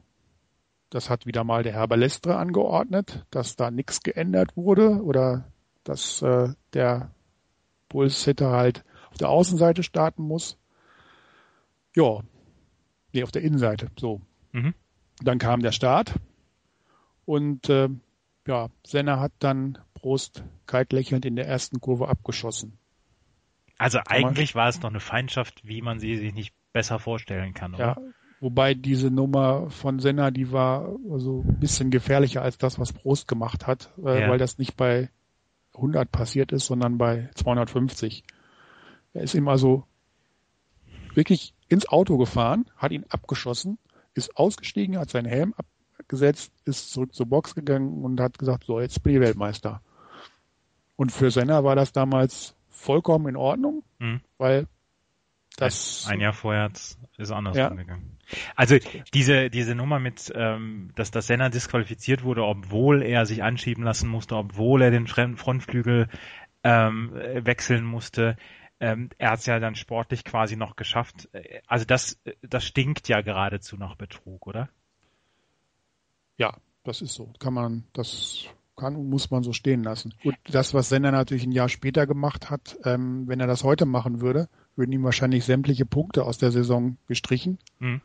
Das 0.89 1.09
hat 1.09 1.25
wieder 1.25 1.45
mal 1.45 1.63
der 1.63 1.73
Herr 1.73 1.87
Balestre 1.87 2.35
angeordnet, 2.35 3.25
dass 3.31 3.55
da 3.55 3.71
nichts 3.71 4.03
geändert 4.03 4.57
wurde 4.57 5.01
oder 5.01 5.45
dass 5.85 6.21
äh, 6.21 6.49
der 6.73 7.11
Pulsitter 7.87 8.51
halt 8.51 8.83
auf 9.09 9.17
der 9.17 9.29
Außenseite 9.29 9.83
starten 9.83 10.23
muss. 10.23 10.57
Ja, 11.95 12.19
nee, 13.13 13.23
auf 13.23 13.31
der 13.31 13.41
Innenseite, 13.41 13.89
so. 13.97 14.21
Mhm. 14.51 14.73
Dann 15.21 15.39
kam 15.39 15.61
der 15.61 15.71
Start 15.71 16.15
und 17.25 17.69
äh, 17.69 17.89
ja, 18.47 18.69
Senna 18.85 19.19
hat 19.19 19.31
dann 19.39 19.77
Prost 19.93 20.43
kalt 20.65 20.93
lächelnd 20.93 21.25
in 21.25 21.35
der 21.35 21.47
ersten 21.47 21.79
Kurve 21.79 22.07
abgeschossen. 22.07 22.77
Also 23.77 23.99
eigentlich 24.07 24.55
war 24.55 24.67
es 24.69 24.79
doch 24.79 24.89
eine 24.89 24.99
Feindschaft, 24.99 25.61
wie 25.67 25.81
man 25.81 25.99
sie 25.99 26.15
sich 26.17 26.33
nicht 26.33 26.53
besser 26.73 26.99
vorstellen 26.99 27.53
kann, 27.53 27.73
oder? 27.73 27.83
Ja, 27.83 27.97
wobei 28.39 28.73
diese 28.73 29.09
Nummer 29.09 29.69
von 29.69 29.99
Senna, 29.99 30.31
die 30.31 30.51
war 30.51 30.95
also 31.09 31.43
ein 31.47 31.59
bisschen 31.59 31.89
gefährlicher 31.91 32.41
als 32.41 32.57
das, 32.57 32.79
was 32.79 32.93
Prost 32.93 33.27
gemacht 33.27 33.67
hat, 33.67 33.91
äh, 34.03 34.21
Ja. 34.21 34.29
weil 34.29 34.37
das 34.37 34.57
nicht 34.57 34.77
bei 34.77 35.09
100 35.73 36.11
passiert 36.11 36.51
ist, 36.51 36.65
sondern 36.67 36.97
bei 36.97 37.29
250. 37.35 38.23
Er 39.13 39.23
ist 39.23 39.35
ihm 39.35 39.47
also 39.47 39.85
wirklich 41.13 41.53
ins 41.67 41.87
Auto 41.87 42.17
gefahren, 42.17 42.69
hat 42.77 42.91
ihn 42.91 43.05
abgeschossen, 43.09 43.77
ist 44.13 44.37
ausgestiegen, 44.37 44.97
hat 44.97 45.09
seinen 45.09 45.27
Helm 45.27 45.53
abgesetzt, 46.11 46.51
ist 46.65 46.91
zurück 46.91 47.13
zur 47.13 47.25
Box 47.25 47.55
gegangen 47.55 48.03
und 48.03 48.19
hat 48.19 48.37
gesagt, 48.37 48.65
so, 48.65 48.81
jetzt 48.81 49.01
bin 49.01 49.15
ich 49.15 49.21
Weltmeister. 49.21 49.81
Und 50.97 51.11
für 51.11 51.31
Senna 51.31 51.63
war 51.63 51.75
das 51.75 51.93
damals 51.93 52.55
vollkommen 52.69 53.29
in 53.29 53.35
Ordnung, 53.37 53.83
mhm. 53.99 54.19
weil 54.37 54.67
das 55.57 56.07
ein 56.09 56.19
Jahr 56.19 56.33
vorher 56.33 56.69
ist 57.17 57.31
anders 57.31 57.55
ja. 57.55 57.69
gegangen. 57.69 58.17
Also 58.55 58.77
diese 59.13 59.49
diese 59.49 59.75
Nummer 59.75 59.99
mit, 59.99 60.31
ähm, 60.35 60.91
dass 60.95 61.11
das 61.11 61.27
Senna 61.27 61.49
disqualifiziert 61.49 62.23
wurde, 62.23 62.43
obwohl 62.43 63.01
er 63.03 63.25
sich 63.25 63.43
anschieben 63.43 63.83
lassen 63.83 64.09
musste, 64.09 64.35
obwohl 64.35 64.81
er 64.81 64.91
den 64.91 65.07
Frontflügel 65.07 66.07
ähm, 66.63 67.11
wechseln 67.13 67.83
musste. 67.83 68.37
Ähm, 68.79 69.09
er 69.17 69.31
hat 69.31 69.39
es 69.39 69.45
ja 69.45 69.59
dann 69.59 69.75
sportlich 69.75 70.23
quasi 70.23 70.55
noch 70.55 70.75
geschafft. 70.75 71.29
Also 71.67 71.85
das 71.85 72.21
das 72.41 72.65
stinkt 72.65 73.07
ja 73.09 73.21
geradezu 73.21 73.77
nach 73.77 73.95
Betrug, 73.95 74.47
oder? 74.47 74.69
Ja, 76.41 76.57
das 76.83 77.03
ist 77.03 77.13
so. 77.13 77.31
Kann 77.37 77.53
man 77.53 77.83
das 77.93 78.47
kann 78.75 78.95
und 78.95 79.09
muss 79.09 79.29
man 79.29 79.43
so 79.43 79.53
stehen 79.53 79.83
lassen. 79.83 80.15
Gut, 80.23 80.33
das, 80.45 80.73
was 80.73 80.89
Senna 80.89 81.11
natürlich 81.11 81.43
ein 81.43 81.51
Jahr 81.51 81.69
später 81.69 82.07
gemacht 82.07 82.49
hat, 82.49 82.79
ähm, 82.83 83.27
wenn 83.27 83.39
er 83.39 83.45
das 83.45 83.63
heute 83.63 83.85
machen 83.85 84.21
würde, 84.21 84.49
würden 84.75 84.91
ihm 84.91 85.03
wahrscheinlich 85.03 85.45
sämtliche 85.45 85.85
Punkte 85.85 86.25
aus 86.25 86.39
der 86.39 86.49
Saison 86.49 86.97
gestrichen. 87.07 87.59
Mhm. 87.77 88.01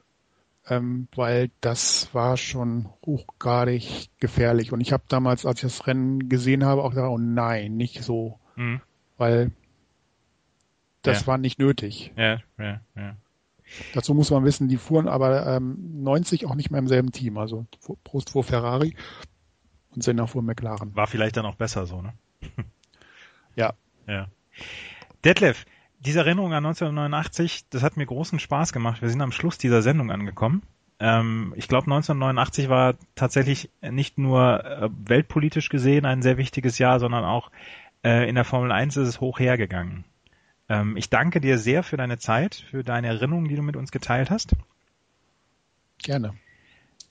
Ähm, 0.68 1.08
weil 1.14 1.50
das 1.62 2.12
war 2.12 2.36
schon 2.36 2.90
hochgradig 3.06 4.10
gefährlich. 4.20 4.70
Und 4.70 4.82
ich 4.82 4.92
habe 4.92 5.04
damals, 5.08 5.46
als 5.46 5.60
ich 5.60 5.62
das 5.62 5.86
Rennen 5.86 6.28
gesehen 6.28 6.62
habe, 6.62 6.82
auch 6.82 6.90
gesagt, 6.90 7.08
oh 7.08 7.16
nein, 7.16 7.78
nicht 7.78 8.02
so. 8.02 8.38
Mhm. 8.56 8.82
Weil 9.16 9.52
das 11.00 11.22
ja. 11.22 11.26
war 11.26 11.38
nicht 11.38 11.58
nötig. 11.58 12.12
Ja, 12.16 12.40
ja, 12.58 12.80
ja. 12.96 13.16
Dazu 13.94 14.14
muss 14.14 14.30
man 14.30 14.44
wissen, 14.44 14.68
die 14.68 14.76
fuhren 14.76 15.08
aber 15.08 15.46
ähm, 15.46 16.02
90 16.02 16.46
auch 16.46 16.54
nicht 16.54 16.70
mehr 16.70 16.78
im 16.78 16.88
selben 16.88 17.12
Team. 17.12 17.38
Also 17.38 17.66
Prost 18.04 18.30
vor 18.30 18.44
Ferrari 18.44 18.96
und 19.94 20.02
Senna 20.02 20.26
vor 20.26 20.42
McLaren. 20.42 20.94
War 20.94 21.06
vielleicht 21.06 21.36
dann 21.36 21.46
auch 21.46 21.56
besser 21.56 21.86
so, 21.86 22.02
ne? 22.02 22.12
ja. 23.56 23.74
Ja. 24.06 24.28
Detlef, 25.24 25.64
diese 25.98 26.20
Erinnerung 26.20 26.52
an 26.52 26.64
1989, 26.64 27.68
das 27.70 27.82
hat 27.82 27.96
mir 27.96 28.06
großen 28.06 28.38
Spaß 28.38 28.72
gemacht. 28.72 29.02
Wir 29.02 29.10
sind 29.10 29.20
am 29.20 29.32
Schluss 29.32 29.58
dieser 29.58 29.82
Sendung 29.82 30.10
angekommen. 30.10 30.62
Ähm, 30.98 31.52
ich 31.56 31.68
glaube, 31.68 31.86
1989 31.86 32.68
war 32.68 32.94
tatsächlich 33.14 33.70
nicht 33.82 34.18
nur 34.18 34.64
äh, 34.64 34.88
weltpolitisch 35.04 35.68
gesehen 35.68 36.06
ein 36.06 36.22
sehr 36.22 36.38
wichtiges 36.38 36.78
Jahr, 36.78 37.00
sondern 37.00 37.24
auch 37.24 37.50
äh, 38.04 38.28
in 38.28 38.34
der 38.34 38.44
Formel 38.44 38.72
1 38.72 38.96
ist 38.96 39.08
es 39.08 39.20
hoch 39.20 39.38
hergegangen. 39.40 40.04
Ähm, 40.68 40.96
ich 40.96 41.10
danke 41.10 41.40
dir 41.40 41.58
sehr 41.58 41.82
für 41.82 41.96
deine 41.96 42.18
Zeit, 42.18 42.54
für 42.54 42.82
deine 42.82 43.08
Erinnerungen, 43.08 43.48
die 43.48 43.56
du 43.56 43.62
mit 43.62 43.76
uns 43.76 43.92
geteilt 43.92 44.30
hast. 44.30 44.54
Gerne. 45.98 46.34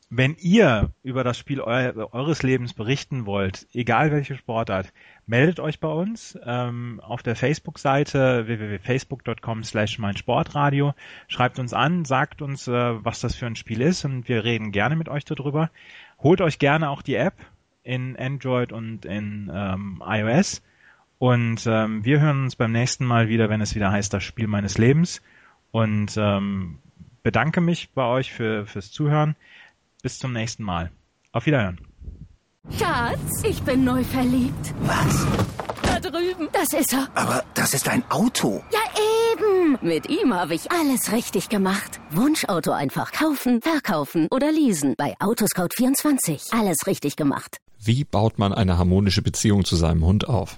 Wenn 0.09 0.35
ihr 0.39 0.91
über 1.01 1.23
das 1.23 1.37
Spiel 1.37 1.59
eu 1.59 2.07
eures 2.11 2.43
Lebens 2.43 2.73
berichten 2.73 3.25
wollt, 3.25 3.67
egal 3.73 4.11
welche 4.11 4.37
Sportart, 4.37 4.93
meldet 5.25 5.59
euch 5.59 5.79
bei 5.79 5.87
uns 5.87 6.37
ähm, 6.45 7.01
auf 7.03 7.23
der 7.23 7.35
Facebook-Seite 7.35 8.45
www.facebook.com 8.45 9.63
slash 9.63 9.97
meinsportradio. 9.97 10.93
Schreibt 11.27 11.57
uns 11.57 11.73
an, 11.73 12.05
sagt 12.05 12.43
uns, 12.43 12.67
äh, 12.67 12.71
was 12.71 13.19
das 13.19 13.35
für 13.35 13.47
ein 13.47 13.55
Spiel 13.55 13.81
ist 13.81 14.05
und 14.05 14.29
wir 14.29 14.43
reden 14.43 14.71
gerne 14.71 14.95
mit 14.95 15.09
euch 15.09 15.25
darüber. 15.25 15.71
Holt 16.19 16.39
euch 16.39 16.59
gerne 16.59 16.91
auch 16.91 17.01
die 17.01 17.15
App 17.15 17.35
in 17.83 18.15
Android 18.15 18.71
und 18.71 19.05
in 19.05 19.51
ähm, 19.53 20.03
iOS. 20.05 20.61
Und 21.17 21.65
ähm, 21.65 22.03
wir 22.03 22.19
hören 22.19 22.43
uns 22.43 22.55
beim 22.55 22.71
nächsten 22.71 23.05
Mal 23.05 23.29
wieder, 23.29 23.49
wenn 23.49 23.61
es 23.61 23.75
wieder 23.75 23.91
heißt, 23.91 24.13
das 24.13 24.23
Spiel 24.23 24.47
meines 24.47 24.77
Lebens. 24.77 25.21
Und 25.71 26.15
ähm, 26.17 26.79
bedanke 27.23 27.61
mich 27.61 27.89
bei 27.91 28.05
euch 28.05 28.31
für, 28.31 28.65
fürs 28.65 28.91
Zuhören. 28.91 29.35
Bis 30.01 30.19
zum 30.19 30.33
nächsten 30.33 30.63
Mal. 30.63 30.91
Auf 31.31 31.45
Wiederhören. 31.45 31.79
Schatz, 32.77 33.43
ich 33.43 33.61
bin 33.63 33.83
neu 33.83 34.03
verliebt. 34.03 34.73
Was? 34.81 35.27
Da 35.83 35.99
drüben. 35.99 36.49
Das 36.51 36.73
ist 36.73 36.93
er. 36.93 37.07
Aber 37.15 37.43
das 37.53 37.73
ist 37.73 37.87
ein 37.87 38.03
Auto. 38.09 38.63
Ja, 38.71 38.79
eben. 39.33 39.77
Mit 39.81 40.09
ihm 40.09 40.33
habe 40.33 40.55
ich 40.55 40.71
alles 40.71 41.11
richtig 41.11 41.49
gemacht. 41.49 41.99
Wunschauto 42.11 42.71
einfach 42.71 43.11
kaufen, 43.11 43.61
verkaufen 43.61 44.27
oder 44.31 44.51
leasen. 44.51 44.95
Bei 44.97 45.15
Autoscout24. 45.17 46.57
Alles 46.59 46.87
richtig 46.87 47.15
gemacht. 47.15 47.57
Wie 47.79 48.03
baut 48.03 48.39
man 48.39 48.53
eine 48.53 48.77
harmonische 48.77 49.21
Beziehung 49.21 49.63
zu 49.63 49.75
seinem 49.75 50.03
Hund 50.03 50.27
auf? 50.27 50.57